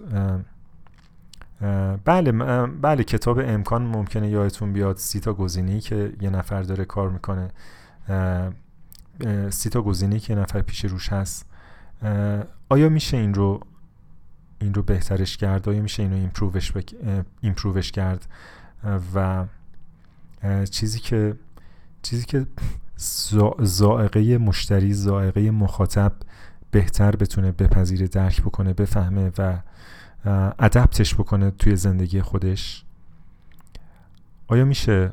بله 2.04 2.32
بله 2.66 3.04
کتاب 3.04 3.38
امکان 3.38 3.82
ممکنه 3.82 4.28
یادتون 4.28 4.72
بیاد 4.72 4.96
سی 4.96 5.20
تا 5.20 5.46
که 5.80 6.12
یه 6.20 6.30
نفر 6.30 6.62
داره 6.62 6.84
کار 6.84 7.10
می‌کنه. 7.10 7.50
سی 9.50 9.70
تا 9.70 9.92
که 9.92 10.32
یه 10.32 10.38
نفر 10.38 10.62
پیش 10.62 10.84
روش 10.84 11.12
هست. 11.12 11.46
آیا 12.68 12.88
میشه 12.88 13.16
این 13.16 13.34
رو 13.34 13.60
این 14.58 14.74
رو 14.74 14.82
بهترش 14.82 15.36
کرد؟ 15.36 15.68
آیا 15.68 15.82
میشه 15.82 16.02
اینو 16.02 16.16
ایمپرووش, 16.16 16.72
بک... 16.72 16.94
ایمپرووش 17.40 17.92
کرد؟ 17.92 18.26
و 19.14 19.44
چیزی 20.70 20.98
که 20.98 21.36
چیزی 22.02 22.24
که 22.24 22.46
زائقه 23.58 24.38
مشتری 24.38 24.92
زائقه 24.92 25.50
مخاطب 25.50 26.12
بهتر 26.70 27.16
بتونه 27.16 27.52
بپذیره 27.52 28.08
درک 28.08 28.42
بکنه 28.42 28.72
بفهمه 28.72 29.32
و 29.38 29.58
ادپتش 30.58 31.14
بکنه 31.14 31.50
توی 31.50 31.76
زندگی 31.76 32.22
خودش. 32.22 32.84
آیا 34.48 34.64
میشه 34.64 35.12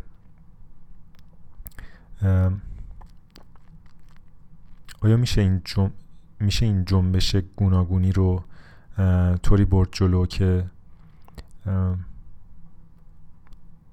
آیا 5.01 5.17
میشه 5.17 5.41
این 5.41 5.61
جم... 5.65 5.91
میشه 6.39 6.65
این 6.65 6.85
جنبش 6.85 7.35
گوناگونی 7.35 8.11
رو 8.11 8.43
طوری 9.43 9.65
برد 9.65 9.89
جلو 9.91 10.25
که 10.25 10.65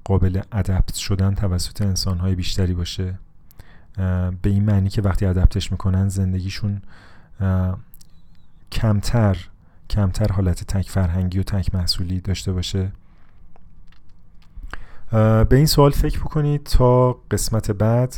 قابل 0.04 0.40
ادپت 0.52 0.94
شدن 0.94 1.34
توسط 1.34 1.82
انسانهای 1.82 2.34
بیشتری 2.34 2.74
باشه. 2.74 3.18
به 4.42 4.50
این 4.50 4.64
معنی 4.64 4.88
که 4.88 5.02
وقتی 5.02 5.26
ادپتش 5.26 5.72
می‌کنن 5.72 6.08
زندگیشون 6.08 6.82
کمتر 8.72 9.36
کمتر 9.90 10.32
حالت 10.32 10.64
تک 10.64 10.90
فرهنگی 10.90 11.38
و 11.38 11.42
تک 11.42 11.74
محصولی 11.74 12.20
داشته 12.20 12.52
باشه. 12.52 12.92
به 15.10 15.48
این 15.52 15.66
سوال 15.66 15.90
فکر 15.90 16.20
بکنید 16.20 16.64
تا 16.64 17.12
قسمت 17.12 17.70
بعد. 17.70 18.14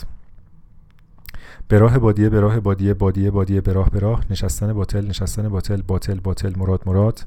به 1.68 1.78
راه 1.78 1.98
بادیه 1.98 2.28
به 2.28 2.40
راه 2.40 2.60
بادیه 2.60 2.94
بادیه 2.94 3.30
بادیه 3.30 3.60
به 3.60 3.72
راه 3.72 3.90
به 3.90 3.98
راه. 3.98 4.24
نشستن 4.30 4.72
باطل 4.72 5.06
نشستن 5.06 5.48
باطل 5.48 5.82
باطل 5.82 6.20
باطل 6.20 6.52
مراد 6.56 6.82
مراد. 6.86 7.26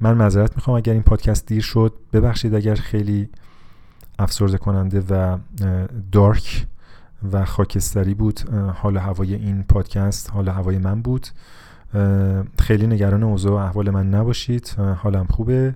من 0.00 0.14
معذرت 0.14 0.56
می‌خوام 0.56 0.76
اگر 0.76 0.92
این 0.92 1.02
پادکست 1.02 1.46
دیر 1.46 1.62
شد 1.62 1.92
ببخشید 2.12 2.54
اگر 2.54 2.74
خیلی 2.74 3.28
افسرده 4.18 4.58
کننده 4.58 5.00
و 5.10 5.38
دارک 6.12 6.66
و 7.32 7.44
خاکستری 7.44 8.14
بود 8.14 8.40
حال 8.74 8.96
هوای 8.96 9.34
این 9.34 9.62
پادکست 9.62 10.30
حال 10.30 10.48
هوای 10.48 10.78
من 10.78 11.02
بود. 11.02 11.26
خیلی 12.58 12.86
نگران 12.86 13.22
اوضاع 13.22 13.52
و 13.52 13.54
احوال 13.54 13.90
من 13.90 14.10
نباشید. 14.10 14.74
حالم 14.78 15.26
خوبه. 15.26 15.74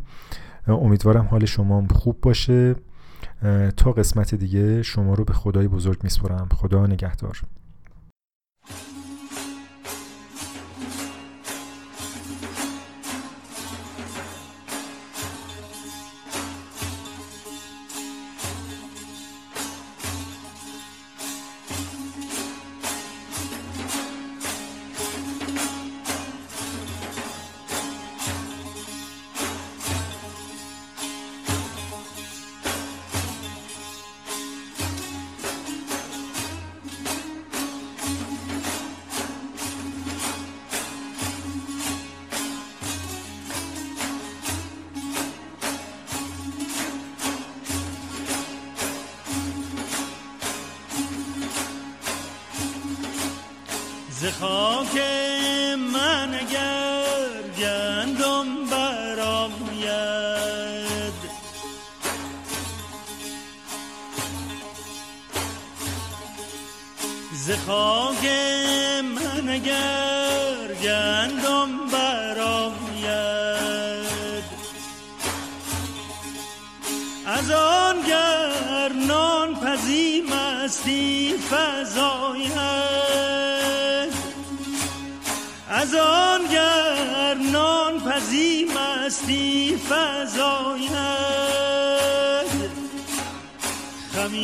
امیدوارم 0.69 1.25
حال 1.31 1.45
شما 1.45 1.87
خوب 1.91 2.21
باشه. 2.23 2.75
تا 3.77 3.93
قسمت 3.93 4.35
دیگه 4.35 4.83
شما 4.83 5.15
رو 5.15 5.25
به 5.25 5.33
خدای 5.33 5.69
بزرگ 5.69 5.99
میسپرم 6.03 6.49
خدا 6.55 6.87
نگهدار. 6.87 7.41
خاک 54.39 54.95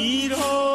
خمیر 0.06 0.32
و 0.32 0.65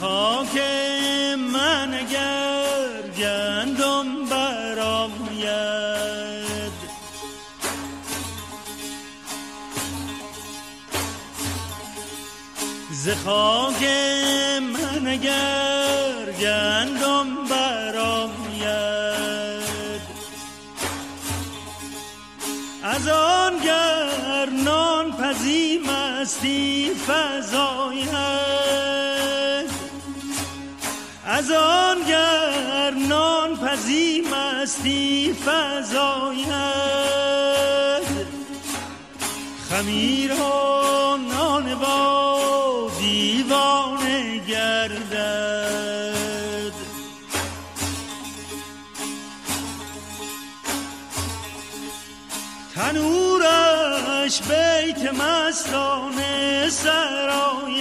خاک 0.00 0.58
من 1.52 1.94
اگر 1.94 3.02
گندم 3.18 4.24
برآید. 4.30 5.54
ز 12.90 13.08
خاک 13.24 13.82
من 14.60 15.06
اگر 15.06 16.32
گندم 16.40 17.44
برآید. 17.50 18.34
از 22.82 23.08
آن 23.08 23.58
گر 23.58 24.50
نان 24.64 25.12
پزی 25.12 25.78
مستی 25.78 26.90
فزاید 27.06 27.73
زی 33.76 34.22
مستی 34.32 35.36
فضاید 35.46 36.54
خمیران 39.70 41.24
با 41.74 42.90
دیوانه 42.98 44.38
گردد. 44.48 45.64
تنورش 52.74 54.42
بیت 54.42 55.12
مستانه 55.14 56.68
سرای 56.70 57.73